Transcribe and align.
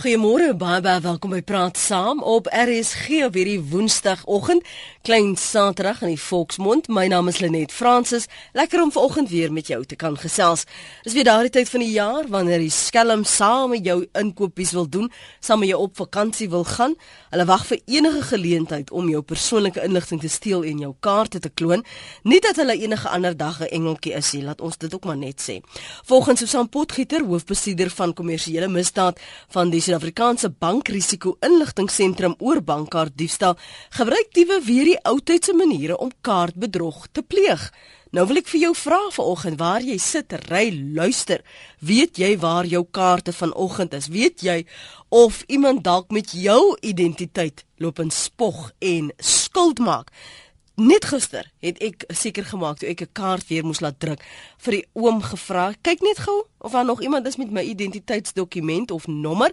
Goeiemôre 0.00 0.54
baie 0.56 0.80
baie 0.80 1.00
welkom 1.04 1.34
by 1.34 1.42
Praat 1.44 1.76
Saam 1.76 2.22
op 2.24 2.46
RSG 2.48 3.18
op 3.26 3.34
hierdie 3.36 3.58
Woensdagoggend, 3.60 4.64
klein 5.04 5.34
Saterdag 5.36 5.98
in 6.06 6.14
die 6.14 6.20
Volksmond. 6.20 6.86
My 6.88 7.02
naam 7.12 7.28
is 7.28 7.42
Lenet 7.44 7.68
Fransis. 7.68 8.24
Lekker 8.56 8.80
om 8.80 8.92
vanoggend 8.94 9.28
weer 9.28 9.52
met 9.52 9.68
jou 9.68 9.82
te 9.84 9.98
kan 10.00 10.16
gesels. 10.16 10.64
Dis 11.04 11.12
weer 11.12 11.26
daardie 11.28 11.52
tyd 11.52 11.68
van 11.68 11.84
die 11.84 11.90
jaar 11.92 12.30
wanneer 12.32 12.64
die 12.64 12.72
skelm 12.72 13.26
saam 13.28 13.74
met 13.74 13.84
jou 13.84 13.98
inkopies 14.16 14.72
wil 14.72 14.88
doen, 14.88 15.10
saam 15.44 15.60
met 15.60 15.68
jou 15.74 15.82
op 15.82 16.00
vakansie 16.00 16.48
wil 16.48 16.64
gaan. 16.64 16.96
Hulle 17.34 17.46
wag 17.52 17.68
vir 17.68 17.82
enige 17.84 18.24
geleentheid 18.30 18.94
om 18.96 19.12
jou 19.12 19.20
persoonlike 19.20 19.84
inligting 19.84 20.24
te 20.24 20.32
steel 20.32 20.64
en 20.64 20.80
jou 20.80 20.94
kaarte 21.04 21.44
te 21.44 21.52
kloon. 21.52 21.84
Nie 22.24 22.40
dat 22.40 22.56
hulle 22.56 22.78
enige 22.80 23.08
ander 23.08 23.36
dag 23.36 23.60
'n 23.60 23.68
engeltjie 23.68 24.16
is 24.16 24.32
nie, 24.32 24.42
laat 24.48 24.60
ons 24.60 24.78
dit 24.78 24.94
ook 24.94 25.04
maar 25.04 25.20
net 25.20 25.44
sê. 25.44 25.60
Volgens 26.08 26.40
Susan 26.40 26.68
Potgieter, 26.68 27.20
hoofbestuurder 27.20 27.90
van 27.90 28.14
kommersiële 28.14 28.68
misdaad 28.68 29.20
van 29.48 29.70
die 29.70 29.89
Suid-Afrikaanse 29.90 30.52
Bankrisiko 30.54 31.32
Inligtingseentrum 31.42 32.36
oor 32.38 32.60
bankkaartdiefstal 32.62 33.56
gebruik 33.96 34.28
diewe 34.36 34.60
weer 34.62 34.86
die 34.86 35.00
oudtydse 35.10 35.50
maniere 35.58 35.96
om 35.98 36.12
kaartbedrog 36.22 37.08
te 37.10 37.24
pleeg. 37.26 37.64
Nou 38.14 38.22
wil 38.30 38.38
ek 38.38 38.46
vir 38.52 38.60
jou 38.68 38.70
vra 38.78 39.00
vanoggend 39.10 39.58
waar 39.58 39.82
jy 39.82 39.96
sit, 39.98 40.36
ry, 40.46 40.68
luister. 40.94 41.42
Weet 41.82 42.22
jy 42.22 42.36
waar 42.38 42.70
jou 42.70 42.84
kaarte 42.86 43.34
vanoggend 43.34 43.96
is? 43.98 44.06
Weet 44.14 44.46
jy 44.46 44.60
of 45.10 45.42
iemand 45.50 45.82
dalk 45.82 46.14
met 46.14 46.36
jou 46.38 46.76
identiteit 46.86 47.64
loop 47.82 47.98
en 47.98 48.14
spog 48.14 48.68
en 48.78 49.10
skuld 49.18 49.82
maak? 49.82 50.14
Net 50.76 51.04
gister 51.04 51.50
het 51.60 51.80
ek 51.82 52.04
seker 52.14 52.46
gemaak 52.46 52.78
toe 52.78 52.88
ek 52.88 53.02
'n 53.02 53.12
kaart 53.12 53.48
weer 53.48 53.64
moes 53.64 53.80
laat 53.80 53.98
druk 53.98 54.22
vir 54.58 54.72
die 54.72 54.86
oom 54.92 55.22
gevra. 55.22 55.74
Kyk 55.82 56.00
net 56.00 56.18
gou 56.18 56.46
of 56.58 56.72
daar 56.72 56.84
nog 56.84 57.02
iemand 57.02 57.26
is 57.26 57.36
met 57.36 57.50
my 57.50 57.62
identiteitsdokument 57.62 58.90
of 58.90 59.06
nommer. 59.06 59.52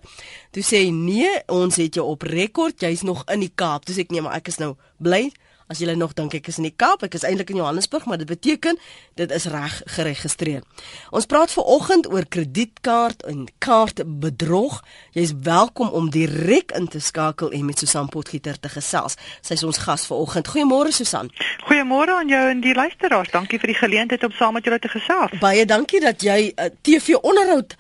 Toe 0.52 0.64
sê 0.64 0.86
hy 0.86 0.90
nee, 0.90 1.44
ons 1.48 1.76
het 1.76 1.96
jou 1.96 2.06
op 2.08 2.22
rekord. 2.22 2.80
Jy's 2.82 3.02
nog 3.02 3.24
in 3.28 3.40
die 3.40 3.52
Kaap. 3.56 3.86
Toe 3.86 3.96
sê 3.96 4.00
ek 4.00 4.12
nee, 4.12 4.22
maar 4.22 4.36
ek 4.36 4.48
is 4.48 4.58
nou 4.58 4.76
bly 4.98 5.32
As 5.68 5.82
jy 5.84 5.92
nog 6.00 6.14
dink 6.16 6.32
ek 6.32 6.46
is 6.48 6.62
in 6.62 6.64
die 6.64 6.76
Kaap, 6.80 7.02
ek 7.04 7.18
is 7.18 7.26
eintlik 7.28 7.50
in 7.52 7.58
Johannesburg, 7.60 8.06
maar 8.08 8.22
dit 8.22 8.30
beteken 8.30 8.78
dit 9.20 9.32
is 9.36 9.48
reg 9.52 9.82
geregistreer. 9.98 10.62
Ons 11.12 11.28
praat 11.28 11.52
ver 11.52 11.68
oggend 11.68 12.08
oor 12.08 12.24
kredietkaart 12.24 13.26
en 13.28 13.50
kaartbedrog. 13.60 14.78
Jy's 15.12 15.34
welkom 15.44 15.92
om 15.92 16.08
direk 16.14 16.72
in 16.78 16.88
te 16.88 17.02
skakel 17.04 17.52
en 17.52 17.66
met 17.68 17.84
Susan 17.84 18.08
Potgieter 18.08 18.56
te 18.56 18.72
gesels. 18.72 19.20
Sy 19.42 19.58
is 19.60 19.66
ons 19.68 19.82
gas 19.84 20.08
ver 20.08 20.24
oggend. 20.24 20.48
Goeiemôre 20.56 20.96
Susan. 20.96 21.28
Goeiemôre 21.68 22.16
aan 22.16 22.32
jou 22.32 22.46
en 22.54 22.64
die 22.64 22.76
luisteraars. 22.78 23.34
Dankie 23.36 23.60
vir 23.60 23.74
die 23.74 23.80
geleentheid 23.82 24.24
om 24.24 24.32
saam 24.40 24.56
met 24.56 24.64
julle 24.64 24.80
te 24.80 24.94
gesels. 24.96 25.36
Baie 25.44 25.68
dankie 25.68 26.00
dat 26.00 26.24
jy 26.24 26.54
uh, 26.54 26.72
TV 26.80 27.20
onderhoud 27.20 27.76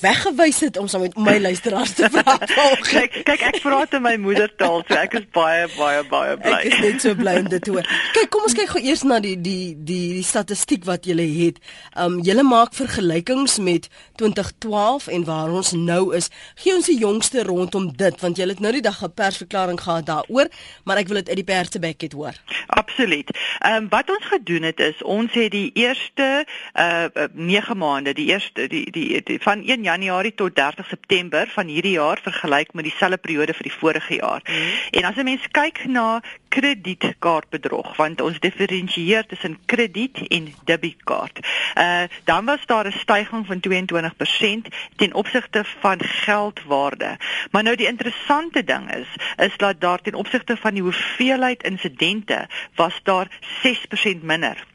weggewys 0.00 0.60
het 0.60 0.76
om 0.76 0.88
saam 0.88 1.00
met 1.00 1.16
my 1.16 1.38
luisteraars 1.40 1.92
te 1.96 2.08
praat. 2.12 2.50
kyk, 2.92 3.20
kyk 3.24 3.44
ek 3.48 3.60
praat 3.64 3.94
in 3.96 4.02
my 4.04 4.14
moedertaal, 4.20 4.82
so 4.86 4.96
ek 4.98 5.16
is 5.20 5.26
baie 5.34 5.66
baie 5.76 6.02
baie 6.10 6.36
bly. 6.40 6.58
Ek 6.58 6.66
is 6.68 6.82
net 6.84 7.04
so 7.04 7.16
bly 7.18 7.36
om 7.40 7.48
dit 7.48 7.64
te 7.64 7.72
hoor. 7.74 7.88
Kyk, 8.16 8.30
kom 8.34 8.46
ons 8.48 8.56
kyk 8.56 8.74
gou 8.74 8.82
eers 8.84 9.04
na 9.08 9.20
die 9.24 9.36
die 9.40 9.72
die 9.74 10.02
die 10.18 10.26
statistiek 10.26 10.84
wat 10.88 11.08
julle 11.08 11.24
het. 11.24 11.60
Um 11.96 12.18
julle 12.26 12.44
maak 12.46 12.76
vergelykings 12.76 13.58
met 13.64 13.88
2012 14.20 15.08
en 15.16 15.24
waar 15.28 15.54
ons 15.60 15.72
nou 15.76 16.02
is. 16.16 16.30
Gee 16.60 16.76
ons 16.76 16.90
die 16.90 16.98
jongste 17.00 17.46
rondom 17.48 17.90
dit 17.96 18.20
want 18.20 18.40
julle 18.40 18.56
het 18.56 18.62
nou 18.64 18.74
die 18.76 18.84
dag 18.84 19.00
'n 19.02 19.12
persverklaring 19.14 19.80
gehad 19.80 20.06
daaroor, 20.06 20.52
maar 20.84 21.00
ek 21.00 21.08
wil 21.08 21.22
dit 21.22 21.28
uit 21.28 21.40
die 21.40 21.48
pers 21.54 21.72
se 21.72 21.78
bek 21.78 22.00
het 22.00 22.12
hoor. 22.12 22.34
Absoluut. 22.66 23.30
Um 23.64 23.88
wat 23.88 24.10
ons 24.10 24.24
gedoen 24.24 24.62
het 24.62 24.80
is 24.80 25.02
ons 25.02 25.32
het 25.32 25.50
die 25.50 25.70
eerste 25.74 26.44
uh 26.74 27.08
9 27.32 27.76
maande, 27.76 28.12
die 28.12 28.28
eerste 28.28 28.68
die 28.68 28.90
die, 28.90 29.22
die 29.22 29.38
van 29.40 29.69
1 29.70 29.82
Januarie 29.82 30.34
tot 30.34 30.54
30 30.54 30.86
September 30.86 31.46
van 31.54 31.66
hierdie 31.70 31.92
jaar 31.94 32.18
vergelyk 32.22 32.72
met 32.74 32.84
dieselfde 32.88 33.20
periode 33.22 33.54
vir 33.54 33.68
die 33.68 33.76
vorige 33.78 34.16
jaar. 34.18 34.42
Mm. 34.42 34.72
En 34.98 35.04
as 35.04 35.16
'n 35.16 35.24
mens 35.24 35.46
kyk 35.50 35.84
na 35.86 36.22
kredietkaartbedrog 36.48 37.96
want 37.96 38.20
ons 38.20 38.40
diferensieer 38.40 39.26
tussen 39.26 39.58
krediet 39.66 40.18
en 40.28 40.54
debietkaart. 40.64 41.38
Uh 41.78 42.02
dan 42.24 42.44
was 42.44 42.66
daar 42.66 42.86
'n 42.86 42.98
stygings 42.98 43.46
van 43.46 43.60
22% 43.60 44.68
ten 44.96 45.14
opsigte 45.14 45.64
van 45.80 46.02
geldwaarde. 46.02 47.16
Maar 47.50 47.62
nou 47.62 47.76
die 47.76 47.86
interessante 47.86 48.64
ding 48.64 48.94
is 48.94 49.08
is 49.36 49.56
dat 49.56 49.80
daar 49.80 50.00
ten 50.02 50.14
opsigte 50.14 50.56
van 50.56 50.74
die 50.74 50.82
hoeveelheid 50.82 51.62
insidente 51.62 52.48
was 52.74 53.00
daar 53.02 53.28
6% 53.62 54.22
minder. 54.22 54.66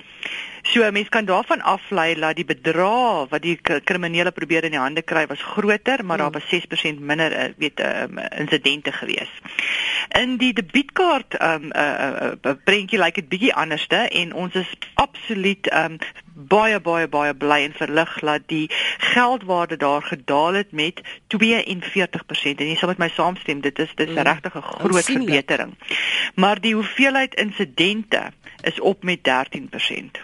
So 0.62 0.82
'n 0.82 0.94
mens 0.94 1.10
kan 1.10 1.26
daarvan 1.26 1.62
aflei 1.62 2.16
dat 2.20 2.36
die 2.36 2.46
bedrag 2.46 3.30
wat 3.30 3.42
die 3.42 3.60
kriminele 3.84 4.32
probeer 4.32 4.64
in 4.64 4.72
die 4.72 4.80
hande 4.80 5.02
kry 5.02 5.26
was 5.28 5.42
groter, 5.42 6.06
maar 6.06 6.18
daar 6.18 6.32
hmm. 6.32 6.42
was 6.42 6.96
6% 6.96 7.00
minder 7.00 7.32
uh, 7.32 7.54
weet 7.58 7.80
um, 7.80 8.18
insidente 8.18 8.92
gewees. 8.92 9.30
In 10.10 10.38
die 10.38 10.54
debietkaart 10.54 11.42
um 11.42 11.72
uh, 11.72 11.82
uh, 11.82 12.32
uh, 12.42 12.54
prentjie 12.64 12.98
lyk 12.98 13.06
like 13.06 13.20
dit 13.22 13.30
bietjie 13.30 13.54
anderste 13.54 13.96
en 13.96 14.34
ons 14.34 14.54
is 14.54 14.74
absoluut 14.94 15.74
um 15.74 15.98
baie 16.36 16.80
baie 16.80 17.08
baie 17.08 17.34
bly 17.34 17.62
en 17.64 17.74
verlig 17.74 18.20
dat 18.20 18.42
die 18.48 18.70
geldwaarde 18.98 19.78
daar 19.78 20.02
gedaal 20.02 20.54
het 20.54 20.72
met 20.72 21.02
42% 21.38 22.60
en 22.60 22.68
jy 22.68 22.76
sal 22.76 22.92
met 22.92 22.98
my 22.98 23.10
saamstem 23.10 23.62
dit 23.62 23.80
is 23.80 23.94
dit 23.96 24.10
is 24.10 24.16
mm. 24.16 24.22
regtig 24.22 24.56
'n 24.56 24.62
groot 24.62 25.06
verbetering. 25.06 25.78
Maar 26.36 26.62
die 26.62 26.74
hoeveelheid 26.74 27.36
insidente 27.36 28.32
is 28.66 28.80
op 28.80 29.04
met 29.04 29.22
13%. 29.30 30.22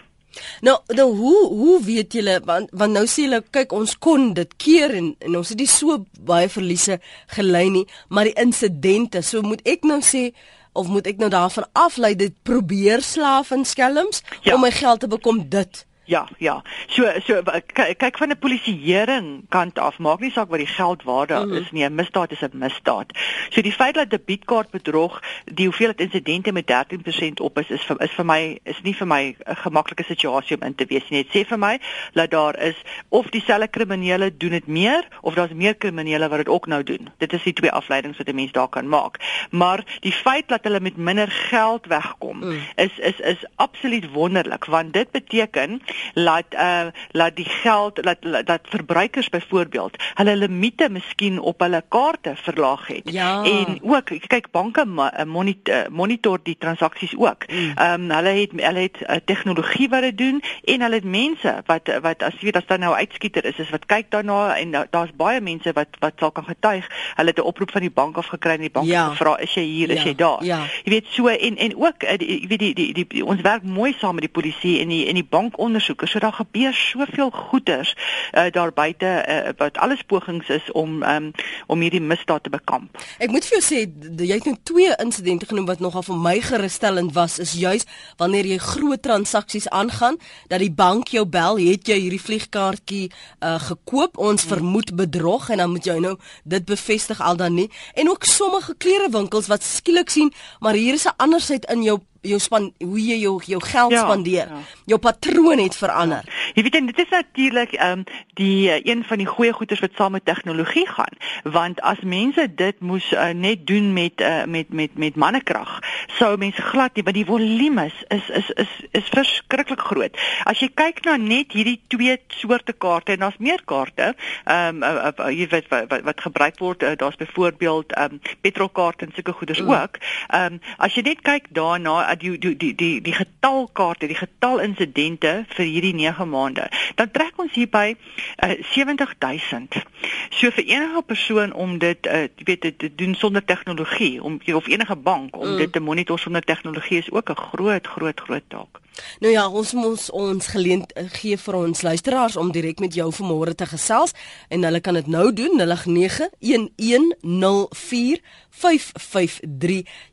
Nou, 0.62 0.78
nou 0.96 1.08
hoe 1.18 1.48
hoe 1.48 1.84
weet 1.84 2.14
julle 2.16 2.38
want 2.48 2.70
want 2.72 2.96
nou 2.96 3.04
sê 3.10 3.26
hulle 3.28 3.42
kyk 3.52 3.74
ons 3.76 3.98
kon 4.00 4.32
dit 4.38 4.56
keer 4.64 4.94
en, 4.96 5.12
en 5.20 5.38
ons 5.42 5.52
het 5.52 5.60
nie 5.60 5.68
so 5.68 5.98
baie 6.32 6.48
verliese 6.50 7.02
gelei 7.36 7.68
nie, 7.74 7.86
maar 8.08 8.30
die 8.30 8.38
insidente, 8.40 9.22
so 9.22 9.44
moet 9.44 9.64
ek 9.68 9.84
nou 9.88 10.00
sê 10.06 10.30
of 10.72 10.88
moet 10.88 11.10
ek 11.12 11.20
nou 11.20 11.28
daarvan 11.32 11.68
aflei 11.76 12.14
dit 12.16 12.36
probeer 12.48 13.04
slaaf 13.04 13.52
en 13.52 13.68
skelms 13.68 14.24
ja. 14.46 14.56
om 14.56 14.64
my 14.64 14.72
geld 14.72 15.04
te 15.04 15.12
bekom 15.12 15.44
dit 15.52 15.84
Ja, 16.12 16.28
ja. 16.38 16.62
So 16.88 17.08
so 17.24 17.42
kyk 17.74 18.18
van 18.18 18.32
'n 18.32 18.38
polisieering 18.40 19.28
kant 19.50 19.80
af, 19.80 19.98
maak 19.98 20.20
nie 20.20 20.32
saak 20.32 20.50
wat 20.50 20.60
die 20.60 20.68
geldwaarde 20.68 21.36
mm 21.40 21.50
-hmm. 21.50 21.62
is 21.62 21.72
nie, 21.72 21.86
'n 21.86 21.96
misdaad 21.96 22.32
is 22.32 22.42
'n 22.42 22.58
misdaad. 22.58 23.08
So 23.50 23.62
die 23.62 23.72
feit 23.72 23.96
dat 23.96 24.10
debietkaart 24.10 24.70
bedrog 24.70 25.24
die 25.46 25.66
hoeveelheid 25.66 26.02
insidente 26.02 26.52
met 26.52 26.68
13% 26.68 27.40
op 27.40 27.60
is 27.60 27.70
is 27.70 27.82
vir 27.82 28.02
is 28.02 28.12
vir 28.12 28.26
my 28.26 28.60
is 28.64 28.82
nie 28.82 28.96
vir 28.96 29.08
my 29.08 29.36
'n 29.40 29.56
gemaklike 29.56 30.04
situasie 30.04 30.58
om 30.58 30.68
in 30.68 30.76
te 30.76 30.86
wees 30.86 31.10
nie. 31.10 31.24
Dit 31.24 31.36
sê 31.36 31.48
vir 31.48 31.60
my 31.60 31.80
dat 32.14 32.32
daar 32.32 32.60
is 32.60 32.76
of 33.10 33.30
dieselfde 33.30 33.68
kriminele 33.68 34.38
doen 34.38 34.50
dit 34.50 34.68
meer 34.68 35.08
of 35.22 35.34
daar's 35.34 35.54
meer 35.54 35.76
kriminele 35.76 36.30
wat 36.30 36.38
dit 36.38 36.50
ook 36.50 36.68
nou 36.68 36.84
doen. 36.84 37.10
Dit 37.18 37.34
is 37.34 37.44
die 37.44 37.54
twee 37.54 37.72
afleidings 37.72 38.18
wat 38.18 38.28
'n 38.28 38.36
mens 38.36 38.52
daar 38.52 38.70
kan 38.70 38.88
maak. 38.88 39.18
Maar 39.50 39.86
die 40.00 40.14
feit 40.14 40.48
dat 40.48 40.64
hulle 40.64 40.80
met 40.80 40.98
minder 40.98 41.32
geld 41.32 41.86
wegkom 41.86 42.38
mm. 42.38 42.60
is 42.76 43.00
is 43.00 43.20
is 43.20 43.46
absoluut 43.56 44.12
wonderlik 44.12 44.66
want 44.66 44.94
dit 44.94 45.12
beteken 45.12 45.82
laat 46.14 46.54
uh 46.54 46.90
laat 47.12 47.36
die 47.36 47.50
geld 47.50 48.06
laat 48.06 48.48
dat 48.48 48.62
verbruikers 48.70 49.30
byvoorbeeld 49.30 49.98
hulle 50.14 50.36
limite 50.36 50.90
miskien 50.90 51.40
op 51.40 51.60
hulle 51.60 51.84
kaarte 51.90 52.34
verlaag 52.36 52.88
het 52.88 53.12
ja. 53.12 53.44
en 53.44 53.80
ook 53.82 54.12
kyk 54.28 54.52
banke 54.52 54.82
eh, 54.82 55.26
monitor, 55.26 55.74
eh, 55.74 55.90
monitor 55.90 56.40
die 56.44 56.58
transaksies 56.58 57.16
ook. 57.18 57.48
Mm. 57.48 57.72
Ehm 57.76 58.02
um, 58.02 58.12
hulle 58.12 58.30
het 58.30 58.52
hulle 58.56 58.80
het 58.80 58.98
uh, 59.02 59.16
tegnologie 59.26 59.90
wat 59.90 60.02
dit 60.02 60.18
doen 60.18 60.42
en 60.64 60.82
hulle 60.82 60.96
het 60.96 61.04
mense 61.04 61.56
wat 61.66 61.92
wat 62.02 62.24
as 62.24 62.34
jy 62.40 62.50
weet 62.50 62.60
as 62.62 62.68
daar 62.68 62.80
nou 62.80 62.94
uitskieter 62.96 63.46
is 63.46 63.60
is 63.60 63.70
wat 63.70 63.86
kyk 63.86 64.12
daarna 64.12 64.58
en 64.58 64.72
daar's 64.90 65.14
baie 65.16 65.42
mense 65.42 65.74
wat 65.74 66.00
wat 66.00 66.14
sal 66.20 66.32
kan 66.32 66.46
getuig. 66.48 66.88
Hulle 67.16 67.30
het 67.30 67.38
'n 67.38 67.48
oproep 67.52 67.72
van 67.72 67.82
die 67.82 67.92
bank 67.92 68.18
af 68.18 68.28
gekry 68.28 68.54
en 68.54 68.68
die 68.68 68.72
bank 68.72 68.88
ja. 68.88 69.10
gevra 69.10 69.38
is 69.40 69.54
jy 69.54 69.64
hier, 69.64 69.88
ja. 69.88 69.96
is 69.96 70.04
jy 70.04 70.16
daar? 70.16 70.44
Ja. 70.44 70.60
Jy 70.84 70.92
weet 70.92 71.06
so 71.10 71.28
en 71.28 71.58
en 71.58 71.76
ook 71.76 72.02
jy 72.02 72.48
weet 72.48 72.60
die 72.60 72.74
die, 72.74 72.94
die 72.94 73.06
die 73.08 73.26
ons 73.26 73.42
werk 73.42 73.64
mooi 73.64 73.94
saam 73.98 74.16
met 74.16 74.24
die 74.24 74.42
polisie 74.42 74.80
en 74.80 74.88
die 74.88 75.08
en 75.08 75.16
die 75.16 75.28
bank 75.30 75.58
ondersoek 75.58 75.81
ondersoeke. 75.82 76.08
So 76.08 76.20
daar 76.20 76.34
gebeur 76.34 76.74
soveel 76.74 77.32
goeders 77.32 77.96
uh, 78.32 78.52
daar 78.52 78.74
buite 78.74 79.26
uh, 79.28 79.50
wat 79.58 79.78
alles 79.78 80.02
pogings 80.02 80.50
is 80.50 80.72
om 80.72 81.04
um, 81.04 81.32
om 81.68 81.82
hierdie 81.82 82.02
misdaad 82.02 82.44
te 82.44 82.50
bekamp. 82.50 82.98
Ek 83.20 83.32
moet 83.32 83.46
vir 83.46 83.58
jou 83.58 83.64
sê 83.66 83.82
jy 84.26 84.38
het 84.38 84.46
nou 84.46 84.58
twee 84.64 84.94
insidente 85.02 85.46
genoem 85.46 85.66
wat 85.66 85.80
nogal 85.80 86.04
vir 86.04 86.18
my 86.18 86.36
gerusstellend 86.42 87.14
was 87.14 87.40
is 87.40 87.54
juis 87.54 87.86
wanneer 88.18 88.46
jy 88.46 88.58
groot 88.58 89.02
transaksies 89.02 89.70
aangaan 89.70 90.18
dat 90.48 90.62
die 90.62 90.72
bank 90.72 91.12
jou 91.16 91.26
bel, 91.26 91.58
het 91.58 91.88
jy 91.88 91.98
hierdie 92.06 92.22
vliegkaartjie 92.22 93.10
uh, 93.10 93.58
gekoop, 93.62 94.18
ons 94.18 94.46
vermoed 94.46 94.94
bedrog 94.96 95.50
en 95.50 95.64
dan 95.64 95.72
moet 95.72 95.88
jy 95.88 95.98
nou 96.04 96.16
dit 96.44 96.66
bevestig 96.66 97.22
al 97.22 97.40
dan 97.40 97.56
nie. 97.58 97.70
En 97.96 98.10
ook 98.10 98.28
sommige 98.28 98.76
klerewinkels 98.78 99.50
wat 99.52 99.64
skielik 99.66 100.10
sien, 100.10 100.32
maar 100.60 100.78
hier 100.78 100.94
is 100.94 101.08
'n 101.08 101.18
andersheid 101.18 101.66
in 101.72 101.84
jou 101.84 102.00
jou 102.22 102.40
span 102.40 102.70
hoe 102.80 103.02
jy 103.02 103.18
jou 103.24 103.36
jou 103.46 103.60
geld 103.64 103.92
ja, 103.92 104.04
spandeer. 104.06 104.50
Ja. 104.52 104.62
Jou 104.94 105.00
patroon 105.02 105.60
het 105.62 105.76
verander. 105.76 106.26
Ja. 106.26 106.40
Jy 106.56 106.64
weet 106.68 106.80
dit 106.92 107.00
is 107.00 107.10
natuurlik 107.10 107.74
ehm 107.74 108.00
um, 108.00 108.04
die 108.34 108.70
uh, 108.70 108.80
een 108.86 109.04
van 109.04 109.18
die 109.18 109.28
goeie 109.28 109.54
goeders 109.54 109.80
wat 109.80 109.96
saam 109.96 110.12
met 110.12 110.26
tegnologie 110.26 110.88
gaan, 110.88 111.16
want 111.44 111.82
as 111.82 112.00
mense 112.02 112.46
dit 112.56 112.80
moes 112.80 113.12
uh, 113.12 113.30
net 113.30 113.66
doen 113.68 113.94
met 113.94 114.22
uh, 114.22 114.44
met 114.46 114.70
met 114.70 114.98
met 114.98 115.16
mannekrag, 115.16 115.80
sou 116.18 116.38
mense 116.38 116.62
glad 116.62 116.96
nie, 116.96 117.04
want 117.04 117.16
die 117.16 117.26
volume 117.26 117.86
is 117.86 118.04
is 118.08 118.30
is 118.30 118.50
is, 118.50 118.76
is 118.92 119.10
verskriklik 119.14 119.82
groot. 119.82 120.18
As 120.44 120.60
jy 120.60 120.70
kyk 120.74 121.04
na 121.06 121.18
net 121.18 121.54
hierdie 121.58 121.80
twee 121.88 122.18
soorte 122.28 122.74
kaarte 122.74 123.16
en 123.16 123.26
daar's 123.26 123.40
meer 123.40 123.64
kaarte, 123.66 124.14
ehm 124.46 124.84
um, 124.84 124.84
uh, 124.84 125.12
uh, 125.18 125.30
jy 125.34 125.48
weet 125.52 125.70
wat 125.74 125.90
wat, 125.90 126.06
wat 126.12 126.22
gebruik 126.22 126.60
word, 126.60 126.84
uh, 126.84 126.96
daar's 126.96 127.20
byvoorbeeld 127.20 127.94
ehm 127.94 128.20
um, 128.20 128.22
petrolkaarte 128.42 129.06
en 129.06 129.16
sulke 129.16 129.34
goeders 129.34 129.62
mm. 129.62 129.74
ook. 129.74 129.98
Ehm 130.28 130.54
um, 130.54 130.62
as 130.78 130.96
jy 130.96 131.02
net 131.02 131.22
kyk 131.26 131.50
daarna 131.50 132.11
die 132.18 132.38
die 132.38 132.56
die 132.58 132.76
die 132.76 133.02
die 133.02 133.14
getal 133.14 133.70
kaarte, 133.74 134.08
die 134.08 134.16
getal 134.16 134.60
insidente 134.60 135.46
vir 135.56 135.66
hierdie 135.66 135.94
9 135.94 136.30
maande, 136.30 136.70
dan 136.96 137.12
trek 137.12 137.40
ons 137.42 137.54
hier 137.54 137.70
by 137.70 137.96
uh, 138.44 138.54
70000. 138.74 139.82
So 140.30 140.52
vir 140.52 140.66
enige 140.66 141.02
persoon 141.02 141.54
om 141.54 141.78
dit 141.80 142.08
uh, 142.08 142.28
weet 142.46 142.68
te 142.78 142.92
doen 142.96 143.16
sonder 143.16 143.46
tegnologie, 143.46 144.24
om 144.24 144.40
of 144.54 144.68
enige 144.68 144.96
bank 144.96 145.38
om 145.38 145.54
mm. 145.54 145.58
dit 145.58 145.72
te 145.72 145.80
monitor 145.80 146.20
sonder 146.20 146.44
tegnologie 146.44 146.98
is 146.98 147.12
ook 147.12 147.30
'n 147.30 147.36
groot 147.36 147.88
groot 147.88 148.20
groot 148.20 148.48
taak. 148.48 148.82
Nou 149.20 149.34
ja, 149.34 149.50
ons 149.50 149.74
moet 149.74 150.10
ons 150.12 150.48
geleent 150.54 150.98
uh, 150.98 151.04
gee 151.20 151.38
vir 151.38 151.56
ons 151.56 151.82
luisteraars 151.82 152.36
om 152.38 152.52
direk 152.52 152.80
met 152.80 152.96
jou 152.96 153.14
vanmôre 153.14 153.56
te 153.56 153.66
gesels 153.66 154.12
en 154.50 154.64
hulle 154.64 154.80
kan 154.82 154.94
dit 154.98 155.08
nou 155.08 155.34
doen 155.34 155.62
0891104553. 155.62 155.68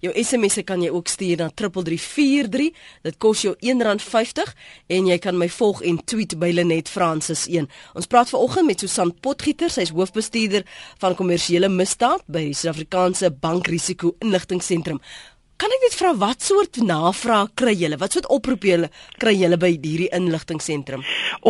Jou 0.04 0.12
SMS'e 0.22 0.62
kan 0.64 0.82
jy 0.82 0.90
ook 0.90 1.08
stuur 1.08 1.36
na 1.42 1.50
3343. 1.54 2.70
Dit 3.02 3.16
kos 3.22 3.40
jou 3.46 3.54
R1.50 3.58 4.52
en 4.86 5.06
jy 5.12 5.18
kan 5.22 5.38
my 5.38 5.48
volg 5.58 5.78
en 5.82 6.04
tweet 6.04 6.38
by 6.40 6.50
Lenet 6.54 6.88
Francis 6.88 7.46
1. 7.48 7.68
Ons 7.94 8.10
praat 8.10 8.30
vanoggend 8.30 8.66
met 8.66 8.80
Susan 8.80 9.14
Potgieter, 9.20 9.70
sy 9.70 9.80
is 9.86 9.94
hoofbestuurder 9.94 10.62
van 11.02 11.18
kommersiële 11.18 11.68
misdaad 11.72 12.22
by 12.26 12.42
die 12.50 12.56
Suid-Afrikaanse 12.56 13.26
Bankrisiko 13.40 14.06
Inligtingseentrum. 14.24 15.00
Kan 15.58 15.72
ek 15.74 15.80
net 15.82 15.94
vra 15.98 16.10
wat 16.14 16.44
soort 16.46 16.76
navraag 16.86 17.48
kry 17.58 17.72
julle? 17.74 17.96
Wat 17.98 18.14
soort 18.14 18.28
oproepe 18.30 18.68
julle 18.68 18.88
kry 19.18 19.32
julle 19.34 19.56
by 19.58 19.72
hierdie 19.72 20.06
inligtingseentrum? 20.14 21.00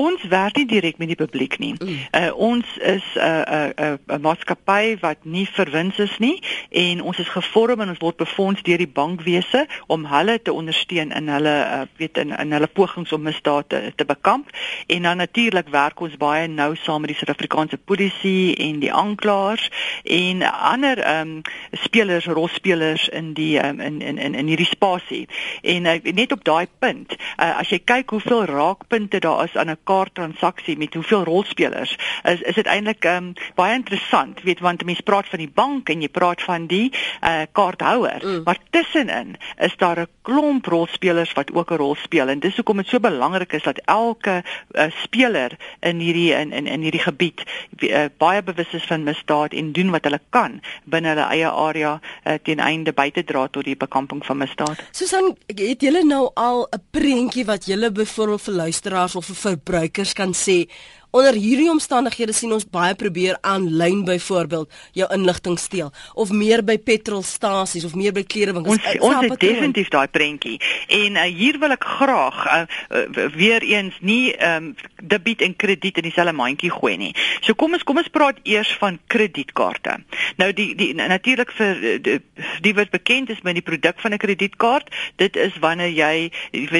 Ons 0.00 0.22
werk 0.32 0.56
nie 0.56 0.64
direk 0.70 0.96
met 0.96 1.10
die 1.12 1.18
publiek 1.18 1.58
nie. 1.60 1.74
Mm. 1.76 1.98
Uh 2.16 2.30
ons 2.48 2.64
is 2.80 3.04
'n 3.14 3.20
uh, 3.20 3.44
'n 3.44 3.74
uh, 3.76 3.90
'n 3.92 3.98
uh, 4.08 4.16
'n 4.16 4.20
maatskappy 4.24 4.96
wat 5.02 5.18
nie 5.24 5.44
verwins 5.44 5.98
is 5.98 6.14
nie 6.24 6.40
en 6.70 7.02
ons 7.02 7.18
is 7.18 7.28
gevorm 7.28 7.80
en 7.80 7.88
ons 7.88 8.00
word 8.00 8.16
befonds 8.16 8.62
deur 8.62 8.78
die 8.78 8.88
bankwese 9.00 9.66
om 9.86 10.06
hulle 10.06 10.38
te 10.42 10.52
ondersteun 10.52 11.12
in 11.12 11.28
hulle 11.28 11.56
uh, 11.68 11.84
weet 11.98 12.16
in 12.16 12.32
in 12.32 12.52
hulle 12.52 12.66
pogings 12.66 13.12
om 13.12 13.22
misdaad 13.22 13.68
te, 13.68 13.92
te 13.96 14.04
bekamp. 14.04 14.48
En 14.86 15.02
dan 15.02 15.16
natuurlik 15.16 15.68
werk 15.68 16.00
ons 16.00 16.16
baie 16.16 16.48
nou 16.48 16.76
saam 16.76 17.00
met 17.00 17.12
die 17.12 17.18
Suid-Afrikaanse 17.18 17.76
polisie 17.76 18.56
en 18.56 18.80
die 18.80 18.92
aanklaers 18.92 19.68
en 20.04 20.42
ander 20.42 20.98
ehm 20.98 21.28
um, 21.28 21.42
spelers, 21.72 22.24
rolspelers 22.26 23.08
in 23.08 23.34
die 23.34 23.60
um, 23.60 23.80
in 23.80 23.97
in 24.00 24.18
in 24.18 24.34
in 24.34 24.46
hierdie 24.46 24.66
spasie. 24.66 25.28
En 25.62 25.84
uh, 25.84 25.98
net 26.02 26.32
op 26.32 26.44
daai 26.44 26.66
punt, 26.78 27.12
uh, 27.12 27.58
as 27.58 27.68
jy 27.68 27.80
kyk 27.84 28.10
hoeveel 28.10 28.44
raakpunte 28.44 29.18
daar 29.20 29.44
is 29.44 29.56
aan 29.56 29.70
'n 29.70 29.78
kaarttransaksie 29.84 30.78
met 30.78 30.94
hoeveel 30.94 31.24
rolspelers, 31.24 31.96
is 32.22 32.40
is 32.40 32.54
dit 32.54 32.66
eintlik 32.66 33.04
um, 33.04 33.32
baie 33.54 33.74
interessant, 33.74 34.42
weet 34.42 34.60
want 34.60 34.84
mense 34.84 35.02
praat 35.02 35.28
van 35.28 35.38
die 35.38 35.50
bank 35.54 35.88
en 35.88 36.00
jy 36.00 36.08
praat 36.08 36.42
van 36.42 36.66
die 36.66 36.92
uh, 37.22 37.42
kaarthouer, 37.52 38.22
mm. 38.24 38.42
maar 38.44 38.58
tussenin 38.70 39.36
is 39.56 39.76
daar 39.76 40.00
'n 40.00 40.06
klomp 40.22 40.66
rolspelers 40.66 41.32
wat 41.32 41.52
ook 41.52 41.70
'n 41.70 41.76
rol 41.76 41.94
speel 41.94 42.28
en 42.28 42.38
dis 42.38 42.56
hoekom 42.56 42.76
dit 42.76 42.88
so 42.88 43.00
belangrik 43.00 43.52
is 43.52 43.62
dat 43.62 43.80
elke 43.84 44.42
uh, 44.72 44.84
speler 45.02 45.56
in 45.80 45.98
hierdie 45.98 46.32
in 46.34 46.52
in 46.52 46.66
in 46.66 46.80
hierdie 46.80 47.00
gebied 47.00 47.42
uh, 47.78 48.04
baie 48.16 48.42
bewus 48.42 48.72
is 48.72 48.84
van 48.84 49.02
misdaad 49.02 49.52
en 49.52 49.72
doen 49.72 49.90
wat 49.90 50.04
hulle 50.04 50.20
kan 50.30 50.60
binne 50.84 51.08
hulle 51.08 51.26
eie 51.32 51.48
area 51.48 52.00
uh, 52.24 52.34
ten 52.42 52.58
einde 52.58 52.92
by 52.92 53.10
te 53.10 53.24
dra 53.24 53.46
tot 53.48 53.64
die 53.64 53.76
bekamping 53.88 54.22
van 54.26 54.42
misdaad. 54.44 54.84
Susan, 54.92 55.32
het 55.48 55.82
julle 55.82 56.04
nou 56.04 56.28
al 56.34 56.68
'n 56.70 56.82
prentjie 56.90 57.44
wat 57.44 57.66
julle 57.66 57.90
byvoorbeeld 57.90 58.42
vir 58.42 58.54
luisteraars 58.54 59.16
of 59.16 59.26
vir 59.26 59.36
verbruikers 59.36 60.12
kan 60.12 60.32
sê 60.34 60.68
Onder 61.10 61.32
hierdie 61.32 61.70
omstandighede 61.70 62.34
sien 62.36 62.52
ons 62.52 62.66
baie 62.68 62.94
probeer 62.94 63.38
aanlyn 63.40 64.02
byvoorbeeld 64.04 64.72
jou 64.92 65.06
inligting 65.14 65.56
steel 65.58 65.88
of 66.14 66.30
meer 66.30 66.60
by 66.64 66.76
petrolstasies 66.78 67.86
of 67.88 67.94
meer 67.96 68.12
by 68.12 68.26
klerewinkels. 68.28 68.76
Ons 68.76 69.00
ons 69.08 69.24
het 69.24 69.40
definitief 69.40 69.88
daai 69.94 70.08
prentjie. 70.12 70.58
En 70.92 71.16
uh, 71.16 71.24
hier 71.32 71.56
wil 71.62 71.72
ek 71.72 71.88
graag 71.96 72.42
uh, 72.44 72.60
uh, 72.92 73.24
weer 73.32 73.64
eens 73.64 73.96
nie 74.04 74.34
um, 74.36 74.74
debiet 75.00 75.40
en 75.40 75.56
krediet 75.56 76.02
in 76.02 76.08
dieselfde 76.10 76.36
mandjie 76.36 76.72
gooi 76.76 76.98
nie. 77.00 77.14
So 77.40 77.56
kom 77.56 77.78
ons 77.78 77.88
kom 77.88 78.02
ons 78.04 78.12
praat 78.12 78.44
eers 78.44 78.74
van 78.82 79.00
kredietkaarte. 79.08 79.98
Nou 80.36 80.52
die 80.52 80.74
die 80.76 80.92
natuurlik 80.98 81.56
vir 81.56 81.84
die, 82.04 82.20
die 82.60 82.76
wat 82.76 82.92
bekend 82.92 83.32
is 83.32 83.40
met 83.48 83.56
die 83.56 83.64
produk 83.64 83.96
van 84.04 84.12
'n 84.12 84.20
kredietkaart, 84.20 84.92
dit 85.16 85.36
is 85.36 85.56
wanneer 85.64 85.88
jy 85.88 86.32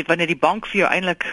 wanneer 0.04 0.28
die 0.28 0.42
bank 0.48 0.68
vir 0.68 0.84
jou 0.84 0.90
eintlik 0.92 1.24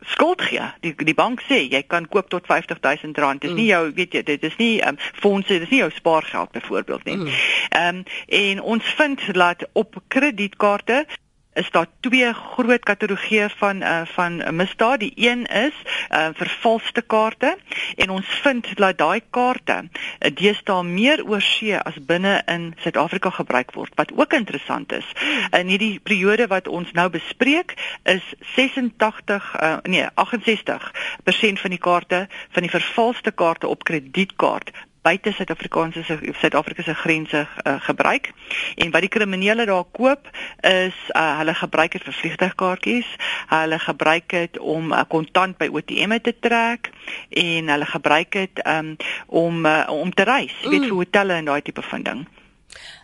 skuld 0.00 0.42
gee. 0.42 0.66
Die 0.80 0.94
die 0.96 1.14
bank 1.14 1.42
sê 1.48 1.62
jy 1.70 1.82
kan 1.86 2.08
koop 2.08 2.30
tot 2.30 2.46
R50000. 2.48 3.40
Dis 3.40 3.50
mm. 3.50 3.56
nie 3.56 3.68
jou 3.70 3.82
weet 3.96 4.14
jy 4.14 4.22
dit 4.22 4.44
is 4.44 4.56
nie 4.60 4.72
um, 4.86 4.98
fondse, 5.22 5.58
dis 5.62 5.72
nie 5.72 5.82
jou 5.82 5.90
spaargeld 5.94 6.52
byvoorbeeld 6.56 7.04
nie. 7.04 7.16
Mm. 7.16 7.26
Ehm 7.70 7.94
mm. 7.94 7.98
um, 7.98 8.04
en 8.40 8.62
ons 8.76 8.94
vind 8.96 9.26
dat 9.34 9.66
op 9.72 10.02
kredietkaarte 10.08 11.06
is 11.60 11.70
daar 11.70 11.86
twee 12.00 12.32
groot 12.32 12.84
kategorieë 12.88 13.48
van 13.60 13.82
uh, 13.82 14.00
van 14.14 14.40
misdaad. 14.56 15.00
Die 15.00 15.12
een 15.16 15.44
is 15.46 15.76
uh, 16.10 16.28
vervalste 16.34 17.02
kaarte 17.02 17.56
en 17.96 18.10
ons 18.10 18.26
vind 18.42 18.66
dat 18.76 18.98
daai 18.98 19.20
kaarte 19.30 19.76
uh, 19.84 20.30
deesdae 20.34 20.82
meer 20.82 21.24
oorsee 21.26 21.78
as 21.78 22.00
binne 22.08 22.40
in 22.46 22.70
Suid-Afrika 22.80 23.30
gebruik 23.30 23.74
word. 23.76 23.92
Wat 24.00 24.12
ook 24.16 24.32
interessant 24.32 24.92
is, 24.92 25.06
in 25.56 25.68
hierdie 25.72 26.00
periode 26.02 26.48
wat 26.52 26.68
ons 26.68 26.92
nou 26.96 27.08
bespreek, 27.12 27.76
is 28.02 28.24
86 28.56 29.50
uh, 29.60 29.76
nee, 29.82 30.06
68% 30.24 31.64
van 31.64 31.76
die 31.76 31.82
kaarte 31.82 32.26
van 32.50 32.66
die 32.66 32.72
vervalste 32.72 33.30
kaarte 33.30 33.68
op 33.68 33.84
kredietkaart 33.84 34.72
buite 35.02 35.32
Suid-Afrikaanse 35.32 36.02
Suid-Afrika 36.40 36.82
se 36.82 36.94
grense 36.94 37.46
uh, 37.46 37.74
gebruik. 37.80 38.32
En 38.74 38.90
wat 38.90 39.00
die 39.00 39.08
kriminele 39.08 39.64
daar 39.66 39.84
koop 39.84 40.28
is 40.60 40.96
uh, 41.16 41.38
hulle 41.38 41.54
gebruik 41.54 41.92
dit 41.92 42.04
vir 42.04 42.18
vliegtuigkaartjies. 42.22 43.14
Hulle 43.52 43.78
gebruik 43.78 44.28
dit 44.28 44.58
om 44.58 44.92
uh, 44.92 45.04
kontant 45.08 45.56
by 45.58 45.70
ATM'e 45.72 46.20
te 46.20 46.34
trek 46.40 46.90
en 47.30 47.68
hulle 47.68 47.86
gebruik 47.86 48.32
dit 48.32 48.66
um, 48.66 48.96
om 49.26 49.66
uh, 49.66 49.86
om 49.90 50.12
te 50.14 50.22
reis, 50.22 50.54
mm. 50.64 50.70
weet 50.70 50.86
vir 50.88 50.98
hotelle 51.02 51.40
en 51.40 51.50
daai 51.52 51.62
tipe 51.62 51.82
van 51.82 52.02
ding. 52.02 52.26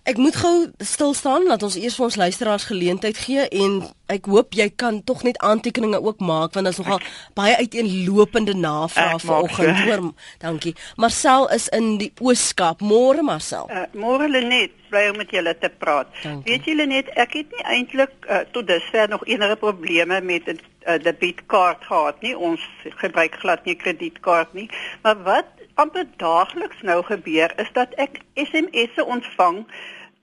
Ek 0.06 0.16
moet 0.16 0.36
gou 0.38 0.70
stil 0.78 1.14
staan 1.14 1.46
laat 1.50 1.62
ons 1.66 1.76
eers 1.76 1.96
vir 1.98 2.04
ons 2.06 2.16
luisteraars 2.16 2.66
geleentheid 2.68 3.18
gee 3.18 3.48
en 3.48 3.80
ek 4.12 4.28
hoop 4.30 4.54
jy 4.54 4.68
kan 4.78 5.00
tog 5.04 5.24
net 5.26 5.38
aantekeninge 5.42 5.98
ook 5.98 6.20
maak 6.22 6.54
want 6.54 6.68
daar's 6.68 6.78
nogal 6.78 7.02
baie 7.34 7.56
uiteenlopende 7.58 8.54
navrae 8.54 9.18
vanoggend 9.18 9.82
hoor. 9.88 10.12
Dankie. 10.38 10.74
Marcel 10.96 11.48
is 11.54 11.66
in 11.74 11.96
die 11.98 12.12
Ooskaap. 12.20 12.80
Môre 12.80 13.22
Marcel. 13.26 13.66
Uh, 13.70 13.86
Môre 13.98 14.28
Lenet, 14.30 14.76
bly 14.90 15.08
om 15.10 15.18
met 15.18 15.34
julle 15.34 15.56
te 15.58 15.72
praat. 15.82 16.14
Dankie. 16.22 16.52
Weet 16.52 16.70
julle 16.70 16.86
net 16.86 17.10
ek 17.18 17.34
het 17.40 17.58
nie 17.58 17.66
eintlik 17.66 18.14
uh, 18.30 18.44
tot 18.54 18.70
dusver 18.70 19.10
nog 19.10 19.26
enige 19.26 19.58
probleme 19.58 20.20
met 20.20 20.46
'n 20.46 20.60
uh, 20.86 20.98
debietkaart 21.02 21.84
gehad 21.84 22.22
nie. 22.22 22.36
Ons 22.38 22.62
gebruik 23.02 23.34
glad 23.42 23.64
nie 23.64 23.74
kredietkaart 23.74 24.52
nie. 24.54 24.70
Maar 25.02 25.22
wat 25.22 25.50
amper 25.76 26.06
daagliks 26.16 26.82
nou 26.82 27.02
gebeur 27.04 27.52
is 27.62 27.68
dat 27.76 27.92
ek 28.00 28.20
SMS'e 28.34 29.04
ontvang 29.04 29.64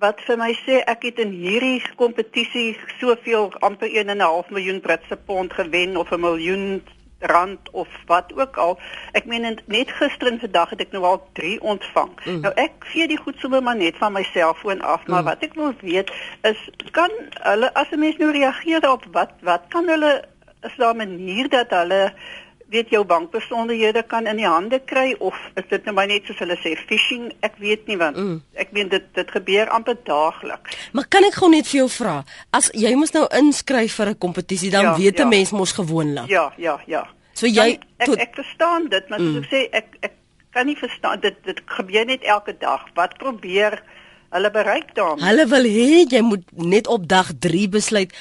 wat 0.03 0.21
vir 0.27 0.39
my 0.41 0.49
sê 0.65 0.81
ek 0.93 1.05
het 1.07 1.21
in 1.23 1.31
hierdie 1.31 1.79
kompetisie 1.99 2.73
soveel 2.99 3.53
amper 3.67 3.87
1.5 3.87 4.49
miljoen 4.55 4.81
Britse 4.81 5.17
pond 5.29 5.53
gewen 5.53 5.97
of 5.97 6.11
'n 6.11 6.19
miljoen 6.19 6.65
rand 7.23 7.69
of 7.71 7.87
wat 8.05 8.33
ook 8.35 8.57
al. 8.57 8.79
Ek 9.11 9.25
meen 9.25 9.59
net 9.65 9.91
gister 9.91 10.27
en 10.27 10.39
vandag 10.39 10.69
het 10.69 10.81
ek 10.81 10.91
nou 10.91 11.03
al 11.07 11.21
3 11.39 11.61
ontvang. 11.61 12.11
Mm. 12.25 12.41
Nou 12.43 12.53
ek 12.59 12.71
gee 12.91 13.07
die 13.07 13.17
goed 13.17 13.39
sommer 13.39 13.63
maar 13.63 13.79
net 13.79 13.97
van 13.97 14.13
my 14.13 14.23
selfoon 14.33 14.81
af, 14.81 15.07
maar 15.07 15.23
mm. 15.23 15.29
wat 15.31 15.43
ek 15.47 15.55
wil 15.59 15.73
weet 15.79 16.11
is 16.41 16.69
kan 16.91 17.11
hulle 17.39 17.73
as 17.73 17.91
'n 17.91 17.99
mens 17.99 18.17
nou 18.17 18.31
reageer 18.31 18.89
op 18.91 19.05
wat 19.11 19.31
wat 19.41 19.63
kan 19.69 19.87
hulle 19.87 20.23
is 20.63 20.75
daar 20.77 20.93
'n 20.93 20.97
manier 20.97 21.49
dat 21.49 21.69
hulle 21.69 22.13
weet 22.73 22.91
jou 22.93 23.03
bankbesonderhede 23.07 24.03
kan 24.09 24.27
in 24.29 24.39
die 24.41 24.47
hande 24.49 24.79
kry 24.91 25.13
of 25.19 25.37
is 25.59 25.67
dit 25.69 25.85
nou 25.87 25.95
maar 25.97 26.09
net 26.09 26.27
soos 26.27 26.39
hulle 26.43 26.57
sê 26.61 26.73
phishing 26.89 27.29
ek 27.45 27.59
weet 27.63 27.87
nie 27.89 27.97
want 28.01 28.17
mm. 28.19 28.39
ek 28.65 28.73
meen 28.75 28.89
dit 28.91 29.05
dit 29.17 29.33
gebeur 29.37 29.71
amper 29.77 29.99
daagliks 30.09 30.77
maar 30.97 31.07
kan 31.15 31.27
ek 31.27 31.37
gou 31.41 31.51
net 31.53 31.69
vir 31.69 31.83
jou 31.83 31.89
vra 31.97 32.15
as 32.59 32.71
jy 32.85 32.93
moet 32.99 33.13
nou 33.17 33.25
inskryf 33.41 33.99
vir 34.01 34.13
'n 34.13 34.21
kompetisie 34.25 34.71
dan 34.73 34.89
ja, 34.89 34.95
weet 34.97 35.19
'n 35.19 35.27
ja. 35.27 35.31
mens 35.35 35.51
mos 35.51 35.75
gewoonlik 35.79 36.29
ja 36.29 36.51
ja 36.57 36.79
ja 36.87 37.03
so 37.33 37.47
jy 37.47 37.77
dan, 37.77 38.17
ek, 38.17 38.29
ek 38.29 38.35
verstaan 38.41 38.89
dit 38.89 39.09
maar 39.09 39.19
mm. 39.19 39.33
soos 39.33 39.45
ek 39.45 39.51
sê 39.53 39.61
ek 39.71 39.89
ek 40.09 40.13
kan 40.53 40.65
nie 40.69 40.77
verstaan 40.77 41.19
dit 41.19 41.37
dit 41.45 41.59
gebeur 41.65 42.05
net 42.05 42.23
elke 42.23 42.57
dag 42.57 42.81
wat 42.95 43.17
probeer 43.17 43.81
hulle 44.33 44.51
bereik 44.51 44.95
daarmee 44.97 45.25
hulle 45.25 45.45
wil 45.55 45.69
hê 45.77 46.05
jy 46.09 46.21
moet 46.21 46.45
net 46.57 46.87
op 46.87 47.07
dag 47.07 47.31
3 47.39 47.69
besluit 47.77 48.11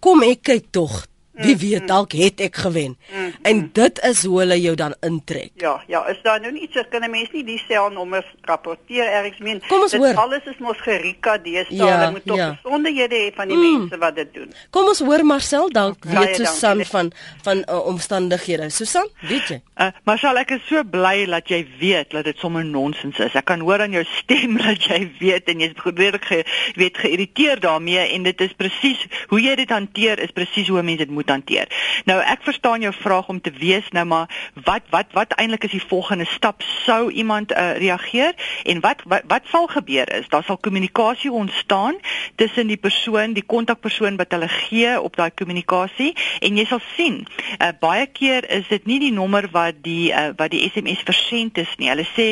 kom 0.00 0.22
ek 0.26 0.42
kyk 0.50 0.70
tog 0.74 1.06
Wie 1.40 1.56
weet 1.56 1.88
dalk 1.88 2.12
het 2.12 2.40
ek 2.40 2.56
gewen. 2.56 2.96
Mm, 3.10 3.32
en 3.42 3.56
mm. 3.56 3.70
dit 3.72 4.00
is 4.08 4.24
hoe 4.24 4.38
hulle 4.42 4.60
jou 4.60 4.74
dan 4.76 4.94
intrek. 5.06 5.50
Ja, 5.62 5.82
ja, 5.86 6.04
is 6.12 6.20
daar 6.22 6.40
nou 6.40 6.52
iets 6.54 6.78
kan 6.90 7.04
'n 7.04 7.10
mens 7.10 7.30
nie 7.32 7.44
die 7.44 7.58
selnommers 7.68 8.26
rapporteer 8.40 9.06
ergens 9.06 9.38
min. 9.38 9.62
Kom 9.68 9.80
ons 9.80 9.92
hoor. 9.92 10.14
Alles 10.14 10.44
is 10.44 10.58
mos 10.58 10.80
gerika 10.80 11.38
deesdae. 11.38 11.76
Ja, 11.76 11.98
hulle 11.98 12.10
moet 12.10 12.26
tog 12.26 12.36
ja. 12.36 12.58
besonderhede 12.62 13.14
hê 13.14 13.34
van 13.34 13.48
die 13.48 13.56
mm. 13.56 13.78
mense 13.78 13.98
wat 13.98 14.14
dit 14.14 14.34
doen. 14.34 14.52
Kom 14.70 14.86
ons 14.86 14.98
hoor 14.98 15.24
Marcel 15.24 15.70
dalk 15.70 16.04
weet 16.04 16.36
Susan 16.36 16.84
van 16.84 17.12
van 17.42 17.64
uh, 17.68 17.86
omstandighede. 17.86 18.70
Susan, 18.70 19.08
weet 19.20 19.48
jy? 19.48 19.60
Uh, 19.76 19.90
Marcel, 20.04 20.36
ek 20.36 20.50
is 20.50 20.66
so 20.68 20.84
bly 20.84 21.26
dat 21.30 21.48
jy 21.48 21.66
weet 21.80 22.10
dat 22.10 22.24
dit 22.24 22.38
sommer 22.38 22.64
nonsens 22.64 23.18
is. 23.18 23.34
Ek 23.34 23.44
kan 23.44 23.60
hoor 23.60 23.80
aan 23.80 23.96
jou 23.96 24.04
stem 24.04 24.58
dat 24.66 24.84
jy 24.84 25.00
weet 25.20 25.48
en 25.48 25.64
jy's 25.64 25.76
gereed 25.76 26.20
ge, 26.24 26.42
weet 26.74 26.98
geïrriteerd 26.98 27.62
daarmee 27.62 28.06
en 28.14 28.22
dit 28.28 28.40
is 28.40 28.52
presies 28.56 29.06
hoe 29.32 29.40
jy 29.40 29.54
dit 29.62 29.70
hanteer 29.70 30.20
is 30.20 30.34
presies 30.36 30.68
hoe 30.68 30.82
mense 30.82 31.04
dit 31.04 31.10
moet 31.10 31.29
hanteer. 31.30 31.68
Nou 32.04 32.18
ek 32.20 32.44
verstaan 32.46 32.84
jou 32.84 32.92
vraag 32.94 33.28
om 33.28 33.40
te 33.40 33.52
weet 33.56 33.92
nou 33.92 34.04
maar 34.04 34.28
wat 34.64 34.82
wat 34.90 35.12
wat 35.16 35.34
eintlik 35.38 35.64
is 35.64 35.76
die 35.76 35.88
volgende 35.88 36.26
stap 36.30 36.62
sou 36.84 37.10
iemand 37.10 37.52
uh, 37.52 37.76
reageer 37.78 38.34
en 38.64 38.80
wat, 38.80 39.02
wat 39.04 39.22
wat 39.28 39.48
sal 39.50 39.66
gebeur 39.66 40.10
is 40.12 40.28
daar 40.28 40.44
sal 40.44 40.58
kommunikasie 40.58 41.32
ontstaan 41.32 41.98
tussen 42.34 42.66
die 42.66 42.76
persoon, 42.76 43.32
die 43.32 43.46
kontakpersoon 43.46 44.16
wat 44.16 44.32
hulle 44.34 44.48
gee 44.48 45.00
op 45.00 45.16
daai 45.16 45.30
kommunikasie 45.34 46.12
en 46.40 46.58
jy 46.58 46.66
sal 46.68 46.82
sien 46.96 47.22
uh, 47.58 47.70
baie 47.80 48.06
keer 48.06 48.46
is 48.50 48.68
dit 48.68 48.86
nie 48.86 49.00
die 49.06 49.12
nommer 49.14 49.48
wat 49.52 49.82
die 49.84 50.10
uh, 50.12 50.30
wat 50.36 50.52
die 50.54 50.62
SMS 50.68 51.04
versend 51.06 51.58
is 51.58 51.70
nie. 51.78 51.90
Hulle 51.92 52.06
sê 52.14 52.28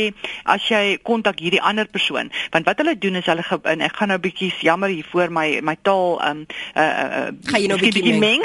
as 0.49 0.65
jy 0.71 0.99
kontak 1.03 1.41
hierdie 1.43 1.63
ander 1.63 1.89
persoon 1.91 2.33
want 2.53 2.69
wat 2.69 2.83
hulle 2.83 2.97
doen 2.99 3.21
is 3.21 3.29
hulle 3.31 3.45
en 3.73 3.85
ek 3.85 3.97
gaan 4.01 4.13
nou 4.13 4.21
bietjie 4.23 4.53
jammer 4.65 4.93
hier 4.93 5.07
voor 5.13 5.33
my 5.35 5.61
my 5.63 5.77
taal 5.83 6.19
um 6.25 6.45
uh, 6.75 6.83
uh, 6.83 7.27
gaan 7.51 7.63
jy 7.63 7.71
nou 7.71 7.81
bietjie 7.81 8.19
meng? 8.19 8.45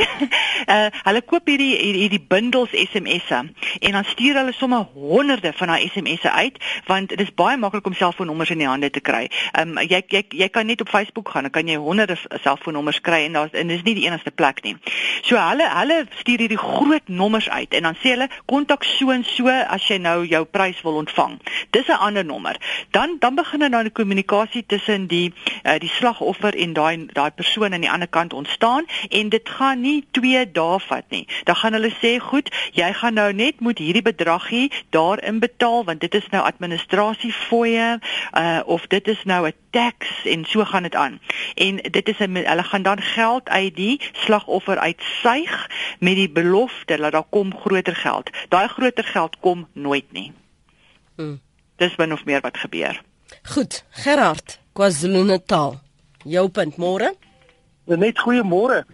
Uh, 0.68 0.90
hulle 1.08 1.22
koop 1.22 1.48
hierdie 1.48 1.76
hierdie 1.78 2.22
bundels 2.28 2.72
SMS'e 2.72 3.42
en 3.80 3.92
dan 3.98 4.06
stuur 4.06 4.36
hulle 4.42 4.54
sommer 4.54 4.86
honderde 4.94 5.54
van 5.54 5.74
daai 5.74 5.90
SMS'e 5.90 6.32
uit 6.32 6.60
want 6.88 7.10
dit 7.10 7.20
is 7.20 7.34
baie 7.34 7.58
maklik 7.58 7.86
om 7.86 7.94
selfoonnommers 7.94 8.50
in 8.50 8.64
die 8.64 8.68
hande 8.68 8.90
te 8.90 9.00
kry. 9.00 9.28
Ehm 9.52 9.78
um, 9.78 9.82
jy, 9.84 10.02
jy 10.08 10.24
jy 10.30 10.50
kan 10.50 10.66
net 10.66 10.82
op 10.82 10.90
Facebook 10.90 11.30
gaan, 11.30 11.48
dan 11.48 11.52
kan 11.52 11.68
jy 11.68 11.78
honderde 11.78 12.18
selfoonnommers 12.44 13.02
kry 13.02 13.24
en 13.26 13.34
daar's 13.40 13.52
en 13.58 13.68
dis 13.68 13.84
nie 13.84 13.96
die 13.96 14.08
enigste 14.08 14.32
plek 14.32 14.64
nie. 14.64 14.76
So 15.24 15.40
hulle 15.40 15.68
hulle 15.70 16.04
stuur 16.20 16.46
hierdie 16.46 16.60
groot 16.60 17.08
nommers 17.08 17.50
uit 17.50 17.74
en 17.74 17.90
dan 17.90 18.00
sê 18.02 18.16
hulle 18.16 18.30
kontak 18.46 18.84
so 18.84 19.12
en 19.14 19.24
so 19.28 19.50
as 19.50 19.88
jy 19.88 20.00
nou 20.02 20.24
jou 20.28 20.44
prys 20.46 20.82
wil 20.84 21.00
ontvang. 21.04 21.40
Dis 21.72 21.88
'n 21.88 22.00
ander 22.08 22.26
nommer. 22.26 22.58
Dan 22.92 23.18
dan 23.20 23.36
begin 23.36 23.60
dan 23.60 23.72
nou 23.72 23.84
'n 23.84 23.92
kommunikasie 23.92 24.66
tussen 24.66 25.08
die 25.08 25.34
uh, 25.64 25.80
die 25.80 25.90
slagoffer 25.90 26.56
en 26.56 26.74
daai 26.74 27.06
daai 27.14 27.32
persoon 27.32 27.74
aan 27.74 27.82
die 27.82 27.92
ander 27.92 28.08
kant 28.08 28.34
ontstaan 28.34 28.86
en 29.10 29.30
dit 29.30 29.50
gaan 29.50 29.82
nie 29.82 30.04
2 30.24 30.44
dae 30.56 30.80
vat 30.88 31.10
nie. 31.12 31.28
Dan 31.44 31.56
gaan 31.56 31.76
hulle 31.76 31.92
sê, 32.02 32.18
"Goed, 32.20 32.50
jy 32.72 32.94
gaan 32.94 33.14
nou 33.14 33.34
net 33.34 33.60
moet 33.60 33.78
hierdie 33.78 34.02
bedragie 34.02 34.72
daarin 34.90 35.40
betaal 35.40 35.84
want 35.84 36.00
dit 36.00 36.14
is 36.16 36.28
nou 36.32 36.44
administrasie 36.44 37.34
fooie 37.34 38.00
uh 38.38 38.62
of 38.66 38.88
dit 38.88 39.08
is 39.08 39.24
nou 39.24 39.48
'n 39.48 39.54
tax 39.72 40.08
en 40.26 40.46
so 40.46 40.66
gaan 40.66 40.84
dit 40.84 40.96
aan." 40.96 41.20
En 41.56 41.76
dit 41.76 42.08
is 42.08 42.20
'n 42.20 42.36
hulle 42.36 42.64
gaan 42.64 42.84
dan 42.84 43.02
geld 43.02 43.50
uit 43.50 43.76
die 43.76 44.02
slagoffer 44.12 44.78
uitsuig 44.78 45.70
met 46.00 46.16
die 46.16 46.30
belofte 46.30 46.98
dat 46.98 47.12
daar 47.12 47.30
kom 47.30 47.56
groter 47.56 47.96
geld. 47.96 48.30
Daai 48.50 48.68
groter 48.68 49.04
geld 49.04 49.40
kom 49.40 49.68
nooit 49.74 50.12
nie. 50.12 50.32
Hmm. 51.16 51.42
Dis 51.76 51.96
min 51.96 52.14
of 52.14 52.26
meer 52.26 52.42
wat 52.42 52.58
gebeur. 52.58 53.02
Goed, 53.42 53.86
Gerard, 53.90 54.60
KwaZulu-Natal. 54.74 55.80
Jou 56.24 56.50
punt 56.50 56.78
môre? 56.78 57.14
Net 57.86 58.20
goeiemôre. 58.20 58.86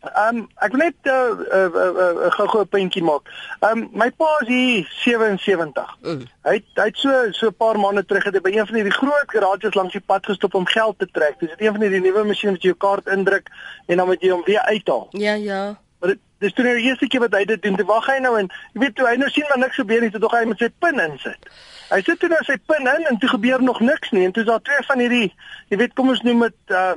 Ehm 0.00 0.36
um, 0.36 0.48
ek 0.62 0.70
wil 0.70 0.78
net 0.78 0.94
'n 1.02 1.10
uh, 1.10 1.30
uh, 1.58 1.70
uh, 1.74 2.24
uh, 2.24 2.30
gou-gou 2.30 2.62
'n 2.62 2.68
puntjie 2.68 3.02
maak. 3.02 3.22
Ehm 3.60 3.78
um, 3.78 3.88
my 3.92 4.10
pa 4.10 4.38
is 4.40 4.48
hier 4.48 4.86
77. 5.04 5.96
Mm. 6.02 6.22
Hy 6.42 6.62
hy 6.74 6.84
het 6.84 6.96
so 6.96 7.10
so 7.32 7.46
'n 7.46 7.56
paar 7.56 7.78
maande 7.78 8.04
terug 8.04 8.24
het 8.24 8.34
hy 8.34 8.40
by 8.40 8.50
een 8.50 8.66
van 8.66 8.74
hierdie 8.74 8.98
groot 9.00 9.26
garages 9.26 9.74
langs 9.74 9.92
die 9.92 10.06
pad 10.06 10.26
gestop 10.26 10.54
om 10.54 10.66
geld 10.66 10.98
te 10.98 11.08
trek. 11.10 11.34
Dis 11.38 11.50
een 11.56 11.72
van 11.72 11.80
hierdie 11.80 12.00
nuwe 12.00 12.24
masjiene 12.24 12.54
wat 12.54 12.62
jy 12.62 12.70
jou 12.70 12.78
kaart 12.78 13.06
indruk 13.06 13.50
en 13.86 13.96
dan 13.96 14.06
moet 14.06 14.22
jy 14.22 14.30
hom 14.30 14.44
weer 14.44 14.60
uithaal. 14.60 15.06
Ja, 15.10 15.34
ja. 15.34 15.78
Maar 15.98 16.10
dit 16.10 16.18
dis 16.38 16.52
toe 16.52 16.64
nou 16.64 16.76
die 16.76 16.84
eerste 16.84 17.06
keer 17.06 17.20
wat 17.20 17.34
hy 17.34 17.44
dit 17.44 17.62
doen. 17.62 17.76
Toe 17.76 17.86
wag 17.86 18.06
hy 18.06 18.18
nou 18.18 18.38
en 18.38 18.50
jy 18.72 18.80
weet 18.80 18.94
toe 18.94 19.06
hy 19.06 19.16
nou 19.16 19.30
sien 19.30 19.44
maar 19.48 19.58
niks 19.58 19.74
gebeur 19.74 20.00
nie, 20.00 20.10
toe 20.10 20.20
dog 20.20 20.32
hy 20.32 20.44
met 20.44 20.58
sy 20.58 20.70
pin 20.78 21.00
insit. 21.00 21.50
Hy 21.90 22.00
sit 22.02 22.20
toe 22.20 22.28
nou 22.28 22.44
sy 22.44 22.56
pin 22.66 22.86
in 22.86 23.06
en 23.10 23.18
toe 23.18 23.28
gebeur 23.28 23.62
nog 23.62 23.80
niks 23.80 24.10
nie 24.10 24.24
en 24.24 24.32
toe 24.32 24.42
is 24.42 24.48
daar 24.48 24.62
twee 24.62 24.82
van 24.86 24.98
hierdie 24.98 25.34
jy 25.68 25.76
weet 25.76 25.94
kom 25.94 26.08
ons 26.08 26.22
noem 26.22 26.46
dit 26.46 26.58
uh 26.70 26.94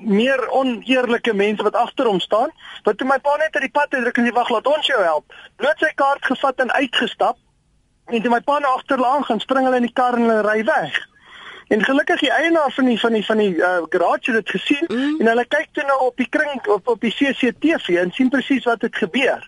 meer 0.00 0.50
oneerlike 0.50 1.32
mense 1.34 1.62
wat 1.62 1.74
agter 1.74 2.06
hom 2.06 2.20
staan. 2.20 2.52
Wat 2.84 2.98
toe 2.98 3.06
my 3.08 3.18
pa 3.18 3.36
net 3.40 3.54
uit 3.54 3.66
die 3.68 3.72
pad 3.72 3.94
uitdruk 3.94 4.18
en 4.18 4.28
sê 4.28 4.32
wag, 4.36 4.52
laat 4.54 4.70
ons 4.70 4.86
jou 4.86 5.02
help. 5.02 5.36
Bloot 5.56 5.82
sy 5.82 5.92
kaart 5.94 6.24
gevat 6.24 6.64
en 6.64 6.72
uitgestap. 6.72 7.38
En 8.06 8.22
toe 8.22 8.30
my 8.30 8.40
pa 8.40 8.58
na 8.58 8.74
agterlaan 8.78 9.24
gaan, 9.24 9.42
spring 9.42 9.66
hulle 9.66 9.82
in 9.82 9.88
die 9.88 9.94
kar 9.94 10.18
en 10.18 10.28
hulle 10.28 10.42
ry 10.46 10.62
weg. 10.66 10.98
En 11.66 11.82
gelukkig 11.82 12.20
die 12.20 12.30
eienaar 12.30 12.70
van 12.72 12.84
die 12.84 13.00
van 13.00 13.12
die 13.12 13.24
van 13.26 13.40
die 13.42 13.54
uh, 13.56 13.82
garage 13.90 14.30
het 14.30 14.34
dit 14.34 14.50
gesien 14.50 14.84
mm. 14.86 15.16
en 15.20 15.26
hulle 15.26 15.44
kyk 15.50 15.72
toe 15.74 15.82
nou 15.86 15.96
op 16.06 16.16
die 16.16 16.28
kring 16.30 16.66
op 16.70 16.88
op 16.88 17.00
die 17.02 17.10
CCTV 17.10 17.96
en 18.02 18.12
sien 18.14 18.30
presies 18.30 18.68
wat 18.70 18.86
het 18.86 18.94
gebeur. 18.96 19.42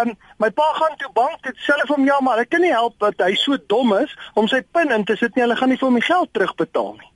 Um 0.00 0.16
my 0.42 0.50
pa 0.50 0.66
gaan 0.80 0.96
toe 0.98 1.12
bank 1.14 1.38
dit 1.46 1.62
self 1.62 1.90
om 1.94 2.04
ja 2.04 2.18
maar 2.26 2.42
ek 2.42 2.50
kan 2.50 2.66
nie 2.66 2.74
help 2.74 2.98
dat 2.98 3.22
hy 3.22 3.36
so 3.38 3.58
dom 3.70 3.94
is 4.00 4.16
om 4.34 4.50
sy 4.50 4.64
pin 4.72 4.90
in 4.90 5.06
te 5.06 5.14
sit 5.16 5.34
nie. 5.34 5.46
Hulle 5.46 5.56
gaan 5.56 5.70
nie 5.70 5.78
vir 5.78 5.88
hom 5.88 6.00
die 6.00 6.08
geld 6.10 6.34
terugbetaal 6.34 6.92
nie. 6.98 7.09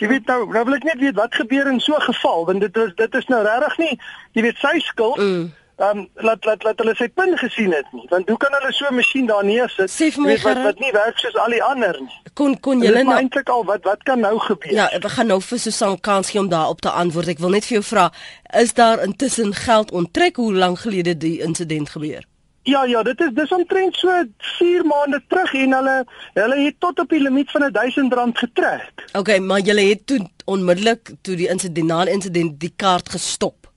Jy 0.00 0.08
weet 0.08 0.26
nou, 0.26 0.40
nou 0.52 0.64
wil 0.64 0.74
ek 0.74 0.84
net 0.84 0.98
weet 1.00 1.14
wat 1.16 1.34
gebeur 1.34 1.68
in 1.70 1.80
so 1.80 1.94
'n 1.96 2.08
geval 2.08 2.44
want 2.46 2.60
dit 2.60 2.76
is 2.76 2.92
dit 2.94 3.14
is 3.14 3.26
nou 3.26 3.42
regtig 3.42 3.78
nie, 3.78 3.98
jy 4.32 4.42
weet 4.42 4.56
sy 4.56 4.78
skuld. 4.78 5.16
Mm. 5.16 5.52
Um 5.76 6.08
laat 6.14 6.44
laat 6.44 6.62
laat 6.62 6.78
hulle 6.78 6.94
sy 6.96 7.08
punt 7.08 7.38
gesien 7.38 7.72
het 7.72 7.84
nie. 7.92 8.06
Want 8.08 8.28
hoe 8.28 8.36
kan 8.36 8.52
hulle 8.52 8.72
so 8.72 8.86
'n 8.88 8.94
masjien 8.94 9.26
daar 9.26 9.44
neersit 9.44 9.92
weet, 9.96 10.42
wat 10.42 10.62
wat 10.62 10.78
nie 10.78 10.92
werk 10.92 11.18
soos 11.18 11.36
al 11.36 11.50
die 11.50 11.62
ander 11.62 11.96
nie. 12.00 12.20
Kon 12.32 12.60
kon 12.60 12.80
julle 12.80 13.02
nou 13.02 13.16
eintlik 13.16 13.48
al 13.48 13.64
wat 13.64 13.84
wat 13.84 14.02
kan 14.02 14.20
nou 14.20 14.38
gebeur? 14.38 14.72
Ja, 14.72 14.88
we 15.00 15.08
gaan 15.08 15.26
nou 15.26 15.40
vir 15.40 15.58
Susan 15.58 16.00
kans 16.00 16.30
gee 16.30 16.40
om 16.40 16.48
daarop 16.48 16.80
te 16.80 16.90
antwoord. 16.90 17.28
Ek 17.28 17.38
wil 17.38 17.50
net 17.50 17.64
vir 17.64 17.74
jou 17.80 17.84
vra, 17.84 18.12
is 18.52 18.74
daar 18.74 19.02
intussen 19.02 19.54
geld 19.54 19.92
onttrek 19.92 20.36
hoe 20.36 20.54
lank 20.54 20.78
gelede 20.78 21.16
die 21.16 21.40
insident 21.40 21.90
gebeur? 21.90 22.24
Ja 22.66 22.82
ja, 22.84 23.02
dit 23.06 23.20
is 23.20 23.30
dis 23.34 23.52
omtrent 23.54 23.96
so 23.96 24.10
4 24.58 24.84
maande 24.90 25.20
terug 25.30 25.52
en 25.54 25.74
hulle 25.76 25.94
hulle 26.34 26.56
het 26.64 26.80
tot 26.82 26.98
op 26.98 27.12
die 27.14 27.20
limiet 27.22 27.50
van 27.54 27.68
R1000 27.68 28.40
getrek. 28.40 29.04
OK, 29.12 29.38
maar 29.38 29.60
julle 29.60 29.84
het 29.86 30.02
toe 30.06 30.18
onmiddellik 30.44 31.12
toe 31.22 31.36
die 31.38 31.46
insident 31.48 31.86
na 31.86 32.00
die 32.04 32.16
insident 32.18 32.58
die 32.60 32.72
kaart 32.76 33.12
gestop. 33.14 33.70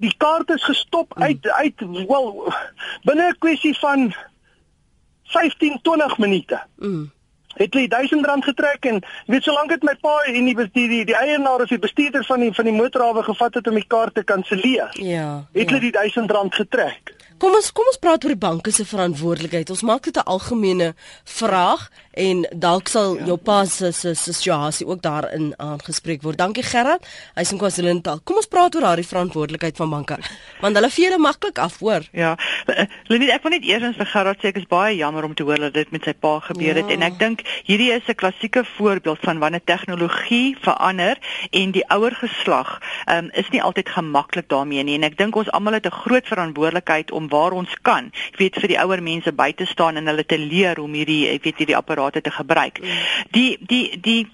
Die 0.00 0.14
kaart 0.16 0.50
is 0.56 0.64
gestop 0.64 1.12
mm. 1.16 1.22
uit 1.22 1.48
uit 1.48 1.84
wel 2.08 2.54
binne 3.04 3.28
'n 3.28 3.38
kwessie 3.38 3.74
van 3.78 4.14
15 5.36 5.78
20 5.82 6.18
minute. 6.18 6.62
Mm 6.76 7.10
het 7.54 7.74
hulle 7.74 7.88
1000 7.88 8.26
rand 8.26 8.44
getrek 8.44 8.84
en 8.84 9.02
weet 9.26 9.42
solank 9.42 9.68
dit 9.68 9.82
my 9.82 9.94
pa 10.00 10.14
en 10.26 10.44
die 10.44 10.54
die 10.56 10.88
die, 10.88 11.04
die 11.04 11.16
eienaar 11.16 11.62
of 11.62 11.68
die 11.68 11.78
bestuurder 11.78 12.24
van 12.24 12.40
die 12.40 12.52
van 12.52 12.64
die 12.64 12.76
motorhawe 12.76 13.22
gevat 13.22 13.54
het 13.54 13.66
om 13.66 13.74
die 13.74 13.86
kaart 13.86 14.14
te 14.14 14.24
kanselleer. 14.24 14.90
Ja. 14.92 15.44
Het 15.52 15.70
hulle 15.70 15.80
ja. 15.80 15.90
die 15.90 15.92
1000 15.98 16.30
rand 16.30 16.54
getrek. 16.54 17.14
Kom 17.42 17.56
ons 17.58 17.72
kom 17.74 17.88
ons 17.90 17.98
praat 17.98 18.22
oor 18.24 18.36
die 18.36 18.38
banke 18.38 18.70
se 18.70 18.84
verantwoordelikheid. 18.86 19.70
Ons 19.74 19.82
maak 19.82 20.04
dit 20.06 20.16
'n 20.16 20.28
algemene 20.34 20.94
vraag 21.24 21.90
en 22.12 22.46
dalk 22.52 22.88
sal 22.88 23.16
ja. 23.18 23.26
jou 23.26 23.36
pa 23.36 23.64
se 23.64 23.92
se 23.92 24.14
situasie 24.14 24.86
ook 24.86 25.02
daarin 25.02 25.52
aangespreek 25.56 26.22
word. 26.22 26.38
Dankie 26.38 26.62
Gerard. 26.62 27.06
Hy's 27.34 27.52
in 27.52 27.58
KwaZulu-Natal. 27.58 28.20
Kom 28.24 28.36
ons 28.36 28.46
praat 28.46 28.74
oor 28.74 28.82
daardie 28.82 29.06
verantwoordelikheid 29.06 29.76
van 29.76 29.90
banke. 29.90 30.18
Want 30.60 30.76
hulle 30.76 30.90
vee 30.90 31.08
hulle 31.08 31.18
maklik 31.18 31.58
af, 31.58 31.78
hoor. 31.78 32.04
Ja. 32.12 32.36
Lenie, 33.10 33.30
ek 33.32 33.42
wil 33.42 33.56
net 33.56 33.64
eers 33.64 33.96
vir 33.96 34.10
Gerard 34.12 34.42
sê 34.42 34.52
ek 34.52 34.60
is 34.62 34.68
baie 34.70 34.94
jammer 34.96 35.24
om 35.24 35.34
te 35.34 35.44
hoor 35.46 35.60
dat 35.60 35.74
dit 35.74 35.90
met 35.94 36.04
sy 36.06 36.14
pa 36.18 36.36
gebeur 36.44 36.78
het 36.78 36.88
ja. 36.88 36.96
en 36.96 37.06
ek 37.06 37.18
dink 37.20 37.44
hierdie 37.66 37.90
is 37.94 38.08
'n 38.08 38.18
klassieke 38.18 38.64
voorbeeld 38.76 39.20
van 39.22 39.38
wanneer 39.42 39.64
tegnologie 39.64 40.56
verander 40.60 41.18
en 41.50 41.72
die 41.72 41.84
ouer 41.88 42.14
geslag 42.14 42.80
um, 43.06 43.30
is 43.34 43.48
nie 43.50 43.62
altyd 43.62 43.88
gemaklik 43.88 44.48
daarmee 44.48 44.82
nie 44.84 44.96
en 44.98 45.04
ek 45.08 45.18
dink 45.18 45.36
ons 45.36 45.50
almal 45.50 45.78
het 45.78 45.86
'n 45.86 46.00
groot 46.04 46.26
verantwoordelikheid 46.26 47.10
om 47.10 47.28
waar 47.28 47.52
ons 47.52 47.72
kan, 47.82 48.12
ek 48.32 48.38
weet 48.38 48.60
vir 48.60 48.68
die 48.68 48.80
ouer 48.80 49.02
mense 49.02 49.32
by 49.32 49.52
te 49.52 49.66
staan 49.66 49.96
en 49.96 50.06
hulle 50.06 50.24
te 50.24 50.38
leer 50.38 50.76
hoe 50.76 50.86
om 50.86 50.94
hierdie 50.94 51.28
ek 51.28 51.44
weet 51.44 51.58
hierdie 51.58 51.76
apparate 52.02 52.20
te 52.20 52.30
gebruik. 52.30 52.80
Die 53.30 53.58
die 53.60 54.00
die 54.00 54.28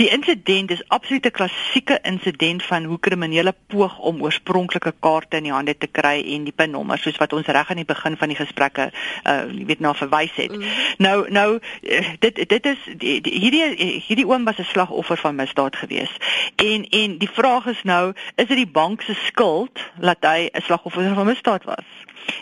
Die 0.00 0.08
insident 0.08 0.70
is 0.70 0.88
absoluut 0.88 1.26
'n 1.26 1.30
klassieke 1.30 1.98
insident 2.02 2.62
van 2.62 2.84
hoe 2.84 3.00
kriminele 3.00 3.54
poog 3.66 3.98
om 3.98 4.22
oorspronklike 4.22 4.94
kaarte 5.00 5.36
in 5.36 5.42
die 5.42 5.52
hande 5.52 5.76
te 5.78 5.86
kry 5.86 6.24
en 6.34 6.44
die 6.44 6.52
pinnommers 6.52 7.02
soos 7.02 7.16
wat 7.16 7.32
ons 7.32 7.46
reg 7.46 7.70
aan 7.70 7.76
die 7.76 7.84
begin 7.84 8.16
van 8.16 8.28
die 8.28 8.36
gesprekke 8.36 8.92
uh 9.24 9.42
weet 9.66 9.80
na 9.80 9.94
verwys 9.94 10.34
het. 10.34 10.56
Mm. 10.56 10.64
Nou 10.98 11.30
nou 11.30 11.58
eh, 11.82 12.08
dit 12.18 12.48
dit 12.48 12.66
is 12.66 12.78
die, 12.96 13.20
die, 13.20 13.32
hierdie 13.40 14.02
hierdie 14.06 14.26
oom 14.26 14.44
was 14.44 14.58
'n 14.58 14.64
slagoffer 14.64 15.16
van 15.16 15.34
misdaad 15.34 15.76
gewees. 15.76 16.16
En 16.56 16.88
en 16.88 17.18
die 17.18 17.30
vraag 17.32 17.66
is 17.66 17.82
nou, 17.82 18.12
is 18.34 18.46
dit 18.46 18.56
die 18.56 18.66
bank 18.66 19.02
se 19.02 19.14
skuld 19.14 19.80
dat 20.00 20.16
hy 20.20 20.48
'n 20.52 20.62
slagoffer 20.62 21.14
van 21.14 21.26
misdaad 21.26 21.64
was? 21.64 21.88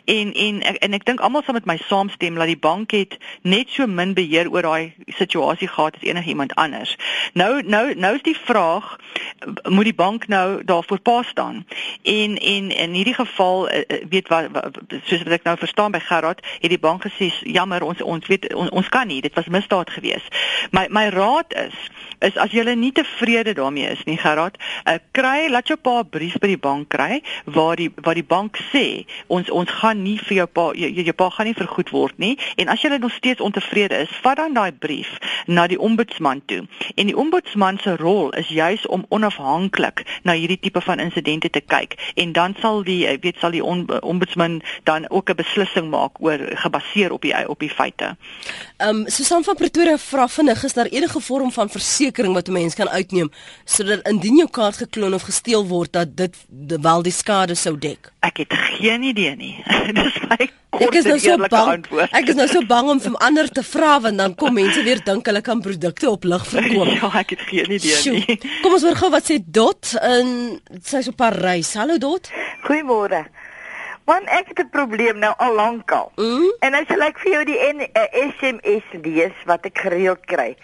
En 0.05 0.33
en 0.33 0.63
en 0.63 0.93
ek 0.93 1.05
dink 1.05 1.21
almal 1.21 1.43
sal 1.43 1.55
met 1.55 1.65
my 1.65 1.77
saamstem 1.87 2.35
dat 2.35 2.51
die 2.51 2.59
bank 2.59 2.91
het 2.91 3.17
net 3.43 3.71
so 3.71 3.87
min 3.87 4.15
beheer 4.15 4.51
oor 4.51 4.63
daai 4.63 4.95
situasie 5.07 5.69
gehad 5.69 5.97
as 5.97 6.03
enigiemand 6.03 6.55
anders. 6.55 6.97
Nou 7.33 7.63
nou 7.63 7.95
nou 7.95 8.15
is 8.15 8.23
die 8.23 8.37
vraag 8.37 8.97
moet 9.69 9.85
die 9.85 9.95
bank 9.95 10.27
nou 10.27 10.65
daarvoor 10.65 11.01
pa 11.01 11.23
staan? 11.23 11.67
En 12.03 12.37
en 12.37 12.71
in 12.71 12.93
hierdie 12.93 13.15
geval 13.15 13.69
weet 14.09 14.29
wat, 14.29 14.49
wat 14.53 14.79
soos 15.05 15.23
wat 15.23 15.33
ek 15.33 15.43
nou 15.43 15.57
verstaan 15.59 15.91
by 15.91 15.99
Gerard, 15.99 16.47
het 16.61 16.71
die 16.71 16.79
bank 16.79 17.05
gesê 17.07 17.31
jammer 17.43 17.83
ons 17.83 18.03
ons 18.03 18.27
weet 18.27 18.55
ons, 18.55 18.71
ons 18.71 18.89
kan 18.89 19.07
nie, 19.07 19.21
dit 19.21 19.35
was 19.35 19.47
misdaad 19.47 19.91
geweest. 19.91 20.35
My 20.71 20.87
my 20.91 21.09
raad 21.09 21.55
is 21.55 21.75
is 22.19 22.37
as 22.37 22.51
jy 22.51 22.75
nie 22.75 22.93
tevrede 22.93 23.55
daarmee 23.55 23.91
is 23.95 24.05
nie 24.05 24.19
Gerard, 24.19 24.59
uh, 24.85 24.99
kry 25.15 25.47
laat 25.51 25.69
jou 25.69 25.79
pa 25.79 26.01
'n 26.01 26.09
brief 26.11 26.39
by 26.39 26.47
die 26.47 26.59
bank 26.59 26.89
kry 26.89 27.23
waar 27.45 27.77
die 27.77 27.91
waar 27.95 28.15
die 28.15 28.27
bank 28.27 28.59
sê 28.73 29.07
ons 29.27 29.51
ons 29.51 29.71
gaan 29.71 30.03
nie 30.03 30.19
vir 30.19 30.37
jou 30.37 30.47
pa 30.47 30.73
jou, 30.75 30.91
jou 30.91 31.13
pa 31.13 31.31
gaan 31.31 31.47
nie 31.47 31.55
vergoed 31.55 31.91
word 31.91 32.19
nie 32.19 32.39
en 32.57 32.69
as 32.69 32.83
jy 32.83 32.99
nog 32.99 33.13
steeds 33.13 33.41
ontevrede 33.41 33.97
is, 33.99 34.11
vat 34.23 34.37
dan 34.37 34.55
daai 34.55 34.73
brief 34.73 35.19
na 35.47 35.67
die 35.67 35.79
ombudsman 35.79 36.43
toe. 36.47 36.67
En 36.95 37.07
die 37.07 37.17
ombudsman 37.17 37.79
se 37.83 37.97
rol 37.97 38.31
is 38.31 38.49
juis 38.49 38.87
om 38.87 39.05
onafhanklik 39.09 40.03
na 40.23 40.33
hierdie 40.33 40.59
tipe 40.61 40.81
van 40.81 40.99
insidente 40.99 41.51
te 41.51 41.61
kyk 41.61 41.97
en 42.15 42.33
dan 42.33 42.55
sal 42.61 42.83
die 42.83 43.19
weet 43.21 43.37
sal 43.41 43.51
die 43.51 43.65
ombudsman 43.65 44.61
dan 44.85 45.11
ook 45.11 45.31
'n 45.31 45.41
beslissing 45.41 45.91
maak 45.91 46.21
oor 46.21 46.39
gebaseer 46.55 47.13
op 47.13 47.23
die 47.23 47.49
op 47.49 47.59
die 47.59 47.71
feite. 47.71 48.17
Ehm 48.77 48.89
um, 48.89 49.05
Susan 49.07 49.45
van 49.45 49.55
Pretoria 49.55 49.99
vra 49.99 50.29
vinnig 50.29 50.65
is 50.65 50.73
daar 50.73 50.87
enige 50.87 51.21
vorm 51.21 51.53
van 51.53 51.69
versekerings 51.69 52.35
wat 52.35 52.49
'n 52.49 52.53
mens 52.53 52.75
kan 52.75 52.89
uitneem 52.89 53.31
sodat 53.65 54.09
indien 54.09 54.37
jou 54.37 54.51
kaart 54.51 54.77
gekloon 54.77 55.15
of 55.15 55.23
gesteel 55.23 55.67
word 55.67 55.93
dat 55.93 56.17
dit 56.17 56.37
wel 56.81 57.03
die 57.03 57.13
skade 57.13 57.55
sou 57.55 57.79
dek? 57.79 58.13
Ek 58.21 58.37
het 58.37 58.53
geen 58.53 59.03
idee 59.03 59.37
nie. 59.37 59.65
Dis 59.99 60.19
my 60.29 60.51
Ek 60.79 60.95
is 60.95 61.07
nou 61.09 61.17
so 61.19 61.37
bang. 61.49 61.71
Antwoord. 61.79 62.13
Ek 62.13 62.29
is 62.29 62.37
nou 62.37 62.47
so 62.51 62.61
bang 62.69 62.91
om 62.93 62.99
vir 63.01 63.15
ander 63.25 63.49
te 63.51 63.63
vra 63.67 63.97
want 64.05 64.21
dan 64.21 64.35
kom 64.39 64.53
mense 64.55 64.83
weer 64.87 65.01
dink 65.05 65.27
hulle 65.27 65.41
kan 65.43 65.63
produkte 65.65 66.11
op 66.11 66.27
lig 66.29 66.45
verkoop. 66.69 66.95
ja, 67.01 67.11
ek 67.21 67.35
het 67.35 67.45
geen 67.51 67.71
idee 67.79 67.97
Sjoe. 67.97 68.15
nie. 68.21 68.39
Kom 68.63 68.77
ons 68.77 68.87
hoor 68.87 68.97
gou 69.01 69.11
wat 69.11 69.29
sê 69.31 69.39
Dot 69.43 69.95
in 70.03 70.33
sy 70.83 71.03
so 71.07 71.13
Parys. 71.13 71.75
Hallo 71.79 71.99
Dot. 71.99 72.31
Goeiemôre. 72.67 73.25
Want 74.09 74.29
ek 74.33 74.55
het 74.55 74.61
'n 74.65 74.71
probleem 74.73 75.19
nou 75.19 75.35
al 75.37 75.55
lank 75.55 75.93
al. 75.93 76.13
Mm? 76.17 76.53
En 76.61 76.75
as 76.75 76.89
ek 76.89 77.19
vir 77.19 77.33
jou 77.33 77.45
die 77.45 77.61
N 77.73 77.81
uh, 77.81 77.89
eh, 77.93 78.31
SMS 78.33 78.85
lees 79.03 79.37
wat 79.45 79.65
ek 79.65 79.79
gereeld 79.79 80.25
kry. 80.27 80.57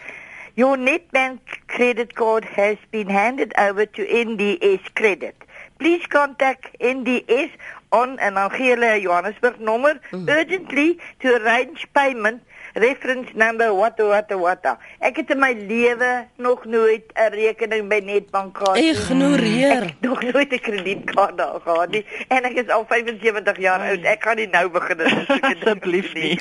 Your 0.54 0.78
Nedbank 0.78 1.40
credit 1.66 2.14
card 2.14 2.44
has 2.44 2.76
been 2.90 3.10
handed 3.10 3.52
over 3.58 3.86
to 3.86 4.02
NDS 4.02 4.92
Credit. 4.94 5.34
Please 5.76 6.06
contact 6.06 6.70
NDS 6.78 7.50
on 7.90 8.18
en 8.18 8.34
dan 8.34 8.50
gee 8.50 8.70
hulle 8.70 8.90
'n 8.94 9.00
Johannesburg 9.00 9.58
nommer 9.58 10.00
mm. 10.10 10.28
urgently 10.28 10.98
to 11.18 11.28
arrange 11.28 11.86
payment 11.92 12.42
reference 12.74 13.30
number 13.34 13.72
what 13.74 13.98
what 13.98 14.30
what. 14.34 14.66
Ek 14.98 15.16
het 15.20 15.30
in 15.30 15.38
my 15.38 15.52
lewe 15.54 16.26
nog 16.36 16.64
nooit 16.64 17.06
'n 17.14 17.30
rekening 17.30 17.88
by 17.88 18.00
Nedbank 18.04 18.58
gehad. 18.58 18.76
Ignoreer. 18.76 19.82
Ek 19.82 20.00
nog 20.00 20.22
nooit 20.22 20.52
'n 20.52 20.60
kredietkaart 20.60 21.36
daar 21.38 21.60
gehad 21.60 21.90
nie 21.90 22.04
en 22.28 22.44
ek 22.44 22.56
is 22.64 22.68
al 22.68 22.84
75 22.88 23.58
jaar 23.58 23.80
oud. 23.80 24.02
Ek 24.04 24.20
kan 24.20 24.36
nie 24.36 24.46
nou 24.46 24.68
begin 24.68 25.00
asseblief 25.50 26.14
nie. 26.14 26.38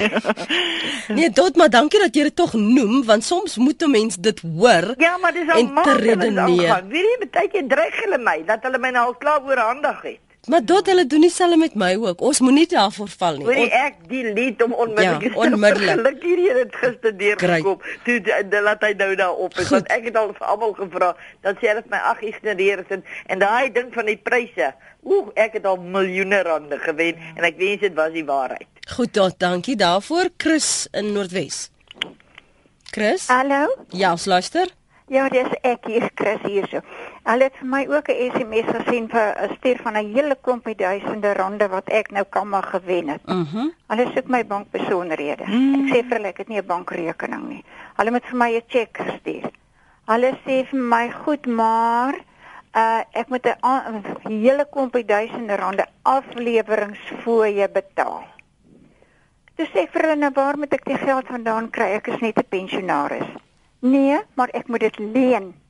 nee, 1.18 1.32
tot 1.32 1.56
maar 1.56 1.70
dankie 1.70 2.00
dat 2.00 2.16
jy 2.16 2.24
dit 2.24 2.36
tog 2.36 2.54
noem 2.54 3.06
want 3.06 3.24
soms 3.24 3.58
moet 3.58 3.82
'n 3.82 3.92
mens 3.92 4.18
dit 4.18 4.40
hoor. 4.42 4.94
Ja, 4.98 5.18
maar 5.18 5.34
dis 5.34 5.50
al 5.50 5.64
maande 5.64 6.40
aangaan. 6.42 6.88
Wie 6.90 7.02
weet 7.02 7.32
baie 7.32 7.50
keer 7.50 7.68
dreig 7.68 7.96
hulle 8.04 8.18
my 8.18 8.44
dat 8.46 8.64
hulle 8.64 8.78
my 8.78 8.90
nou 8.90 9.06
al 9.06 9.16
klaar 9.16 9.42
oorhandig 9.44 10.02
het. 10.02 10.23
Maar 10.48 10.66
dit 10.66 10.86
hulle 10.86 11.06
doen 11.08 11.22
dieselfde 11.22 11.58
met 11.58 11.76
my 11.76 11.96
ook. 11.96 12.22
Ons 12.22 12.40
moenie 12.40 12.66
daarvoor 12.68 13.08
val 13.08 13.38
nie. 13.38 13.46
Hoorie 13.48 13.70
ek 13.80 14.02
die 14.10 14.24
lied 14.36 14.64
om 14.64 14.74
onmiddellik 14.74 15.30
ja, 15.30 15.40
onmiddellik. 15.40 15.94
Gelukkig 16.00 16.36
hier 16.36 16.58
het 16.60 16.76
gister 16.76 17.16
deurgekom. 17.18 17.80
Toe 18.04 18.18
de, 18.22 18.60
laat 18.66 18.84
hy 18.84 18.92
nou 19.00 19.16
daar 19.16 19.40
op. 19.46 19.56
Goed. 19.56 19.70
Want 19.70 19.88
ek 19.96 20.10
het 20.10 20.20
al 20.20 20.34
vir 20.36 20.50
almal 20.56 20.76
gevra 20.82 21.14
dat 21.48 21.64
sy 21.64 21.72
hulle 21.72 21.86
my 21.94 22.02
ag 22.12 22.26
ignoreer 22.28 22.84
en 22.98 23.06
en 23.32 23.46
daai 23.46 23.72
ding 23.72 23.94
van 23.96 24.12
die 24.12 24.20
pryse. 24.20 24.74
Oeg, 25.04 25.32
ek 25.40 25.56
het 25.62 25.66
al 25.66 25.80
miljoene 25.80 26.44
rande 26.44 26.80
gewen 26.84 27.24
en 27.38 27.48
ek 27.48 27.56
wens 27.64 27.88
dit 27.88 27.96
was 27.96 28.12
die 28.12 28.28
waarheid. 28.28 28.68
Goed, 28.98 29.16
tot, 29.16 29.40
dankie 29.40 29.80
daarvoor 29.80 30.28
Chris 30.38 30.90
in 30.92 31.14
Noordwes. 31.16 31.70
Chris? 32.92 33.28
Hallo? 33.32 33.72
Ja, 33.96 34.18
luister. 34.26 34.68
Ja, 35.08 35.30
dis 35.30 35.56
ek 35.62 35.88
hier 35.88 36.10
Chris 36.16 36.44
hierso. 36.44 36.84
Hulle 37.24 37.46
het 37.48 37.56
vir 37.56 37.68
my 37.72 37.86
ook 37.88 38.10
'n 38.12 38.32
SMS 38.32 38.68
gesien 38.76 39.08
vir 39.10 39.28
'n 39.44 39.56
stuur 39.56 39.78
van 39.84 39.94
'n 39.98 40.14
hele 40.14 40.36
klompie 40.42 40.76
duisende 40.76 41.34
rande 41.34 41.68
wat 41.68 41.88
ek 41.90 42.12
nou 42.12 42.26
kan 42.30 42.50
maar 42.50 42.64
gewen 42.64 43.08
het. 43.08 43.26
Mhm. 43.26 43.58
Uh 43.58 43.72
hulle 43.88 44.12
soek 44.16 44.28
my 44.28 44.46
bankbesonderhede. 44.46 45.44
Mm. 45.48 45.74
Ek 45.74 45.96
sê 45.96 46.08
vir 46.08 46.18
hulle 46.18 46.28
ek 46.28 46.38
het 46.38 46.48
nie 46.48 46.58
'n 46.62 46.66
bankrekening 46.66 47.48
nie. 47.48 47.64
Hulle 47.96 48.12
moet 48.12 48.26
vir 48.26 48.38
my 48.38 48.56
'n 48.56 48.62
tjek 48.68 49.00
stuur. 49.20 49.52
Hulle 50.06 50.32
sê 50.46 50.66
vir 50.66 50.80
my 50.80 51.12
goed, 51.12 51.46
maar 51.46 52.14
uh 52.76 53.02
ek 53.12 53.30
moet 53.30 53.46
'n 53.46 54.04
hele 54.28 54.68
klompie 54.72 55.06
duisende 55.06 55.56
rande 55.56 55.86
afleweringsfooie 56.02 57.70
betaal. 57.70 58.24
Dis 59.56 59.70
sê 59.70 59.88
vir 59.92 60.02
hulle 60.02 60.16
nou 60.16 60.32
waar 60.34 60.58
moet 60.58 60.74
ek 60.74 60.86
die 60.86 60.98
geld 60.98 61.28
vandaan 61.28 61.70
kry? 61.70 61.94
Ek 61.94 62.08
is 62.08 62.20
net 62.20 62.38
'n 62.38 62.50
pensionaris. 62.50 63.30
Nee, 63.80 64.20
maar 64.34 64.50
ek 64.52 64.68
moet 64.68 64.80
dit 64.80 65.00
leen. 65.00 65.63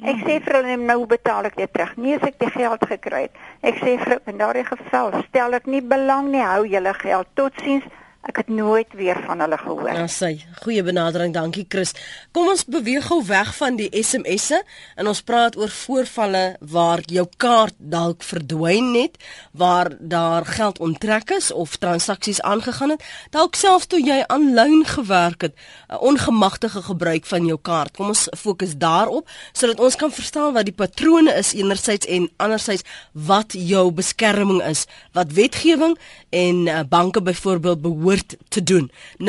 Ek 0.00 0.22
sê 0.24 0.38
vir 0.40 0.56
hulle 0.56 0.76
nou 0.80 1.02
betaal 1.06 1.46
ek 1.50 1.56
dit 1.60 1.72
terug. 1.72 1.92
Nee, 2.00 2.16
as 2.16 2.24
ek 2.24 2.38
die 2.40 2.48
geld 2.54 2.84
gekry 2.88 3.26
het. 3.26 3.34
Ek 3.60 3.76
sê 3.84 3.98
vir 4.00 4.22
in 4.30 4.40
daardie 4.40 4.64
geval 4.64 5.12
stel 5.28 5.58
ek 5.58 5.68
nie 5.68 5.82
belang 5.84 6.30
nie, 6.32 6.40
hou 6.40 6.64
julle 6.64 6.94
geld. 7.02 7.28
Totsiens. 7.36 7.84
Ek 8.22 8.36
het 8.38 8.48
nooit 8.54 8.86
weer 8.94 9.18
van 9.26 9.40
hulle 9.42 9.56
gehoor. 9.58 9.88
Ja, 9.90 10.04
sy. 10.06 10.36
Goeie 10.62 10.82
benadering, 10.86 11.32
dankie 11.34 11.64
Chris. 11.68 11.90
Kom 12.30 12.46
ons 12.52 12.62
beweeg 12.70 13.08
gou 13.08 13.18
weg 13.26 13.48
van 13.56 13.74
die 13.80 13.88
SMS'e 13.98 14.60
en 14.94 15.10
ons 15.10 15.22
praat 15.26 15.56
oor 15.58 15.72
voorvalle 15.74 16.42
waar 16.70 17.02
jou 17.10 17.24
kaart 17.42 17.74
dalk 17.76 18.22
verdwyn 18.22 18.92
het, 18.94 19.18
waar 19.58 19.90
daar 19.98 20.46
geld 20.46 20.78
onttrek 20.78 21.32
is 21.34 21.50
of 21.50 21.74
transaksies 21.82 22.38
aangegaan 22.46 22.94
het, 22.94 23.02
dalk 23.34 23.58
selfs 23.58 23.90
toe 23.90 23.98
jy 23.98 24.20
aanlyn 24.30 24.86
gewerk 24.86 25.48
het, 25.48 25.58
'n 25.90 25.98
ongemagtige 25.98 26.82
gebruik 26.82 27.26
van 27.26 27.46
jou 27.46 27.58
kaart. 27.58 27.96
Kom 27.96 28.14
ons 28.14 28.28
fokus 28.38 28.76
daarop 28.78 29.26
sodat 29.52 29.80
ons 29.80 29.96
kan 29.96 30.12
verstaan 30.12 30.52
wat 30.52 30.64
die 30.64 30.74
patrone 30.74 31.34
is 31.34 31.54
enerzijds 31.54 32.06
en 32.06 32.30
anderzijds 32.36 32.82
wat 33.12 33.52
jou 33.52 33.90
beskerming 33.90 34.62
is, 34.62 34.86
wat 35.12 35.32
wetgewing 35.32 35.98
en 36.30 36.66
uh, 36.66 36.80
banke 36.88 37.22
byvoorbeeld 37.22 37.82
behoort 37.82 38.11
behoort 38.12 38.36
te 38.48 38.62
doen. 38.62 38.90
0891104553 39.18 39.24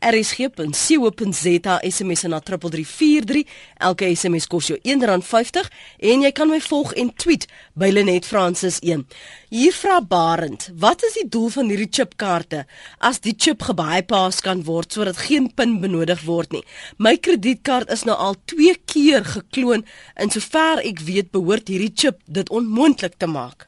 rsg.co.za 0.00 1.80
SMS 1.82 2.22
na 2.22 2.40
3343. 2.40 3.46
Elke 3.76 4.14
SMS 4.14 4.46
kos 4.46 4.66
jou 4.70 4.78
R1.50 4.82 5.68
en 5.98 6.22
jy 6.24 6.32
kan 6.32 6.48
my 6.50 6.60
volg 6.64 6.92
en 6.96 7.14
tweet 7.14 7.46
by 7.78 7.90
Lenet 7.92 8.26
Francis 8.26 8.78
1. 8.80 9.06
Hier 9.48 9.72
vra 9.72 10.00
Barend, 10.04 10.70
wat 10.76 11.02
is 11.06 11.12
die 11.16 11.28
doel 11.28 11.48
van 11.52 11.68
hierdie 11.72 11.88
chipkaarte 11.90 12.66
as 12.98 13.20
die 13.24 13.34
chip 13.36 13.62
gebypass 13.68 14.40
kan 14.44 14.64
word 14.66 14.92
sodat 14.92 15.16
geen 15.28 15.54
pin 15.54 15.80
benodig 15.82 16.22
word 16.26 16.52
nie? 16.52 16.64
My 16.96 17.16
kredietkaart 17.16 17.90
is 17.92 18.04
nou 18.08 18.16
al 18.16 18.34
2 18.52 18.74
keer 18.88 19.24
gekloon 19.24 19.84
en 20.16 20.30
sover 20.32 20.78
ek 20.84 21.00
weet 21.08 21.32
behoort 21.32 21.68
hierdie 21.68 21.94
chip 21.94 22.16
dit 22.26 22.50
onmoontlik 22.50 23.14
te 23.18 23.26
maak. 23.30 23.67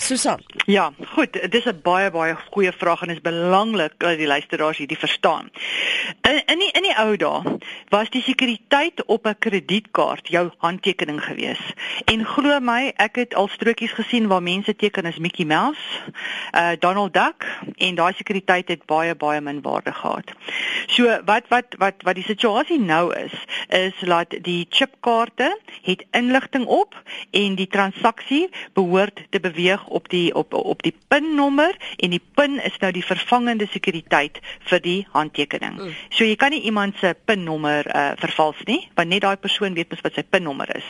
Susan. 0.00 0.40
Ja, 0.66 0.92
goed, 1.06 1.32
dit 1.32 1.54
is 1.54 1.64
'n 1.64 1.80
baie 1.82 2.10
baie 2.10 2.36
goeie 2.50 2.72
vraag 2.72 3.02
en 3.02 3.10
is 3.10 3.20
belangrik 3.20 3.92
dat 3.96 4.16
die 4.16 4.26
luisteraars 4.26 4.78
hierdie 4.78 4.98
verstaan. 4.98 5.50
In 6.20 6.42
in 6.46 6.58
die, 6.58 6.70
in 6.72 6.82
die 6.82 6.96
ou 6.96 7.16
dae 7.16 7.58
was 7.88 8.10
die 8.10 8.22
sekuriteit 8.22 9.04
op 9.04 9.26
'n 9.26 9.38
kredietkaart 9.38 10.28
jou 10.28 10.50
handtekening 10.58 11.24
gewees. 11.24 11.60
En 12.04 12.24
glo 12.24 12.60
my, 12.60 12.92
ek 12.96 13.16
het 13.16 13.34
al 13.34 13.48
strokies 13.48 13.92
gesien 13.92 14.26
waar 14.26 14.42
mense 14.42 14.76
teken 14.76 15.06
as 15.06 15.18
Mickey 15.18 15.44
Mouse, 15.44 15.80
uh 16.54 16.70
Donald 16.78 17.12
Duck 17.12 17.60
en 17.76 17.94
daai 17.94 18.12
sekuriteit 18.12 18.68
het 18.68 18.86
baie 18.86 19.14
baie 19.14 19.40
min 19.40 19.62
waarde 19.62 19.92
gehad. 19.92 20.32
So 20.86 21.20
wat 21.24 21.44
wat 21.48 21.64
wat 21.78 21.94
wat 22.02 22.14
die 22.14 22.24
situasie 22.24 22.80
nou 22.80 23.14
is, 23.14 23.32
is 23.68 23.94
dat 24.00 24.34
die 24.42 24.66
chipkaarte 24.68 25.58
het 25.82 26.04
inligting 26.10 26.66
op 26.66 27.02
en 27.30 27.54
die 27.54 27.68
transaksie 27.68 28.48
behoort 28.72 29.22
te 29.30 29.40
beweeg 29.40 29.88
op 29.90 30.08
die 30.08 30.34
op 30.34 30.54
op 30.54 30.82
die 30.82 30.94
pinnommer 31.08 31.76
en 31.96 32.10
die 32.10 32.22
pin 32.34 32.58
is 32.62 32.78
nou 32.78 32.92
die 32.92 33.04
vervangende 33.04 33.66
sekuriteit 33.70 34.40
vir 34.70 34.80
die 34.80 35.06
handtekening. 35.12 35.76
Mm. 35.78 35.94
So 36.08 36.24
jy 36.24 36.36
kan 36.40 36.54
nie 36.54 36.62
iemand 36.68 36.96
se 37.00 37.14
pinnommer 37.24 37.86
uh, 37.86 38.10
vervals 38.20 38.62
nie, 38.66 38.80
want 38.94 39.08
net 39.08 39.24
daai 39.26 39.36
persoon 39.36 39.74
weet 39.74 39.90
mos 39.90 40.02
wat 40.06 40.18
sy 40.18 40.22
pinnommer 40.22 40.70
is. 40.76 40.86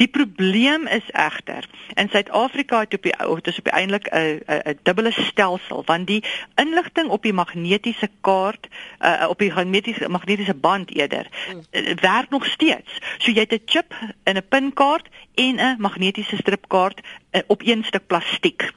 Die 0.00 0.08
probleem 0.08 0.86
is 0.86 1.06
egter 1.12 1.68
in 1.94 2.08
Suid-Afrika 2.12 2.84
het 2.84 2.94
op 2.94 3.02
die 3.02 3.14
of 3.26 3.40
dit 3.40 3.52
is 3.52 3.58
op 3.58 3.70
eintlik 3.72 4.08
'n 4.10 4.40
'n 4.46 4.78
dubbele 4.82 5.12
stelsel 5.12 5.82
want 5.86 6.06
die 6.06 6.22
inligting 6.60 7.08
op 7.08 7.22
die 7.22 7.32
magnetiese 7.32 8.10
kaart 8.20 8.68
uh, 9.00 9.26
op 9.28 9.38
die 9.38 9.52
magnetiese 9.52 10.08
magnetiese 10.08 10.54
band 10.54 10.94
eerder 10.94 11.26
mm. 11.52 11.62
uh, 11.70 11.94
werk 12.00 12.30
nog 12.30 12.46
steeds. 12.46 12.98
So 13.18 13.30
jy 13.30 13.46
het 13.46 13.52
'n 13.52 13.62
chip 13.66 13.94
in 14.24 14.36
'n 14.36 14.48
pinkaart 14.48 15.08
en 15.34 15.54
'n 15.60 15.76
magnetiese 15.78 16.36
stripkaart 16.36 16.98
uh, 16.98 17.04
op 17.46 17.62
een 17.64 17.84
stuk 17.84 18.06
plastiek. 18.06 18.72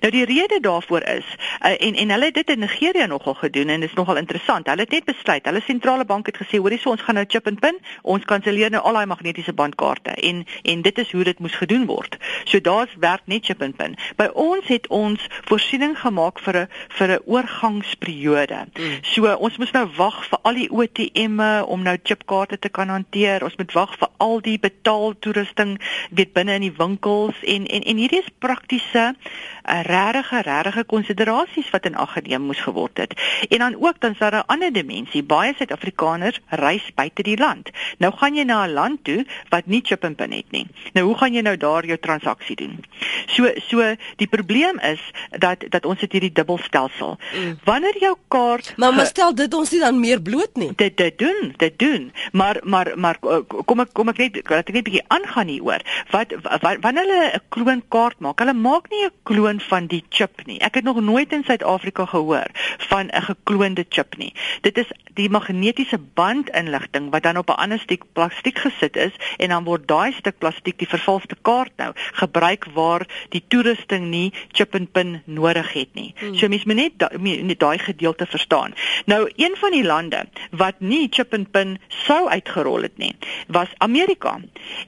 Nou 0.00 0.12
die 0.12 0.24
rede 0.24 0.58
daarvoor 0.60 1.02
is 1.02 1.24
uh, 1.64 1.70
en 1.86 1.94
en 1.94 2.10
hulle 2.10 2.24
het 2.24 2.34
dit 2.34 2.50
in 2.50 2.58
Nigeria 2.58 3.06
nogal 3.06 3.34
gedoen 3.34 3.68
en 3.68 3.80
dit 3.80 3.88
is 3.88 3.94
nogal 3.94 4.16
interessant. 4.16 4.66
Hulle 4.66 4.80
het 4.80 4.90
net 4.90 5.04
besluit, 5.04 5.44
hulle 5.44 5.60
sentrale 5.66 6.04
bank 6.04 6.26
het 6.26 6.36
gesê, 6.36 6.58
hoorie, 6.58 6.78
so 6.78 6.90
ons 6.90 7.00
gaan 7.00 7.14
nou 7.14 7.24
chip 7.28 7.46
en 7.46 7.58
pin, 7.58 7.78
ons 8.02 8.24
kanselleer 8.24 8.70
nou 8.70 8.82
al 8.82 8.98
daai 8.98 9.06
magnetiese 9.06 9.52
bandkaarte 9.52 10.10
en 10.10 10.44
en 10.62 10.82
dit 10.82 10.98
is 10.98 11.12
hoe 11.12 11.24
dit 11.24 11.38
moes 11.38 11.54
gedoen 11.54 11.86
word. 11.86 12.16
So 12.44 12.60
daar's 12.60 12.94
werk 12.98 13.22
net 13.24 13.46
chip 13.46 13.62
en 13.62 13.74
pin. 13.76 13.96
By 14.16 14.28
ons 14.34 14.66
het 14.66 14.86
ons 14.88 15.26
voorsiening 15.48 15.96
gemaak 15.98 16.40
vir 16.40 16.56
'n 16.56 16.68
vir 16.98 17.08
'n 17.08 17.22
oorgangsperiode. 17.24 18.66
Mm. 18.74 18.98
So 19.02 19.34
ons 19.34 19.56
moes 19.58 19.72
nou 19.72 19.86
wag 19.96 20.24
vir 20.28 20.38
al 20.42 20.54
die 20.54 20.70
ATM'e 20.70 21.66
om 21.66 21.82
nou 21.82 21.96
chipkaarte 22.02 22.58
te 22.58 22.68
kan 22.68 22.88
hanteer. 22.88 23.44
Ons 23.44 23.56
moet 23.56 23.72
wag 23.72 23.98
vir 23.98 24.08
al 24.16 24.40
die 24.40 24.58
betaaltoerusting 24.58 25.80
weet 26.10 26.32
binne 26.32 26.54
in 26.54 26.60
die 26.60 26.76
winkels 26.76 27.36
en 27.42 27.66
en 27.66 27.82
en 27.82 27.96
hierdie 28.02 28.22
is 28.22 28.30
praktiese 28.42 29.12
uh, 29.14 29.80
regte 29.86 30.42
regte 30.46 30.84
konsiderasies 30.90 31.70
wat 31.74 31.86
in 31.88 31.96
ag 31.96 32.14
geneem 32.16 32.48
moes 32.50 32.60
geword 32.62 32.98
het. 32.98 33.14
En 33.48 33.58
dan 33.64 33.76
ook 33.78 34.00
dan 34.00 34.12
is 34.12 34.18
daar 34.18 34.34
'n 34.34 34.46
ander 34.46 34.72
dimensie. 34.72 35.22
Baie 35.22 35.54
Suid-Afrikaners 35.54 36.40
reis 36.48 36.90
buite 36.94 37.22
die 37.22 37.38
land. 37.38 37.70
Nou 37.98 38.12
gaan 38.12 38.34
jy 38.34 38.44
na 38.44 38.66
'n 38.66 38.72
land 38.72 39.04
toe 39.04 39.26
wat 39.48 39.66
nie 39.66 39.80
chip 39.84 40.04
en 40.04 40.14
pin 40.14 40.32
het 40.32 40.50
nie. 40.50 40.66
Nou 40.92 41.06
hoe 41.06 41.16
gaan 41.16 41.32
jy 41.32 41.40
nou 41.40 41.56
daar 41.56 41.86
jou 41.86 41.98
transaksie 41.98 42.56
doen? 42.56 42.84
So 43.26 43.50
so 43.56 43.94
die 44.16 44.26
probleem 44.26 44.78
is 44.78 45.00
dat 45.30 45.64
dat 45.68 45.86
ons 45.86 46.00
het 46.00 46.12
hierdie 46.12 46.32
dubbelstelsel. 46.32 47.18
Mm. 47.34 47.58
Wanneer 47.64 47.98
jou 47.98 48.16
kaart 48.28 48.74
Maar 48.76 48.94
maar 48.94 49.06
stel 49.06 49.34
dit 49.34 49.54
ons 49.54 49.70
nie 49.70 49.80
dan 49.80 50.00
meer 50.00 50.22
bloot 50.22 50.54
nie. 50.54 50.72
Dit 50.76 50.96
dit 50.96 51.18
doen, 51.18 51.54
dit 51.56 51.78
doen. 51.78 52.12
Maar 52.32 52.60
maar 52.62 52.92
maar 52.96 53.16
eh, 53.20 53.38
kom 53.64 53.80
ek 53.80 53.92
kom 53.92 54.08
ek 54.08 54.18
net 54.18 54.48
laat 54.48 54.68
ek 54.68 54.74
net 54.74 54.82
'n 54.82 54.90
bietjie 54.90 55.04
aangaan 55.08 55.46
hieroor. 55.46 55.82
Wat, 56.10 56.34
wat 56.42 56.76
wanneer 56.80 57.06
hulle 57.06 57.30
'n 57.34 57.48
kloonkaart 57.92 58.20
maak, 58.24 58.40
hulle 58.40 58.54
maak 58.56 58.88
nie 58.90 59.04
'n 59.04 59.12
kloon 59.22 59.60
van 59.60 59.86
die 59.86 60.02
chip 60.08 60.46
nie. 60.46 60.58
Ek 60.60 60.74
het 60.74 60.84
nog 60.84 61.00
nooit 61.00 61.32
in 61.32 61.44
Suid-Afrika 61.44 62.06
gehoor 62.06 62.48
van 62.88 63.10
'n 63.12 63.22
gekloonde 63.22 63.84
chip 63.88 64.16
nie. 64.16 64.32
Dit 64.62 64.78
is 64.78 64.88
die 65.14 65.28
magnetiese 65.28 65.98
bandinligting 66.14 67.10
wat 67.10 67.22
dan 67.22 67.36
op 67.36 67.48
'n 67.48 67.60
ander 67.60 67.78
stuk 67.78 68.04
plastiek 68.12 68.58
gesit 68.58 68.96
is 68.96 69.12
en 69.36 69.48
dan 69.48 69.64
word 69.64 69.88
daai 69.88 70.12
stuk 70.12 70.38
plastiek 70.38 70.78
die 70.78 70.88
vervalste 70.88 71.36
kaart 71.42 71.72
nou 71.76 71.92
gebruik 72.12 72.64
waar 72.74 73.06
die 73.28 73.44
toerusting 73.48 74.08
nie 74.08 74.32
chip 74.52 74.74
en 74.74 74.86
pin 74.90 75.22
nodig 75.24 75.72
het 75.72 75.94
nie. 75.94 76.14
Hmm. 76.18 76.34
So 76.34 76.48
mens 76.48 76.64
moet 76.64 76.76
net 76.76 76.92
daai 76.96 77.56
daai 77.56 77.78
gedeelte 77.78 78.26
verstaan. 78.26 78.74
Nou 79.04 79.30
een 79.36 79.56
van 79.56 79.70
die 79.70 79.84
lande 79.84 80.24
wat 80.50 80.74
nie 80.78 81.08
chip 81.10 81.32
en 81.32 81.50
pin 81.50 81.78
sou 81.88 82.28
uitgerol 82.28 82.82
het 82.82 82.96
nie, 82.96 83.16
was 83.46 83.68
Amerika. 83.78 84.40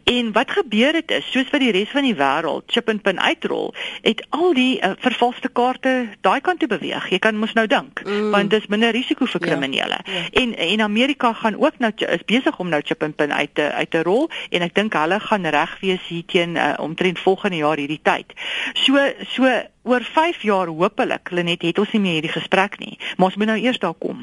En 0.05 0.33
wat 0.33 0.51
gebeur 0.51 0.95
het 0.95 1.11
is, 1.11 1.31
soos 1.31 1.51
wat 1.51 1.61
die 1.61 1.73
res 1.73 1.88
van 1.88 2.03
die 2.03 2.14
wêreld 2.14 2.62
chip 2.67 2.84
en 2.88 3.01
pin 3.01 3.20
uitrol, 3.20 3.75
het 4.03 4.25
al 4.31 4.55
die 4.55 4.81
uh, 4.81 4.92
vervalste 4.99 5.49
kaarte 5.49 6.09
daai 6.20 6.40
kant 6.40 6.59
toe 6.59 6.68
beweeg. 6.68 7.11
Jy 7.11 7.18
kan 7.18 7.38
mos 7.38 7.55
nou 7.55 7.66
dink, 7.66 8.03
mm. 8.05 8.31
want 8.31 8.51
dis 8.51 8.66
minder 8.73 8.92
risiko 8.94 9.27
vir 9.27 9.40
ja. 9.40 9.47
kriminele. 9.47 10.01
Ja, 10.05 10.12
ja. 10.12 10.25
En 10.42 10.57
en 10.57 10.81
Amerika 10.81 11.33
gaan 11.33 11.59
ook 11.61 11.79
nou 11.79 11.92
is 11.97 12.25
besig 12.25 12.59
om 12.59 12.68
nou 12.68 12.81
chip 12.85 13.03
en 13.03 13.14
pin 13.14 13.33
uit 13.33 13.55
te 13.55 13.70
uit 13.73 13.90
te 13.90 14.03
rol 14.03 14.31
en 14.51 14.62
ek 14.62 14.75
dink 14.75 14.97
hulle 14.99 15.20
gaan 15.20 15.47
reg 15.47 15.79
wees 15.81 16.03
hier 16.09 16.25
teen 16.27 16.57
uh, 16.57 16.75
omtrent 16.79 17.18
volgende 17.18 17.57
jaar 17.57 17.81
hierdie 17.81 18.03
tyd. 18.03 18.35
So 18.75 18.99
so 19.29 19.51
oor 19.85 20.05
5 20.05 20.42
jaar 20.42 20.66
hopelik, 20.73 21.31
Lenet, 21.31 21.62
het 21.62 21.79
ons 21.79 21.92
nie 21.92 22.01
meer 22.01 22.18
hierdie 22.18 22.33
gesprek 22.33 22.79
nie, 22.81 22.97
maar 23.16 23.33
ons 23.33 23.37
moet 23.37 23.53
nou 23.53 23.59
eers 23.61 23.79
daar 23.83 23.97
kom. 24.01 24.23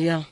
Ja. 0.00 0.22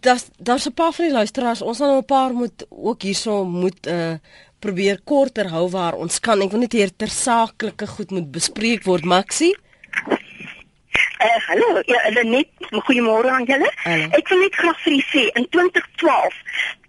Das 0.00 0.28
daar's 0.36 0.66
'n 0.66 0.74
paar 0.74 0.92
van 0.92 1.04
die 1.04 1.14
luisteraars, 1.14 1.62
ons 1.62 1.78
gaan 1.78 1.88
nou 1.88 2.00
'n 2.00 2.04
paar 2.04 2.32
moet 2.32 2.66
ook 2.68 3.02
hierso 3.02 3.44
moet 3.44 3.86
uh 3.86 4.14
probeer 4.62 5.00
korter 5.04 5.50
hou 5.52 5.66
waar 5.72 5.98
ons 5.98 6.20
kan. 6.22 6.42
Ek 6.44 6.54
wil 6.54 6.64
net 6.64 6.76
hier 6.78 6.92
ter 6.94 7.10
saaklike 7.12 7.88
goed 7.96 8.14
moet 8.14 8.30
bespreek 8.34 8.86
word, 8.88 9.06
Maxie. 9.08 9.54
Uh, 11.22 11.38
hallo, 11.46 11.82
ja, 11.86 12.00
Lenet, 12.16 12.50
goeiemôre 12.86 13.30
aan 13.30 13.46
julle. 13.46 13.68
Ek 13.86 14.30
wil 14.30 14.42
net 14.42 14.56
graag 14.58 14.78
vir 14.84 14.96
u 14.96 15.02
sê 15.10 15.26
in 15.38 15.46
2012 15.54 16.40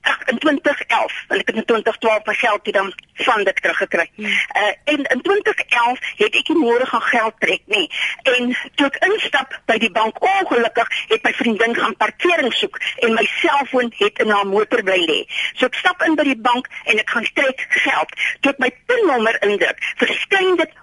Ag 0.04 0.24
in 0.32 0.39
2011, 0.39 1.13
want 1.28 1.42
ek 1.42 1.48
het 1.52 1.56
in 1.56 1.66
2012 1.66 2.26
my 2.26 2.34
geld 2.34 2.63
toe 2.63 2.74
dan 2.74 2.94
van 3.26 3.44
dit 3.44 3.62
teruggekry. 3.62 4.10
Hmm. 4.16 4.26
Uh 4.26 4.94
en 4.94 5.04
in 5.16 5.22
2011 5.22 6.00
het 6.18 6.36
ek 6.36 6.52
nie 6.52 6.60
môre 6.60 6.86
gaan 6.86 7.02
geld 7.02 7.39
trek 7.39 7.62
nie. 7.66 7.88
En 8.36 8.56
toe 8.76 8.88
ek 8.89 9.00
instap 9.08 9.56
by 9.72 9.78
die 9.78 9.92
bank, 9.92 10.20
ongelukkig 10.20 10.92
het 11.08 11.24
my 11.24 11.34
vriendin 11.39 11.76
gaan 11.76 11.96
parkering 11.98 12.54
soek 12.54 12.80
en 13.06 13.16
my 13.18 13.26
selfoon 13.39 13.94
het 13.98 14.20
in 14.20 14.30
haar 14.36 14.48
motor 14.48 14.84
bly 14.84 15.00
lê. 15.08 15.20
So 15.56 15.72
ek 15.72 15.80
stap 15.80 16.04
in 16.08 16.20
by 16.20 16.28
die 16.28 16.39
bank 16.50 16.68
en 16.84 17.00
ek 17.00 17.10
gaan 17.16 17.28
trek 17.34 17.68
geld. 17.84 18.16
Toe 18.42 18.52
ek 18.52 18.63
my 18.63 18.72
pinnommer 18.92 19.39
indruk, 19.48 19.80
verskyn 20.04 20.58
dit 20.60 20.80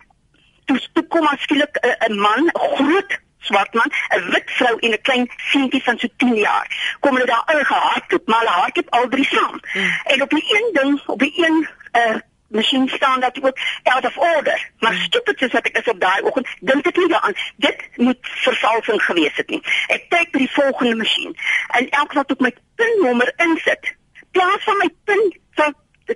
toe 0.70 0.78
toe 0.94 1.04
kom 1.12 1.26
skielik 1.44 1.76
'n 1.83 2.16
man, 2.16 2.46
'n 2.46 2.76
groot 2.76 3.18
swart 3.40 3.74
man, 3.74 3.90
'n 4.16 4.31
wit 4.31 4.50
vrou 4.50 4.79
en 4.79 4.90
'n 4.90 5.00
klein 5.00 5.31
seentjie 5.37 5.83
van 5.83 5.98
so 5.98 6.09
10 6.16 6.35
jaar. 6.35 6.96
Kom 7.00 7.14
hulle 7.14 7.26
daar 7.26 7.57
ingehardloop, 7.57 8.26
maar 8.26 8.38
hulle 8.38 8.50
hardloop 8.50 8.90
al 8.90 9.09
drie 9.09 9.24
saam. 9.24 9.61
Hmm. 9.72 10.00
En 10.05 10.22
op 10.22 10.31
die 10.31 10.44
een 10.57 10.68
ding, 10.72 11.03
op 11.07 11.18
die 11.18 11.33
een 11.37 11.68
uh 11.92 12.16
masjien 12.50 12.88
staan 12.88 13.20
dat 13.20 13.42
ook 13.42 13.59
out 13.83 14.05
of 14.05 14.16
order. 14.16 14.70
Maar 14.79 14.92
hmm. 14.92 15.03
stupid 15.03 15.42
is 15.42 15.50
dat 15.50 15.66
ek 15.66 15.76
is 15.76 15.92
op 15.92 16.00
daai 16.00 16.22
oggend 16.22 16.48
dink 16.61 16.87
ek 16.87 16.96
nie 16.96 17.09
daaraan. 17.09 17.35
Dit 17.57 17.88
moet 17.96 18.18
vervalsing 18.20 19.03
gewees 19.03 19.37
het 19.37 19.48
nie. 19.48 19.62
Ek 19.87 20.09
kyk 20.09 20.31
by 20.31 20.38
die 20.38 20.53
volgende 20.53 20.96
masjien 20.96 21.37
en 21.79 21.88
keer 21.88 22.14
wat 22.14 22.31
ek 22.31 22.40
my 22.40 22.53
pinnommer 22.74 23.33
insit, 23.37 23.94
plaas 24.31 24.64
van 24.66 24.79
my 24.83 24.90
pin 25.05 25.40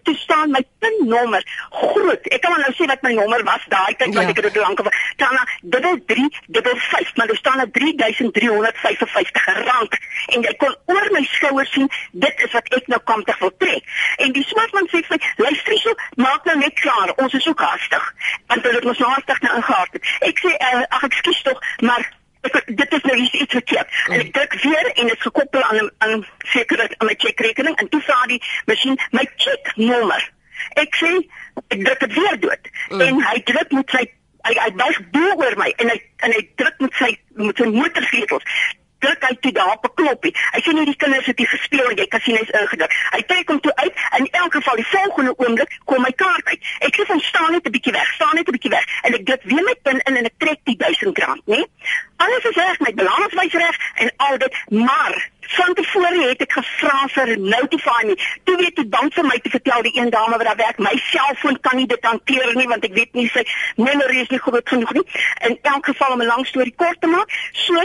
toe 0.03 0.17
staan 0.17 0.51
my 0.51 0.63
pinnommer 0.79 1.43
groot. 1.71 2.27
Ek 2.35 2.41
kan 2.43 2.57
nou 2.61 2.73
sê 2.75 2.89
wat 2.91 3.03
my 3.03 3.13
nommer 3.13 3.43
was 3.45 3.65
daai 3.69 3.95
tyd 3.97 4.15
wat 4.15 4.25
ja. 4.25 4.35
ek 4.35 4.43
dit 4.43 4.57
lank 4.57 4.83
was. 4.87 5.03
Dan 5.17 5.39
3355, 5.61 7.17
maar 7.17 7.27
daar 7.27 7.37
staan 7.37 7.61
'n 7.61 7.71
3355 7.71 9.47
rand 9.69 9.93
en 10.35 10.43
jy 10.43 10.55
kon 10.57 10.75
oor 10.87 11.09
my 11.13 11.23
skouer 11.31 11.67
sien 11.67 11.91
dit 12.13 12.43
is 12.47 12.53
wat 12.53 12.69
ek 12.79 12.87
nou 12.87 13.01
kamptig 13.05 13.39
wil 13.39 13.55
trek. 13.59 13.85
En 14.17 14.33
die 14.33 14.45
swartman 14.45 14.89
sê 14.89 15.03
vir 15.07 15.17
my, 15.17 15.21
luister 15.37 15.79
so, 15.79 15.95
maak 16.17 16.45
nou 16.45 16.57
net 16.59 16.81
klaar. 16.81 17.13
Ons 17.17 17.35
is 17.35 17.49
ook 17.49 17.61
hastig. 17.61 18.15
Want 18.47 18.63
hulle 18.63 18.81
het 18.81 18.85
ons 18.85 18.99
nou 18.99 19.11
hastig 19.13 19.41
nou 19.41 19.57
ingehard. 19.57 19.99
Ek 20.21 20.45
sê 20.45 20.53
uh, 20.55 20.83
ag 20.89 21.09
ekskuus 21.11 21.43
tog, 21.43 21.65
maar 21.81 22.05
ek, 22.05 22.13
dit 22.67 22.93
is 22.93 23.03
nou 23.03 23.17
iets 23.17 23.53
verkeerd. 23.53 23.89
Mm. 24.07 24.13
En 24.13 24.21
ek 24.21 24.33
druk 24.33 24.55
weer 24.63 24.91
en 24.95 25.07
dit 25.07 25.17
is 25.17 25.27
gekoppel 25.29 25.63
aan 25.63 25.77
'n 25.85 25.91
aan 25.99 26.27
seker 26.39 26.81
aan 26.81 27.07
my 27.07 27.15
checkrekening 27.19 27.77
en 27.77 27.89
toe 27.89 28.01
vra 28.01 28.27
die 28.27 28.43
masjien 28.67 28.99
my 29.11 29.27
checknommer. 29.37 30.31
Ek 30.75 30.95
sê 30.95 31.13
ek 31.69 31.85
druk 31.85 32.01
dit 32.01 32.13
weer 32.13 32.41
dood 32.41 32.71
mm. 32.89 33.01
en 33.01 33.23
hy 33.23 33.43
druk 33.43 33.73
met 33.73 33.91
sy 33.91 34.05
hy 34.45 34.55
hy 34.61 34.71
buig 34.77 34.99
bo 35.11 35.35
oor 35.41 35.57
my 35.57 35.73
en 35.77 35.89
hy 35.89 35.99
en 36.27 36.33
hy 36.37 36.43
druk 36.61 36.81
met 36.85 36.95
sy 37.01 37.11
met 37.35 37.57
sy 37.57 37.69
motorvleutels 37.73 38.45
druk 39.05 39.27
hy 39.29 39.35
toe 39.41 39.53
daar 39.53 39.73
op 39.77 39.85
'n 39.85 39.95
knoppie. 40.01 40.35
Hy 40.55 40.61
sien 40.61 40.77
hierdie 40.77 40.97
kinders 40.97 41.27
het 41.27 41.39
hier 41.39 41.53
gespeel 41.57 41.91
en 41.91 41.97
jy 41.97 42.07
kan 42.07 42.21
sien 42.21 42.37
hy's 42.37 42.55
ingedruk. 42.61 42.93
Hy 43.11 43.23
trek 43.23 43.49
hom 43.49 43.61
toe 43.61 43.75
uit 43.75 43.95
en 44.11 44.25
in 44.25 44.29
elk 44.43 44.55
geval 44.55 44.77
die 44.77 44.87
volgende 44.97 45.35
oomblik 45.37 45.79
kom 45.85 46.03
my 46.03 46.13
kaart 46.13 46.47
uit. 46.53 46.61
Ek 46.79 46.97
sê 46.97 47.07
van 47.07 47.21
staan 47.21 47.53
net 47.53 47.67
'n 47.67 47.71
bietjie 47.77 47.93
weg, 47.93 48.09
staan 48.15 48.35
net 48.35 48.49
'n 48.49 48.57
bietjie 48.57 48.71
weg 48.71 48.87
en 49.03 49.15
ek 49.15 49.27
druk 49.27 49.43
weer 49.43 49.65
my 49.65 49.77
pin 49.83 50.01
in 50.09 50.17
en 50.17 50.25
ek 50.25 50.39
trek 50.39 50.61
die 50.65 50.77
1000 50.77 51.19
rand, 51.19 51.43
né? 51.47 51.65
Alles 52.17 52.45
is 52.45 52.57
reg, 52.57 52.79
my 52.81 52.95
balans 52.95 53.35
wys 53.35 53.53
reg 53.53 53.77
en 53.95 54.13
al 54.17 54.39
dit, 54.39 54.55
maar 54.69 55.31
Van 55.49 55.75
tevore 55.75 56.29
het 56.29 56.41
ek 56.41 56.53
gevra 56.53 57.09
vir 57.15 57.39
notify 57.39 58.07
me. 58.07 58.17
Toe 58.45 58.57
weet 58.57 58.77
die 58.77 58.87
bank 58.89 59.15
vir 59.15 59.25
my 59.25 59.39
te 59.43 59.51
vertel 59.51 59.83
die 59.83 59.95
een 59.99 60.11
dame 60.11 60.37
wat 60.37 60.47
daar 60.47 60.57
werk, 60.57 60.79
my 60.79 60.95
selfoon 61.11 61.61
kan 61.61 61.77
nie 61.77 61.87
dit 61.87 62.05
hanteer 62.05 62.55
nie 62.55 62.69
want 62.69 62.85
ek 62.85 62.95
weet 62.95 63.13
nie 63.15 63.29
sy 63.29 63.45
memory 63.77 64.21
is 64.25 64.33
nie 64.33 64.39
groot 64.39 64.69
genoeg 64.69 64.93
nie. 64.93 65.05
In 65.49 65.59
elk 65.63 65.87
geval 65.93 66.13
om 66.13 66.23
'n 66.23 66.27
lang 66.27 66.47
storie 66.47 66.75
kort 66.77 67.01
te 67.01 67.07
maak, 67.07 67.31
so 67.53 67.81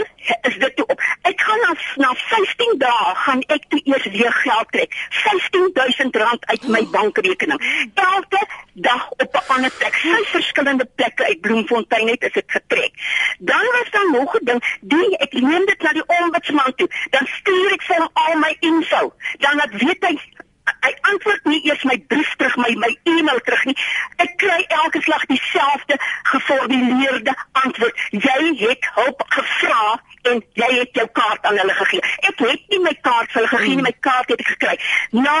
is 0.48 0.58
dit 0.58 0.76
toe 0.76 0.86
op. 0.86 1.00
Ek 1.22 1.40
gaan 1.40 1.60
na 1.66 1.74
na 1.96 2.14
15 2.14 2.78
dae 2.78 3.14
gaan 3.24 3.42
ek 3.46 3.64
toe 3.68 3.80
eers 3.84 4.06
weer 4.06 4.32
geld 4.32 4.72
trek. 4.72 4.94
15000 5.10 6.16
rand 6.16 6.46
uit 6.46 6.68
my 6.68 6.86
bankrekening. 6.90 7.60
Elke 7.94 8.46
dag 8.74 9.10
op 9.10 9.34
'n 9.34 9.52
ander 9.52 9.70
plek, 9.78 9.94
vyf 9.94 10.28
verskillende 10.28 10.88
plekke 10.94 11.24
uit 11.24 11.40
Bloemfontein 11.40 12.08
het 12.08 12.22
is 12.22 12.32
dit 12.32 12.50
getrek. 12.50 12.92
Dan 13.38 13.66
was 13.76 13.90
daar 13.90 14.10
nog 14.10 14.34
'n 14.34 14.44
ding, 14.44 14.78
die 14.80 15.16
ek 15.16 15.32
neem 15.32 15.66
dit 15.66 15.82
na 15.82 15.92
die 15.92 16.06
ombudsman 16.06 16.74
toe. 16.74 16.88
Dan 17.10 17.26
stuur 17.26 17.72
ek 17.72 17.82
vir 17.82 17.96
hom 17.96 18.10
al 18.12 18.38
my 18.38 18.56
info. 18.60 19.14
Dan 19.38 19.56
laat 19.56 19.72
weet 19.72 20.04
hy 20.06 20.18
hy 20.80 20.92
antwoord 21.00 21.44
nie 21.44 21.60
eers 21.66 21.82
my 21.82 21.96
brief 22.12 22.34
terug, 22.36 22.56
my 22.56 22.74
my 22.84 22.90
e-mail 23.02 23.40
terug 23.40 23.64
nie. 23.64 23.76
Ek 24.16 24.36
kry 24.36 24.64
elke 24.82 25.02
slag 25.02 25.24
dieselfde 25.26 25.96
geformuleerde 26.32 27.34
antwoord. 27.52 28.06
Jy 28.10 28.54
het 28.62 28.88
hulp 28.94 29.24
gevra 29.36 30.00
en 30.30 30.42
jy 30.52 30.70
het 30.78 30.94
jou 31.00 31.06
kaart 31.12 31.46
aan 31.48 31.58
hulle 31.58 31.74
gegee. 31.82 32.02
Ek 32.30 32.38
het 32.44 32.68
nie 32.68 32.82
my 32.84 32.94
kaart 33.00 33.32
vir 33.32 33.40
hulle 33.40 33.52
gegee 33.54 33.74
nie, 33.74 33.88
my 33.88 33.96
kaart 34.00 34.32
het 34.32 34.40
ek 34.44 34.52
gekry. 34.54 34.76
Na 35.10 35.36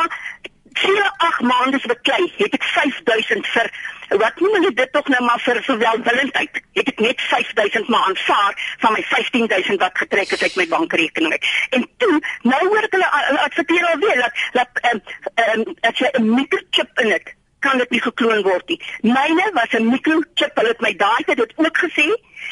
4 0.72 1.12
8 1.16 1.40
maande 1.40 1.78
se 1.80 1.88
beklei 1.88 2.32
het 2.36 2.54
ek 2.54 2.66
5000 2.74 3.46
vir 3.54 3.70
wat 4.18 4.40
noem 4.40 4.54
hulle 4.58 4.72
dit 4.74 4.92
tog 4.92 5.08
nou 5.08 5.22
maar 5.24 5.40
vir 5.40 5.62
vir 5.62 5.78
welwillendheid 5.78 6.62
het 6.78 6.92
ek 6.92 7.00
net 7.06 7.20
5000 7.30 7.88
maar 7.88 8.06
aanvaar 8.10 8.54
van 8.84 8.92
my 8.92 9.02
15000 9.02 9.80
wat 9.80 9.98
getrek 10.04 10.32
is 10.36 10.42
uit 10.42 10.56
my 10.56 10.66
bankrekening 10.68 11.36
en 11.78 11.88
toe 11.96 12.16
nou 12.42 12.62
hoor 12.68 12.88
ek 12.88 12.96
hulle 12.98 13.10
adverteer 13.48 13.90
alweer 13.92 14.24
dat 14.24 14.46
dat 14.58 14.82
ehm 14.86 14.96
um, 14.96 15.68
um, 15.68 15.76
as 15.80 15.98
jy 15.98 16.10
'n 16.12 16.34
microchip 16.34 17.04
in 17.04 17.14
het 17.16 17.36
kan 17.60 17.78
dit 17.78 17.90
nie 17.90 18.00
gekloon 18.00 18.42
word 18.42 18.68
nie. 18.68 18.80
Myne 19.02 19.50
was 19.52 19.72
'n 19.76 19.88
microchip. 19.88 20.54
Hulle 20.54 20.68
het 20.68 20.80
my 20.80 20.94
daai 20.96 21.24
tyd 21.24 21.36
dit 21.36 21.52
ook 21.56 21.78
gesê. 21.78 22.08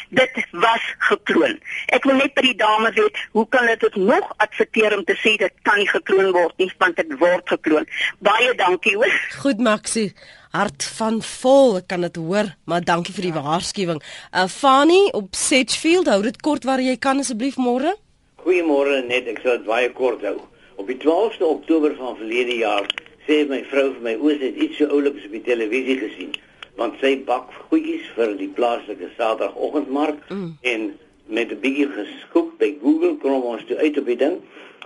Dit 0.09 0.35
was 0.51 0.85
gekloon. 1.09 1.59
Ek 1.93 2.05
wil 2.07 2.17
net 2.19 2.33
by 2.37 2.43
die 2.47 2.55
dame 2.57 2.91
weet, 2.95 3.17
hoe 3.37 3.45
kan 3.53 3.67
dit 3.69 3.79
dit 3.85 3.95
nog 3.95 4.33
adverteer 4.37 4.97
om 4.97 5.05
te 5.05 5.15
sê 5.21 5.35
dit 5.41 5.55
kan 5.67 5.77
nie 5.77 5.87
gekloon 5.89 6.31
word 6.35 6.57
nie, 6.57 6.69
want 6.81 6.97
dit 6.97 7.15
word 7.21 7.53
gekloon. 7.53 7.87
Baie 8.25 8.53
dankie 8.57 8.95
hoor. 8.97 9.15
Goed 9.43 9.63
Maxie. 9.63 10.11
Hart 10.49 10.83
van 10.97 11.19
vol, 11.21 11.75
ek 11.77 11.89
kan 11.91 12.01
dit 12.01 12.15
hoor, 12.17 12.49
maar 12.65 12.81
dankie 12.81 13.13
vir 13.13 13.29
die 13.29 13.35
waarskuwing. 13.35 14.01
Uh 14.33 14.47
Fanny 14.49 15.01
op 15.13 15.35
Sedgefield, 15.37 16.09
hou 16.09 16.23
dit 16.25 16.41
kort 16.41 16.65
waar 16.65 16.81
jy 16.81 16.97
kan 16.97 17.21
asseblief 17.21 17.59
môre. 17.61 17.93
Goeiemôre 18.41 19.03
net, 19.05 19.29
ek 19.29 19.43
sal 19.43 19.59
dit 19.59 19.69
baie 19.69 19.91
kort 19.93 20.25
hou. 20.25 20.39
Op 20.81 20.89
die 20.89 20.97
12ste 20.97 21.45
Oktober 21.45 21.93
van 21.99 22.17
verlede 22.17 22.57
jaar 22.63 22.87
sê 23.27 23.43
my 23.45 23.61
vrou 23.69 23.91
vir 23.93 24.05
my 24.07 24.15
oos 24.17 24.41
het 24.41 24.57
iets 24.57 24.79
so 24.81 24.89
ouliks 24.89 25.27
op 25.27 25.35
die 25.37 25.45
televisie 25.45 25.99
gesien 26.01 26.31
want 26.79 26.95
sy 27.03 27.17
bak 27.27 27.51
goedjies 27.69 28.07
vir 28.15 28.35
die 28.39 28.49
plaaslike 28.55 29.11
Saterdagoggendmark 29.17 30.21
mm. 30.31 30.49
en 30.71 30.89
met 31.27 31.51
'n 31.51 31.59
bietjie 31.61 31.89
geskoek 31.93 32.57
by 32.57 32.71
Google 32.81 33.15
kom 33.21 33.43
ons 33.43 33.65
toe 33.67 33.77
uit 33.77 33.97
op 33.97 34.05
die 34.05 34.17
ding. 34.17 34.39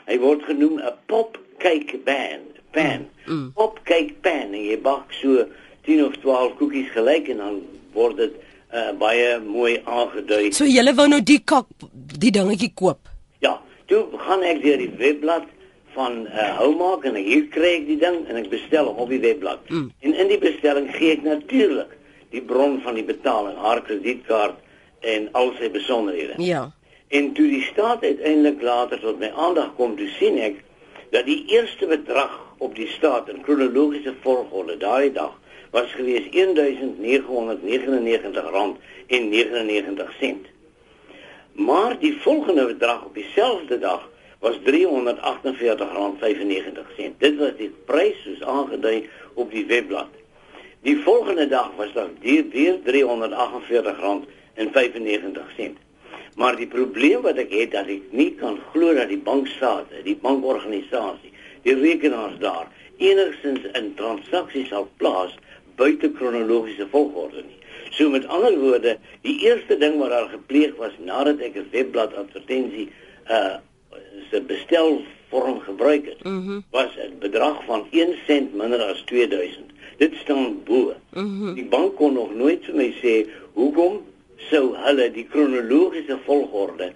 Hy 0.09 0.17
word 0.19 0.43
genoem 0.49 0.79
'n 0.79 0.97
pop 1.05 1.37
cake 1.57 1.99
band, 2.05 2.59
pan. 2.71 3.07
Mm. 3.25 3.33
Mm. 3.33 3.51
Pop 3.53 3.79
cake 3.83 4.15
pan 4.21 4.51
en 4.53 4.65
jy 4.65 4.79
bak 4.81 5.13
so 5.21 5.45
10 5.85 6.05
of 6.05 6.17
12 6.17 6.57
koekies 6.57 6.89
gelyk 6.91 7.29
en 7.29 7.37
dan 7.37 7.61
word 7.93 8.17
dit 8.17 8.33
uh, 8.73 8.91
baie 8.99 9.39
mooi 9.39 9.81
aangedui. 9.85 10.51
So 10.51 10.65
jy 10.65 10.83
wou 10.95 11.07
nou 11.07 11.21
die 11.21 11.39
kak 11.39 11.67
die 12.19 12.31
dingetjie 12.31 12.73
koop. 12.73 13.09
Ja, 13.39 13.61
toe 13.85 14.05
gaan 14.17 14.43
ek 14.43 14.63
deur 14.63 14.77
die 14.77 14.93
webblad 14.97 15.45
van 15.93 16.25
uh, 16.27 16.49
Houmaak 16.59 17.05
en 17.09 17.15
hier 17.15 17.47
kry 17.53 17.71
ek 17.79 17.87
die 17.87 17.99
ding 18.01 18.23
en 18.27 18.39
ek 18.39 18.49
bestel 18.51 18.85
hom 18.89 18.97
op 19.05 19.09
die 19.13 19.21
webblad. 19.23 19.59
Mm. 19.69 19.91
En 20.05 20.11
in 20.25 20.27
die 20.31 20.41
bestelling 20.41 20.89
gee 20.95 21.11
ek 21.15 21.23
natuurlik 21.25 21.91
die 22.33 22.41
bron 22.41 22.81
van 22.81 22.97
die 22.97 23.05
betaling, 23.05 23.57
haar 23.61 23.81
kredietkaart 23.85 24.57
en 25.05 25.29
al 25.37 25.53
sy 25.59 25.69
besonderhede. 25.71 26.33
Ja. 26.41 26.71
En 27.13 27.33
toe 27.37 27.47
die 27.47 27.61
staat 27.61 28.01
uiteindelik 28.03 28.61
later 28.65 28.99
tot 28.99 29.19
my 29.21 29.29
aandag 29.37 29.75
kom, 29.77 29.95
toe 29.99 30.09
sien 30.17 30.37
ek 30.41 30.55
dat 31.13 31.25
die 31.29 31.45
eerste 31.53 31.85
bedrag 31.85 32.33
op 32.57 32.75
die 32.75 32.87
staat 32.95 33.29
in 33.29 33.41
kronologiese 33.45 34.13
volgorde 34.23 34.77
daai 34.81 35.11
dag 35.13 35.33
was 35.73 35.91
gewees 35.97 36.25
R1999.99. 36.33 36.33
Maar 41.53 41.99
die 41.99 42.17
volgende 42.21 42.65
bedrag 42.65 43.05
op 43.05 43.13
dieselfde 43.13 43.79
dag 43.79 44.09
was 44.43 44.59
R348.95. 44.59 47.15
Dit 47.17 47.37
was 47.39 47.55
die 47.57 47.71
prys 47.87 48.19
soos 48.25 48.41
aangedui 48.43 49.09
op 49.39 49.51
die 49.55 49.63
webblad. 49.69 50.09
Die 50.83 50.97
volgende 51.05 51.47
dag 51.47 51.71
was 51.79 51.93
dit 52.19 52.51
weer 52.51 52.75
R348.95. 52.83 55.79
Maar 56.35 56.59
die 56.59 56.67
probleem 56.67 57.23
wat 57.23 57.39
ek 57.39 57.55
het 57.55 57.71
dat 57.71 57.87
ek 57.87 58.11
nie 58.11 58.35
kan 58.35 58.59
glo 58.73 58.91
dat 58.97 59.07
die 59.07 59.21
bankstate, 59.21 60.01
die 60.03 60.17
bankorganisasie, 60.19 61.31
die 61.63 61.79
rekenaars 61.79 62.35
daar 62.43 62.67
enigstens 62.97 63.59
'n 63.71 63.93
transaksie 63.95 64.65
sal 64.67 64.89
plaas 64.97 65.35
buite 65.75 66.11
kronologiese 66.11 66.87
volgorde 66.91 67.43
nie. 67.47 67.57
So 67.89 68.09
met 68.09 68.27
ander 68.27 68.59
woorde, 68.59 68.97
die 69.21 69.39
eerste 69.39 69.77
ding 69.77 69.99
wat 69.99 70.09
daar 70.09 70.29
gepleeg 70.29 70.75
was 70.75 70.91
nadat 70.97 71.39
ek 71.39 71.55
'n 71.55 71.67
webblad 71.71 72.15
advertensie 72.15 72.89
uh 73.29 73.55
se 74.29 74.41
bestelvorm 74.41 75.59
gebruik 75.59 76.05
het, 76.05 76.23
mm 76.23 76.45
-hmm. 76.45 76.63
was 76.71 76.97
'n 76.97 77.19
bedrag 77.19 77.63
van 77.65 77.87
1 77.91 78.15
sent 78.27 78.53
minder 78.53 78.81
as 78.81 79.01
2000. 79.05 79.71
Dit 79.97 80.15
staan 80.15 80.63
bo. 80.63 80.93
Mm 81.13 81.39
-hmm. 81.39 81.53
Die 81.53 81.65
bank 81.65 81.95
kon 81.95 82.13
nog 82.13 82.35
nooit 82.35 82.65
vir 82.65 82.75
my 82.75 82.93
sê 83.01 83.29
hoekom 83.53 84.01
sou 84.35 84.75
hulle 84.75 85.11
die 85.11 85.27
kronologiese 85.29 86.17
volgorde 86.25 86.91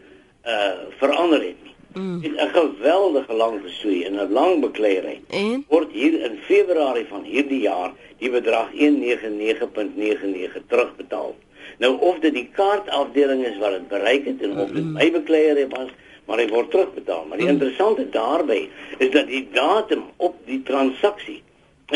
uh 0.45 0.71
verander 0.97 1.41
het 1.41 1.55
nie. 1.63 1.75
Mm. 1.93 2.21
Dit 2.21 2.31
is 2.31 2.41
'n 2.41 2.49
geweldige 2.49 3.33
lang 3.33 3.62
versoei 3.62 4.03
en 4.03 4.13
'n 4.13 4.31
lang 4.31 4.62
bekleierery. 4.62 5.21
Word 5.67 5.91
hier 5.91 6.21
in 6.23 6.38
Februarie 6.41 7.05
van 7.05 7.23
hierdie 7.23 7.60
jaar 7.60 7.93
die 8.17 8.29
bedrag 8.29 8.71
199.99 8.71 10.62
terugbetaal. 10.67 11.36
Nou 11.77 11.99
of 11.99 12.19
dit 12.19 12.33
die 12.33 12.49
kaartafdeling 12.53 13.45
is 13.45 13.57
wat 13.57 13.71
dit 13.71 13.88
bereik 13.88 14.25
het 14.25 14.41
en 14.41 14.57
of 14.57 14.71
dit 14.71 14.86
my 14.86 15.12
bekleierery 15.12 15.67
was, 15.67 15.89
maar 16.27 16.43
hy 16.43 16.47
word 16.51 16.71
terugbetaal. 16.71 17.25
Maar 17.25 17.39
die 17.39 17.47
hmm. 17.47 17.55
interessante 17.55 18.09
daarbey 18.09 18.69
is 18.97 19.11
dat 19.11 19.27
die 19.27 19.47
datum 19.51 20.03
op 20.17 20.35
die 20.45 20.61
transaksie 20.63 21.41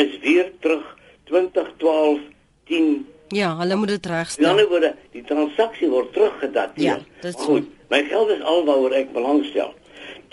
is 0.00 0.18
weer 0.24 0.52
terug 0.60 0.96
2012 1.24 2.20
10 2.64 3.06
Ja, 3.32 3.56
hulle 3.58 3.76
moet 3.76 3.88
dit 3.88 4.06
regstel. 4.06 4.56
Dan 4.56 4.68
word 4.68 4.94
die 5.12 5.24
transaksie 5.24 5.88
word 5.88 6.12
teruggedateer. 6.12 6.84
Ja, 6.84 6.98
dit 7.20 7.34
is 7.34 7.44
goed. 7.44 7.64
My 7.88 8.04
geld 8.04 8.28
is 8.34 8.42
alwaaroor 8.44 8.92
ek 8.96 9.12
belangstel. 9.12 9.74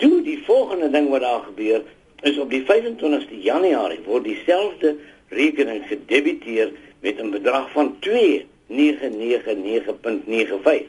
Toe 0.00 0.22
die 0.24 0.42
volgende 0.44 0.90
ding 0.92 1.08
wat 1.12 1.20
daar 1.24 1.42
gebeur 1.46 1.82
is 2.28 2.38
op 2.38 2.50
die 2.52 2.64
25ste 2.68 3.40
Januarie 3.40 4.00
word 4.04 4.24
dieselfde 4.28 4.96
rekening 5.32 5.86
gedebiteer 5.88 6.72
met 7.00 7.20
'n 7.20 7.30
bedrag 7.30 7.70
van 7.72 7.96
2999.95. 8.00 10.84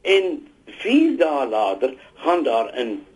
En 0.00 0.48
4 0.78 1.16
dae 1.16 1.48
later 1.48 1.94
gaan 2.14 2.42
daar 2.42 2.72
'n 2.76 3.06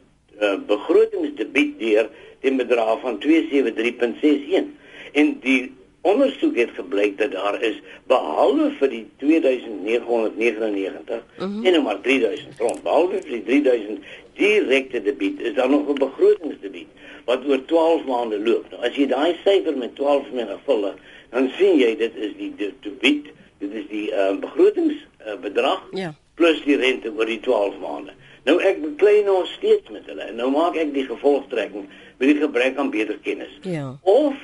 uh, 0.41 0.55
begrotingsdebiet 0.67 1.79
deur 1.79 2.09
teen 2.41 2.57
bedrag 2.57 3.01
van 3.01 3.19
273.61 3.19 4.65
en 5.13 5.39
die 5.41 5.73
ondersoek 6.01 6.57
het 6.57 6.71
gebleik 6.77 7.19
dat 7.19 7.33
daar 7.33 7.63
is 7.63 7.81
behalwe 8.07 8.71
vir 8.79 8.89
die 8.89 9.07
2999 9.17 11.17
uh 11.17 11.23
-huh. 11.39 11.67
en 11.67 11.83
maar 11.83 12.01
3000 12.01 12.59
rond 12.59 12.83
behalwe 12.83 13.23
vir 13.23 13.31
die 13.31 13.63
3000 13.63 13.99
direkte 14.37 15.03
debiet 15.03 15.41
is 15.41 15.55
daar 15.55 15.71
nog 15.71 15.89
'n 15.89 15.95
begrotingsdebiet 15.95 16.89
wat 17.25 17.47
oor 17.47 17.65
12 17.65 18.05
maande 18.05 18.41
loop. 18.41 18.71
Nou 18.71 18.83
as 18.83 18.97
jy 18.97 19.07
daai 19.07 19.37
syfer 19.45 19.77
met 19.77 19.95
12 19.95 20.31
menigvuldig, 20.33 20.95
dan 21.31 21.51
sien 21.59 21.79
jy 21.79 21.97
dit 21.97 22.17
is 22.17 22.33
die 22.37 22.55
debiet, 22.81 23.27
dit 23.59 23.73
is 23.73 23.87
die 23.89 24.11
uh, 24.11 24.37
begrotingsbedrag. 24.41 25.83
Uh, 25.93 25.99
ja 25.99 26.15
plus 26.35 26.63
die 26.65 26.77
rente 26.77 27.13
oor 27.17 27.27
die 27.27 27.41
12 27.41 27.79
maande. 27.83 28.13
Nou 28.45 28.59
ek 28.61 28.83
beklei 28.83 29.23
nog 29.25 29.47
steeds 29.47 29.91
met 29.91 30.07
hulle 30.11 30.27
en 30.29 30.37
nou 30.37 30.51
maak 30.53 30.77
ek 30.77 30.93
die 30.95 31.07
gevolgtrekking 31.09 31.87
met 32.19 32.29
die 32.29 32.41
gebrek 32.41 32.77
aan 32.77 32.91
beter 32.91 33.19
kennis. 33.23 33.53
Ja. 33.63 33.95
Of 34.03 34.35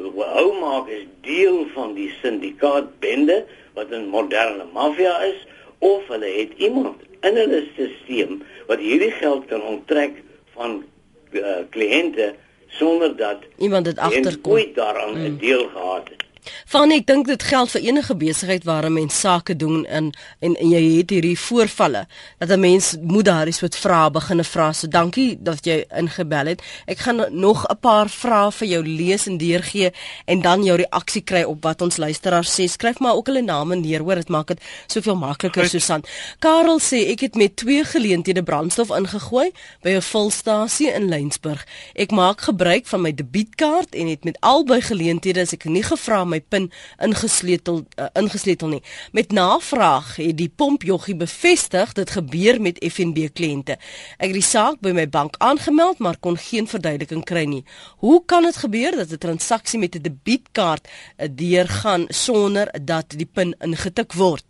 hoe 0.00 0.52
maak 0.60 0.88
is 0.88 1.04
deel 1.26 1.66
van 1.74 1.94
die 1.94 2.10
syndikaat 2.22 2.98
bende 3.00 3.44
wat 3.74 3.90
'n 3.90 4.08
moderne 4.08 4.64
maffia 4.72 5.18
is 5.22 5.46
of 5.78 6.06
hulle 6.08 6.30
het 6.36 6.52
iemand 6.56 6.96
in 7.20 7.36
hulle 7.36 7.64
stelsel 7.72 8.38
wat 8.66 8.78
hierdie 8.78 9.10
geld 9.10 9.46
kan 9.46 9.62
onttrek 9.62 10.22
van 10.54 10.84
uh, 11.32 11.62
kliënte 11.70 12.34
sonder 12.66 13.16
dat 13.16 13.38
iemand 13.58 13.84
dit 13.84 13.98
agterkom. 13.98 14.52
Ooit 14.52 14.74
daaraan 14.74 15.14
'n 15.14 15.30
mm. 15.30 15.38
deel 15.38 15.68
gehad 15.68 16.08
het. 16.08 16.24
Van 16.66 16.90
ek 16.90 17.06
dink 17.06 17.26
dit 17.26 17.42
geld 17.42 17.70
vir 17.70 17.80
enige 17.80 18.16
besigheid 18.16 18.64
waar 18.64 18.84
'n 18.86 18.92
mens 18.92 19.20
sake 19.20 19.56
doen 19.56 19.86
in 19.86 20.12
en 20.40 20.54
en 20.56 20.70
jy 20.70 20.96
het 20.98 21.10
hierdie 21.10 21.38
voorvalle 21.38 22.06
dat 22.38 22.50
'n 22.50 22.60
mens 22.60 22.96
moet 23.02 23.24
daar 23.24 23.46
iets 23.46 23.60
wat 23.60 23.76
vra 23.76 24.10
begine 24.10 24.44
vra. 24.44 24.72
So 24.72 24.88
dankie 24.88 25.38
dat 25.42 25.64
jy 25.64 25.84
ingebel 25.96 26.46
het. 26.46 26.62
Ek 26.86 26.98
gaan 26.98 27.26
nog 27.30 27.66
'n 27.66 27.78
paar 27.80 28.08
vrae 28.08 28.52
vir 28.52 28.68
jou 28.68 28.86
lees 28.86 29.26
en 29.26 29.36
deurgee 29.36 29.92
en 30.24 30.40
dan 30.40 30.64
jou 30.64 30.76
reaksie 30.76 31.22
kry 31.22 31.42
op 31.42 31.62
wat 31.62 31.82
ons 31.82 31.96
luisteraars 31.96 32.60
sê. 32.60 32.68
Skryf 32.68 32.98
maar 32.98 33.14
ook 33.14 33.26
hulle 33.26 33.42
name 33.42 33.76
neer, 33.76 34.00
hoor, 34.00 34.14
dit 34.14 34.28
maak 34.28 34.46
dit 34.46 34.60
soveel 34.86 35.16
makliker, 35.16 35.68
Susan. 35.68 36.04
Karel 36.38 36.78
sê 36.78 37.10
ek 37.10 37.20
het 37.20 37.34
met 37.34 37.56
twee 37.56 37.84
geleenthede 37.84 38.42
brandstof 38.42 38.90
ingegooi 38.90 39.50
by 39.82 39.90
'n 39.90 40.02
volstasie 40.02 40.92
in 40.92 41.08
Lensburg. 41.08 41.66
Ek 41.94 42.10
maak 42.10 42.40
gebruik 42.40 42.86
van 42.86 43.00
my 43.00 43.14
debietkaart 43.14 43.94
en 43.94 44.06
het 44.06 44.24
met 44.24 44.40
albei 44.40 44.80
geleenthede 44.80 45.40
as 45.40 45.52
ek 45.52 45.64
nie 45.64 45.82
gevra 45.82 46.24
my 46.30 46.40
pin 46.40 46.68
ingesleutel 47.02 47.82
uh, 47.98 48.08
ingesleutel 48.18 48.68
nie. 48.76 48.82
Met 49.16 49.34
navraag 49.36 50.16
het 50.16 50.36
die 50.38 50.48
pompjoggie 50.48 51.16
bevestig 51.18 51.92
dit 51.98 52.10
gebeur 52.10 52.60
met 52.62 52.80
FNB 52.80 53.28
kliënte. 53.34 53.76
Ek 54.18 54.30
het 54.30 54.38
die 54.38 54.46
saak 54.46 54.80
by 54.84 54.94
my 54.96 55.08
bank 55.08 55.36
aangemeld 55.38 55.98
maar 55.98 56.18
kon 56.20 56.38
geen 56.38 56.68
verduideliking 56.70 57.24
kry 57.26 57.44
nie. 57.50 57.64
Hoe 58.04 58.22
kan 58.24 58.46
dit 58.48 58.56
gebeur 58.56 58.96
dat 58.96 59.12
'n 59.12 59.18
transaksie 59.18 59.78
met 59.78 59.94
'n 59.96 60.02
debietkaart 60.02 60.88
uh, 60.88 61.28
deurgaan 61.30 62.06
sonder 62.08 62.70
dat 62.80 63.14
die 63.16 63.28
pin 63.28 63.54
ingetik 63.60 64.12
word? 64.12 64.44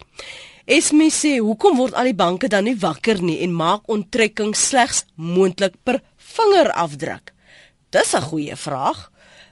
Esme 0.71 1.09
sê, 1.11 1.41
hoekom 1.43 1.79
word 1.81 1.97
al 1.99 2.05
die 2.05 2.15
banke 2.15 2.47
dan 2.47 2.69
nie 2.69 2.77
wakker 2.79 3.19
nie 3.23 3.41
en 3.43 3.55
maak 3.59 3.89
onttrekking 3.91 4.53
slegs 4.55 5.05
moontlik 5.17 5.75
per 5.83 5.99
vingerafdruk? 6.17 7.33
Dis 7.91 8.15
'n 8.15 8.23
goeie 8.23 8.57
vraag. 8.57 9.11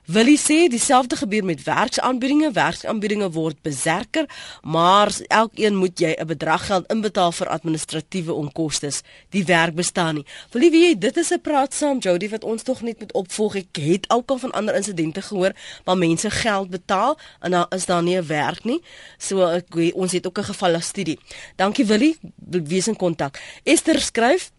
Willie 0.08 0.38
sê 0.40 0.70
dieselfde 0.72 1.16
gebeur 1.20 1.44
met 1.44 1.62
werksaanbiedinge. 1.62 2.48
Werksaanbiedinge 2.56 3.26
word 3.30 3.58
beserker, 3.62 4.24
maar 4.62 5.12
elkeen 5.26 5.76
moet 5.76 6.00
jy 6.00 6.16
'n 6.16 6.26
bedrag 6.26 6.66
geld 6.66 6.88
inbetaal 6.92 7.32
vir 7.32 7.48
administratiewe 7.48 8.32
onkoste. 8.32 8.90
Die 9.28 9.44
werk 9.44 9.74
bestaan 9.74 10.14
nie. 10.14 10.26
Wie 10.50 10.70
jy 10.70 10.98
dit 10.98 11.16
is 11.16 11.30
'n 11.30 11.40
praat 11.40 11.74
saam 11.74 11.98
Jody 11.98 12.28
wat 12.28 12.44
ons 12.44 12.62
tog 12.62 12.80
net 12.80 12.98
moet 12.98 13.12
opvolg. 13.12 13.54
Ek 13.54 13.76
het 13.76 14.10
ook 14.10 14.30
al 14.30 14.38
van 14.38 14.52
ander 14.52 14.74
insidente 14.74 15.22
gehoor 15.22 15.52
waar 15.84 15.98
mense 15.98 16.30
geld 16.30 16.70
betaal 16.70 17.18
en 17.40 17.50
dan 17.50 17.66
is 17.68 17.86
daar 17.86 18.02
nie 18.02 18.16
'n 18.16 18.26
werk 18.26 18.64
nie. 18.64 18.82
So 19.18 19.46
ek 19.46 19.92
ons 19.94 20.12
het 20.12 20.26
ook 20.26 20.38
'n 20.38 20.44
geval 20.44 20.80
studie. 20.80 21.18
Dankie 21.56 21.84
Willie, 21.84 22.18
wees 22.46 22.88
in 22.88 22.96
kontak. 22.96 23.40
Esther 23.64 24.00
skryf 24.00 24.50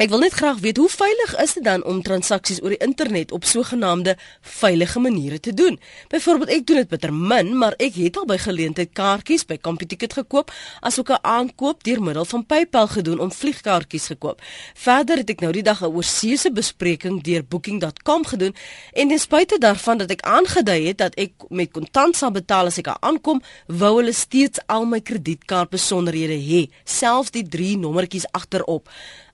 Ek 0.00 0.08
wil 0.08 0.22
net 0.24 0.32
graag 0.32 0.62
weet 0.64 0.78
hoe 0.80 0.88
veilig 0.88 1.32
is 1.42 1.52
dit 1.52 1.64
dan 1.66 1.82
om 1.84 1.98
transaksies 2.00 2.62
oor 2.64 2.72
die 2.72 2.80
internet 2.80 3.32
op 3.36 3.44
sogenaamde 3.44 4.14
veilige 4.40 5.00
maniere 5.04 5.40
te 5.40 5.52
doen? 5.52 5.74
Byvoorbeeld 6.08 6.52
ek 6.54 6.62
doen 6.66 6.78
dit 6.80 6.88
bitter 6.88 7.10
min, 7.12 7.50
maar 7.60 7.74
ek 7.76 7.98
het 8.00 8.16
al 8.16 8.24
by 8.24 8.38
geleentheid 8.40 8.94
kaartjies 8.96 9.44
by 9.44 9.58
CompuTicket 9.60 10.16
gekoop, 10.16 10.48
asook 10.80 11.12
'n 11.12 11.20
aankoop 11.20 11.84
deur 11.84 12.00
middel 12.00 12.24
van 12.24 12.46
PayPal 12.46 12.88
gedoen 12.88 13.20
om 13.20 13.32
vliegkaartjies 13.32 14.06
gekoop. 14.06 14.40
Verder 14.74 15.16
het 15.16 15.30
ek 15.30 15.40
nou 15.40 15.52
die 15.52 15.62
dag 15.62 15.82
'n 15.82 15.92
oorseese 15.92 16.52
bespreking 16.52 17.22
deur 17.22 17.44
Booking.com 17.44 18.24
gedoen 18.24 18.54
en 18.92 19.08
ten 19.08 19.18
spyte 19.18 19.58
daarvan 19.58 19.98
dat 19.98 20.10
ek 20.10 20.20
aangedui 20.22 20.86
het 20.86 20.98
dat 20.98 21.14
ek 21.14 21.32
met 21.48 21.70
kontant 21.70 22.16
sal 22.16 22.30
betaal 22.30 22.66
as 22.66 22.78
ek 22.78 22.96
aankom, 23.00 23.42
wou 23.66 23.96
hulle 23.96 24.12
steeds 24.12 24.58
al 24.66 24.86
my 24.86 25.00
kredietkaartbesonderhede 25.00 26.40
hê, 26.40 26.70
selfs 26.84 27.30
die 27.30 27.48
drie 27.48 27.76
nommertjies 27.76 28.26
agterop. 28.32 28.88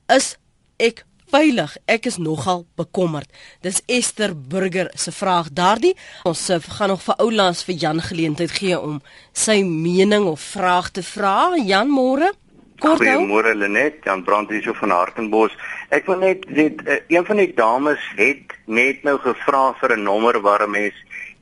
Is 0.08 0.36
ek 0.78 1.04
veilig. 1.28 1.76
Ek 1.86 2.06
is 2.08 2.16
nogal 2.22 2.64
bekommerd. 2.78 3.28
Dis 3.64 3.82
Esther 3.86 4.34
Burger 4.34 4.90
se 4.94 5.12
vraag 5.12 5.52
daardie. 5.52 5.94
Ons 6.28 6.48
uh, 6.50 6.58
gaan 6.78 6.94
nog 6.94 7.04
vir 7.04 7.18
oulaas 7.24 7.64
vir 7.66 7.80
Jan 7.84 8.02
geleentheid 8.02 8.54
gee 8.56 8.78
om 8.78 9.00
sy 9.32 9.60
mening 9.66 10.28
of 10.30 10.40
vraag 10.40 10.92
te 10.96 11.04
vra. 11.04 11.56
Jan 11.60 11.90
môre. 11.92 12.32
Goeiemôre 12.78 13.56
Lenet, 13.58 14.04
Jan 14.06 14.22
Brandt 14.22 14.52
hier 14.54 14.62
so 14.62 14.72
van 14.78 14.94
Hartenbos. 14.94 15.54
Ek 15.90 16.06
wil 16.06 16.20
net 16.22 16.44
weet, 16.54 16.84
uh, 16.86 17.00
een 17.10 17.26
van 17.26 17.40
die 17.42 17.50
dames 17.58 18.04
het 18.16 18.54
net 18.70 19.02
nou 19.02 19.16
gevra 19.18 19.72
vir 19.80 19.96
'n 19.96 20.04
nommer 20.06 20.40
waar 20.40 20.62
'n 20.62 20.70
mens 20.70 20.94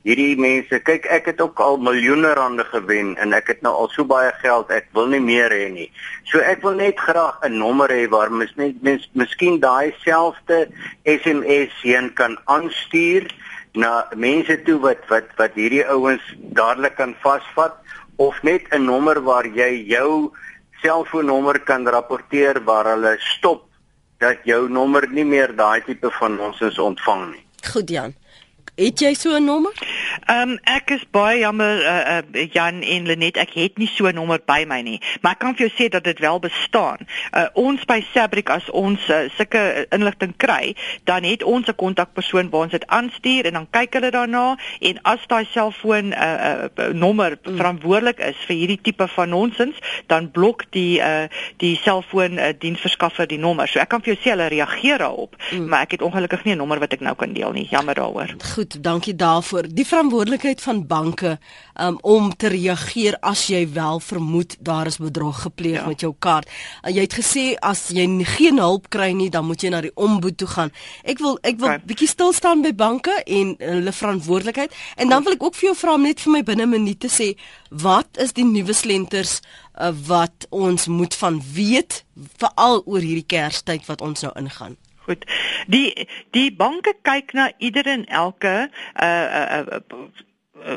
hierdie 0.03 0.37
mense, 0.39 0.79
kyk 0.79 1.05
ek 1.05 1.25
het 1.31 1.41
ook 1.41 1.59
al 1.59 1.77
miljoene 1.77 2.33
rande 2.37 2.63
gewen 2.69 3.15
en 3.17 3.33
ek 3.33 3.47
het 3.47 3.61
nou 3.65 3.73
al 3.73 3.89
so 3.93 4.05
baie 4.05 4.31
geld, 4.41 4.69
ek 4.71 4.87
wil 4.93 5.07
nie 5.07 5.21
meer 5.23 5.51
hê 5.51 5.67
nie. 5.73 5.89
So 6.31 6.39
ek 6.39 6.61
wil 6.63 6.77
net 6.79 6.99
graag 6.99 7.41
'n 7.43 7.57
nommer 7.57 7.89
hê 7.89 8.07
waar 8.09 8.31
mens 8.31 8.55
net 8.55 8.81
mens 8.81 9.09
miskien 9.13 9.59
daai 9.59 9.93
selfde 10.05 10.67
SMS 11.03 11.73
heen 11.81 12.13
kan 12.13 12.37
aanstuur 12.45 13.27
na 13.73 14.07
mense 14.15 14.63
toe 14.63 14.79
wat 14.79 15.01
wat 15.09 15.27
wat 15.37 15.53
hierdie 15.53 15.85
ouens 15.85 16.23
dadelik 16.53 16.95
kan 16.95 17.15
vasvat 17.21 17.75
of 18.17 18.43
net 18.43 18.63
'n 18.71 18.85
nommer 18.85 19.21
waar 19.21 19.45
jy 19.45 19.85
jou 19.87 20.31
selfoonnommer 20.81 21.59
kan 21.59 21.87
rapporteer 21.87 22.63
waar 22.63 22.85
hulle 22.85 23.17
stop 23.19 23.65
dat 24.19 24.37
jou 24.43 24.69
nommer 24.69 25.07
nie 25.09 25.25
meer 25.25 25.55
daai 25.55 25.81
tipe 25.85 26.09
van 26.19 26.35
nonsens 26.35 26.79
ontvang 26.79 27.31
nie. 27.31 27.43
Goed 27.73 27.89
Jan. 27.89 28.15
Het 28.77 28.99
jy 28.99 29.13
so 29.13 29.33
'n 29.35 29.43
nommer? 29.43 29.73
Ehm 30.25 30.49
um, 30.49 30.59
ek 30.63 30.91
is 30.91 31.03
baie 31.11 31.39
jammer 31.39 31.79
uh, 31.81 32.17
uh, 32.21 32.47
Jan 32.53 32.81
en 32.81 33.05
Lenet, 33.05 33.37
ek 33.37 33.49
het 33.53 33.77
nie 33.77 33.89
so 33.89 34.05
'n 34.05 34.13
nommer 34.13 34.39
by 34.45 34.65
my 34.67 34.81
nie, 34.81 35.01
maar 35.21 35.31
ek 35.31 35.39
kan 35.39 35.55
vir 35.55 35.67
jou 35.67 35.73
sê 35.77 35.89
dat 35.89 36.03
dit 36.03 36.19
wel 36.19 36.39
bestaan. 36.39 36.97
Uh, 37.33 37.45
ons 37.53 37.85
by 37.85 38.05
Sabric 38.13 38.49
as 38.49 38.69
ons 38.69 38.99
uh, 39.09 39.29
sulke 39.37 39.87
inligting 39.89 40.33
kry, 40.37 40.75
dan 41.03 41.23
het 41.23 41.43
ons 41.43 41.67
'n 41.67 41.75
kontakpersoon 41.75 42.49
waar 42.49 42.61
ons 42.61 42.71
dit 42.71 42.87
aanstuur 42.87 43.45
en 43.45 43.53
dan 43.53 43.67
kyk 43.69 43.93
hulle 43.93 44.11
daarna 44.11 44.57
en 44.79 45.01
as 45.01 45.25
daai 45.27 45.45
selfoon 45.45 46.09
'n 46.09 46.13
uh, 46.13 46.69
uh, 46.77 46.93
nommer 46.93 47.37
mm. 47.41 47.57
verantwoordelik 47.57 48.19
is 48.19 48.37
vir 48.45 48.55
hierdie 48.55 48.81
tipe 48.81 49.07
van 49.07 49.29
nonsens, 49.29 49.75
dan 50.05 50.31
blok 50.31 50.63
die 50.69 50.99
uh, 50.99 51.25
die 51.57 51.79
selfoon 51.81 52.37
uh, 52.37 52.53
diensverskaffer 52.59 53.27
die 53.27 53.39
nommer. 53.39 53.67
So 53.67 53.79
ek 53.79 53.89
kan 53.89 54.01
vir 54.01 54.13
jou 54.13 54.21
sê 54.21 54.29
hulle 54.37 54.47
reageer 54.47 54.97
daarop, 54.97 55.35
mm. 55.51 55.67
maar 55.67 55.81
ek 55.81 55.91
het 55.91 56.01
ongelukkig 56.01 56.43
nie 56.43 56.53
'n 56.53 56.57
nommer 56.57 56.79
wat 56.79 56.93
ek 56.93 57.01
nou 57.01 57.15
kan 57.15 57.33
deel 57.33 57.51
nie. 57.51 57.67
Jammer 57.69 57.95
daaroor. 57.95 58.35
Goed 58.53 58.66
goed, 58.67 58.83
dankie 58.83 59.15
daarvoor. 59.15 59.67
Die 59.69 59.85
verantwoordelikheid 59.85 60.61
van 60.61 60.87
banke 60.87 61.39
um, 61.79 61.97
om 62.01 62.35
te 62.35 62.47
reageer 62.47 63.17
as 63.21 63.47
jy 63.47 63.67
wel 63.73 63.99
vermoed 63.99 64.55
daar 64.59 64.87
is 64.87 64.97
bedrog 64.97 65.41
gepleeg 65.41 65.81
ja. 65.81 65.87
met 65.87 66.01
jou 66.01 66.13
kaart. 66.19 66.49
Uh, 66.83 66.91
jy 66.91 67.05
het 67.05 67.13
gesê 67.13 67.55
as 67.59 67.89
jy 67.89 68.07
geen 68.37 68.59
hulp 68.59 68.89
kry 68.89 69.11
nie, 69.11 69.29
dan 69.29 69.45
moet 69.45 69.61
jy 69.61 69.69
na 69.69 69.81
die 69.81 69.93
omboed 69.95 70.37
toe 70.37 70.47
gaan. 70.47 70.71
Ek 71.03 71.19
wil 71.19 71.37
ek 71.43 71.59
wil 71.59 71.69
okay. 71.69 71.83
bietjie 71.87 72.07
stil 72.07 72.33
staan 72.33 72.61
by 72.61 72.73
banke 72.75 73.13
en 73.25 73.55
hulle 73.59 73.91
verantwoordelikheid 73.91 74.73
en 74.97 75.09
dan 75.09 75.23
wil 75.23 75.37
ek 75.37 75.43
ook 75.43 75.55
vir 75.55 75.69
jou 75.69 75.77
vra 75.77 75.95
om 75.97 76.07
net 76.07 76.23
vir 76.23 76.31
my 76.31 76.43
binne 76.43 76.65
'n 76.65 76.69
minuut 76.69 76.99
te 76.99 77.11
sê 77.11 77.35
wat 77.69 78.17
is 78.17 78.33
die 78.33 78.45
nuwe 78.45 78.73
slenters 78.73 79.41
uh, 79.79 79.91
wat 80.07 80.47
ons 80.49 80.87
moet 80.87 81.15
van 81.15 81.41
weet 81.53 82.03
veral 82.37 82.83
oor 82.85 83.01
hierdie 83.01 83.27
Kerstyd 83.27 83.85
wat 83.85 84.01
ons 84.01 84.21
nou 84.21 84.33
ingaan. 84.35 84.77
Goed. 85.07 85.23
Die 85.71 86.07
die 86.35 86.49
banke 86.51 86.93
kyk 87.01 87.31
na 87.33 87.51
ieder 87.57 87.87
en 87.87 88.05
elke 88.05 88.69
uh 89.01 89.27
uh, 89.41 89.63
uh 89.67 90.05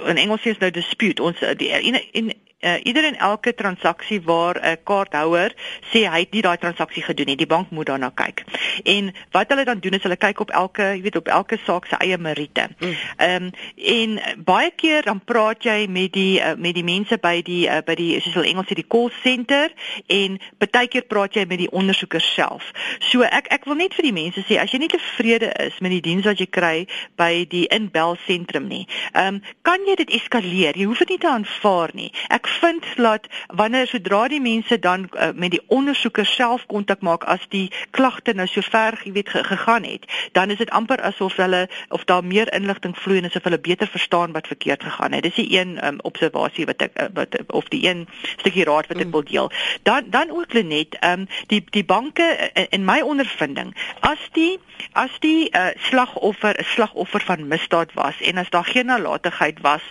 in 0.06 0.16
Engels 0.16 0.44
is 0.46 0.58
nou 0.58 0.70
dispute. 0.70 1.22
Ons 1.22 1.42
die 1.58 1.70
in 1.82 2.30
uh, 2.60 2.74
ieder 2.82 3.04
en 3.04 3.16
elke 3.16 3.54
transaksie 3.54 4.20
waar 4.22 4.56
'n 4.60 4.64
uh, 4.64 4.76
kaarthouer 4.84 5.54
sê 5.92 6.04
hy 6.08 6.18
het 6.18 6.32
nie 6.32 6.42
daai 6.42 6.56
transaksie 6.56 7.02
gedoen 7.02 7.26
nie, 7.26 7.36
die 7.36 7.46
bank 7.46 7.70
moet 7.70 7.86
daarna 7.86 8.10
kyk. 8.14 8.44
En 8.84 9.14
wat 9.30 9.48
hulle 9.48 9.64
dan 9.64 9.78
doen 9.78 9.92
is 9.92 10.02
hulle 10.02 10.16
kyk 10.16 10.40
op 10.40 10.50
elke, 10.50 10.82
jy 10.82 11.02
weet, 11.02 11.16
op 11.16 11.28
elke 11.28 11.58
saak 11.64 11.86
se 11.86 11.96
eie 11.96 12.18
meriete. 12.18 12.68
Mm. 12.78 12.94
Ehm 13.16 13.42
um, 13.42 13.50
en 13.76 14.20
baie 14.44 14.70
keer 14.76 15.02
dan 15.02 15.24
praat 15.24 15.62
jy 15.62 15.86
met 15.88 16.12
die 16.12 16.40
uh, 16.40 16.54
met 16.56 16.74
die 16.74 16.84
mense 16.84 17.18
by 17.18 17.42
die 17.42 17.68
uh, 17.68 17.80
by 17.86 17.94
die 17.94 18.20
soos 18.20 18.34
hulle 18.34 18.46
Engels 18.46 18.68
sê 18.68 18.74
die 18.74 18.88
call 18.88 19.10
center 19.22 19.72
en 20.06 20.38
baie 20.58 20.88
keer 20.88 21.02
praat 21.02 21.34
jy 21.34 21.44
met 21.48 21.58
die 21.58 21.70
ondersoekers 21.70 22.34
self. 22.34 22.72
So 22.98 23.22
ek 23.22 23.48
ek 23.50 23.64
wil 23.64 23.74
net 23.80 23.94
vir 23.94 24.02
die 24.02 24.16
mense 24.16 24.44
sê 24.48 24.60
as 24.60 24.72
jy 24.72 24.78
nie 24.78 24.92
tevrede 24.92 25.52
is 25.66 25.80
met 25.80 25.90
die 25.90 26.00
diens 26.00 26.24
wat 26.24 26.40
jy 26.40 26.46
kry 26.46 26.86
by 27.16 27.46
die 27.48 27.66
inbel 27.66 28.16
sentrum 28.26 28.68
nie, 28.68 28.86
ehm 29.12 29.34
um, 29.34 29.42
kan 29.62 29.86
jy 29.86 29.96
dit 29.96 30.10
eskaleer. 30.20 30.76
Jy 30.76 30.84
hoef 30.84 30.98
dit 31.04 31.14
nie 31.14 31.18
te 31.18 31.28
aanvaar 31.28 31.90
nie. 31.94 32.10
Ek 32.28 32.49
vind 32.50 32.84
dat 32.96 33.26
wanneer 33.46 33.86
sodra 33.86 34.28
die 34.28 34.40
mense 34.40 34.78
dan 34.78 35.08
uh, 35.12 35.28
met 35.34 35.50
die 35.50 35.62
ondersoeker 35.66 36.26
self 36.26 36.66
kontak 36.66 37.00
maak 37.00 37.24
as 37.24 37.46
die 37.48 37.70
klagte 37.90 38.32
nou 38.32 38.46
so 38.46 38.60
ver 38.60 39.00
jy 39.04 39.12
weet 39.12 39.28
gegaan 39.28 39.84
het, 39.84 40.06
dan 40.32 40.50
is 40.50 40.58
dit 40.58 40.70
amper 40.70 41.00
asof 41.02 41.36
hulle 41.36 41.68
of 41.88 42.04
daar 42.04 42.24
meer 42.24 42.52
inligting 42.54 42.96
vloei 42.98 43.18
en 43.18 43.28
asof 43.30 43.44
hulle 43.48 43.58
beter 43.58 43.88
verstaan 43.88 44.32
wat 44.32 44.46
verkeerd 44.46 44.84
gegaan 44.84 45.12
het. 45.12 45.22
Dis 45.22 45.34
die 45.34 45.58
een 45.58 45.78
um, 45.86 46.00
observasie 46.02 46.66
wat 46.66 46.82
ek 46.82 46.96
uh, 47.00 47.08
wat 47.14 47.36
of 47.46 47.68
die 47.68 47.82
een 47.88 48.06
stukkie 48.36 48.64
raad 48.64 48.90
wat 48.92 48.98
ek 48.98 49.06
mm. 49.06 49.16
wil 49.16 49.24
deel. 49.24 49.52
Dan 49.82 50.10
dan 50.10 50.30
ook 50.30 50.52
Lenet, 50.52 50.98
ehm 51.00 51.20
um, 51.20 51.28
die 51.46 51.64
die 51.70 51.84
banke 51.84 52.50
in, 52.52 52.66
in 52.70 52.84
my 52.84 53.00
ondervinding, 53.00 53.74
as 54.00 54.28
die 54.32 54.58
as 54.92 55.18
die 55.20 55.50
uh, 55.52 55.70
slagoffer 55.90 56.54
'n 56.58 56.64
slagoffer 56.64 57.20
van 57.20 57.48
misdaad 57.48 57.92
was 57.94 58.20
en 58.20 58.36
as 58.36 58.50
daar 58.50 58.64
geen 58.64 58.86
nalatigheid 58.86 59.60
was 59.60 59.82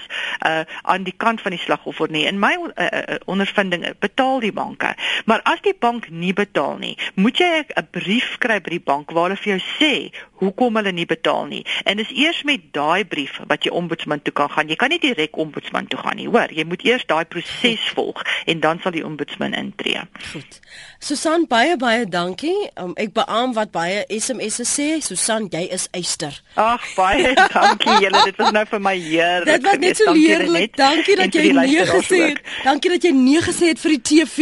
uh, 0.45 0.61
aan 0.81 1.03
die 1.03 1.13
kant 1.17 1.41
van 1.41 1.51
die 1.51 1.59
slagoffer 1.59 2.09
nie 2.09 2.25
in 2.25 2.39
my 2.39 2.48
my 2.49 2.57
uh, 2.57 2.85
uh, 2.85 3.19
ondervinding 3.29 3.85
betaal 3.99 4.39
die 4.43 4.53
banke. 4.55 4.93
Maar 5.25 5.43
as 5.49 5.61
die 5.65 5.75
bank 5.77 6.09
nie 6.09 6.33
betaal 6.33 6.77
nie, 6.81 6.95
moet 7.15 7.37
jy 7.37 7.63
'n 7.63 7.87
brief 7.91 8.37
kry 8.43 8.59
by 8.61 8.69
die 8.77 8.85
bank 8.91 9.11
waar 9.11 9.29
hulle 9.29 9.41
vir 9.43 9.57
jou 9.57 9.61
sê 9.77 9.93
hoekom 10.39 10.75
hulle 10.79 10.91
nie 10.95 11.05
betaal 11.05 11.45
nie. 11.51 11.65
En 11.83 11.99
dis 11.99 12.11
eers 12.15 12.43
met 12.47 12.61
daai 12.75 13.05
brief 13.05 13.39
wat 13.47 13.63
jy 13.63 13.71
ombudsman 13.75 14.21
toe 14.21 14.33
kan 14.33 14.49
gaan. 14.49 14.69
Jy 14.71 14.75
kan 14.79 14.89
nie 14.89 14.99
direk 14.99 15.37
ombudsman 15.37 15.87
toe 15.87 15.99
gaan 15.99 16.15
nie, 16.15 16.27
hoor. 16.27 16.51
Jy 16.53 16.63
moet 16.69 16.83
eers 16.87 17.05
daai 17.05 17.25
proses 17.25 17.83
volg 17.95 18.23
en 18.45 18.59
dan 18.63 18.79
sal 18.83 18.95
die 18.95 19.05
ombudsman 19.05 19.53
intree. 19.53 20.01
Goed. 20.31 20.59
Susan 20.99 21.45
baie 21.47 21.75
baie 21.77 22.05
dankie. 22.05 22.69
Um, 22.79 22.93
ek 22.99 23.13
beamoen 23.13 23.53
wat 23.57 23.71
baie 23.75 24.05
SMS'e 24.07 24.65
sê. 24.67 24.87
Susan, 25.03 25.47
jy 25.51 25.65
is 25.75 25.87
eyster. 25.95 26.35
Ag, 26.55 26.83
baie 26.95 27.33
dankie 27.55 27.97
julle. 28.05 28.23
Dit 28.31 28.39
was 28.39 28.53
nou 28.55 28.65
vir 28.71 28.83
my 28.83 28.95
heerlik. 28.95 29.51
Dit 29.51 29.67
was 29.67 29.79
net 29.83 30.01
so 30.01 30.15
heerlik. 30.15 30.75
Dankie 30.79 31.19
dat 31.19 31.35
jy 31.35 31.51
nee 31.55 31.85
gesê 31.87 32.21
het. 32.29 32.38
Dankie 32.63 32.91
dat 32.91 33.03
jy 33.03 33.11
nee 33.15 33.41
gesê 33.41 33.71
het 33.71 33.79
vir 33.79 33.95
die 33.95 34.01
TV. 34.01 34.37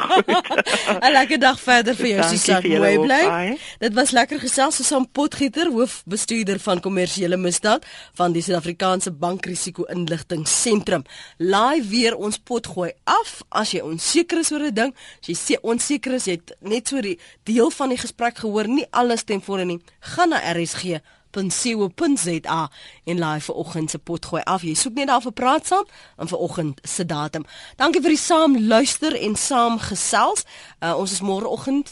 'n 1.04 1.12
Lekker 1.12 1.38
dag 1.38 1.60
verder 1.60 1.94
vir 1.94 2.08
jou 2.08 2.22
Susan. 2.30 2.66
Mooi 2.68 2.98
bly. 2.98 3.58
Dit 3.78 3.94
was 3.94 4.10
lekker 4.10 4.40
gesels. 4.40 4.76
Susan 4.76 5.06
Potgieter, 5.10 5.70
hoofbestuurder 5.70 6.58
van 6.58 6.80
kommersiële 6.80 7.36
misdaad 7.36 7.84
van 8.14 8.32
die 8.32 8.42
Suid-Afrikaanse 8.42 9.10
Bankrisiko 9.10 9.84
Inligting 9.92 10.46
Sentrum. 10.48 11.04
Laai 11.38 11.82
weer 11.82 12.16
ons 12.16 12.38
pot 12.38 12.66
gooi 12.66 12.92
af 13.04 13.42
as 13.48 13.72
jy 13.72 13.80
onseker 13.84 14.38
is 14.38 14.52
oor 14.52 14.64
'n 14.70 14.74
ding. 14.74 14.94
As 15.20 15.28
jy 15.28 15.36
sê 15.36 15.60
onseker 15.62 16.12
is, 16.14 16.24
jy 16.24 16.32
het 16.38 16.56
net 16.60 16.88
so 16.88 17.00
die 17.00 17.18
deel 17.44 17.70
van 17.70 17.88
die 17.88 17.98
gesprek 17.98 18.38
gehoor, 18.38 18.68
nie 18.68 18.86
alles 18.90 19.22
ten 19.24 19.40
volle 19.40 19.64
nie. 19.64 19.80
Gaan 20.00 20.28
na 20.30 20.40
RSG 20.52 21.00
.co.za 21.32 22.60
en 23.04 23.18
laai 23.18 23.40
vir 23.40 23.54
oggend 23.54 23.90
se 23.90 23.98
pot 23.98 24.26
gooi 24.26 24.42
af. 24.44 24.62
Jy 24.62 24.74
soek 24.74 24.94
net 24.98 25.08
daar 25.08 25.24
vir 25.24 25.32
praat 25.32 25.66
saam 25.66 25.84
en 26.18 26.30
vir 26.30 26.38
oggend 26.38 26.80
se 26.84 27.04
datum. 27.04 27.46
Dankie 27.76 28.02
vir 28.02 28.16
die 28.16 28.22
saam 28.22 28.56
luister 28.68 29.16
en 29.16 29.36
saam 29.36 29.78
gesels. 29.78 30.46
Uh, 30.80 30.96
ons 30.98 31.12
is 31.12 31.22
môre 31.22 31.48
oggend 31.48 31.90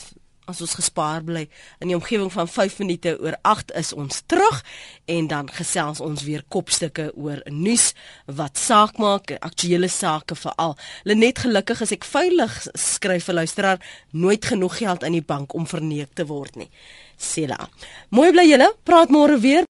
as 0.49 0.63
ons 0.65 0.77
gespaar 0.79 1.25
bly 1.27 1.45
in 1.83 1.91
die 1.91 1.97
omgewing 1.97 2.31
van 2.33 2.49
5 2.49 2.79
minute 2.83 3.15
oor 3.21 3.37
8 3.49 3.75
is 3.81 3.93
ons 3.93 4.23
terug 4.27 4.63
en 5.07 5.29
dan 5.29 5.51
gesels 5.53 6.01
ons 6.05 6.25
weer 6.25 6.45
kopstukke 6.49 7.11
oor 7.17 7.43
nuus 7.53 7.93
wat 8.25 8.59
saak 8.61 8.97
maak, 9.03 9.35
aktuelle 9.41 9.91
sake 9.93 10.37
veral. 10.39 10.77
Lenet 11.05 11.45
gelukkig 11.45 11.83
as 11.85 11.93
ek 11.93 12.09
veilig 12.09 12.55
skryf 12.75 13.29
vir 13.29 13.41
luisteraar 13.43 13.85
nooit 14.13 14.45
genoeg 14.45 14.81
geld 14.81 15.05
in 15.05 15.19
die 15.19 15.25
bank 15.25 15.55
om 15.55 15.69
verneek 15.69 16.15
te 16.17 16.27
word 16.29 16.57
nie. 16.57 16.71
Sela. 17.19 17.59
Mooi 18.15 18.31
bly 18.31 18.45
julle, 18.47 18.69
praat 18.87 19.11
môre 19.11 19.41
weer. 19.43 19.67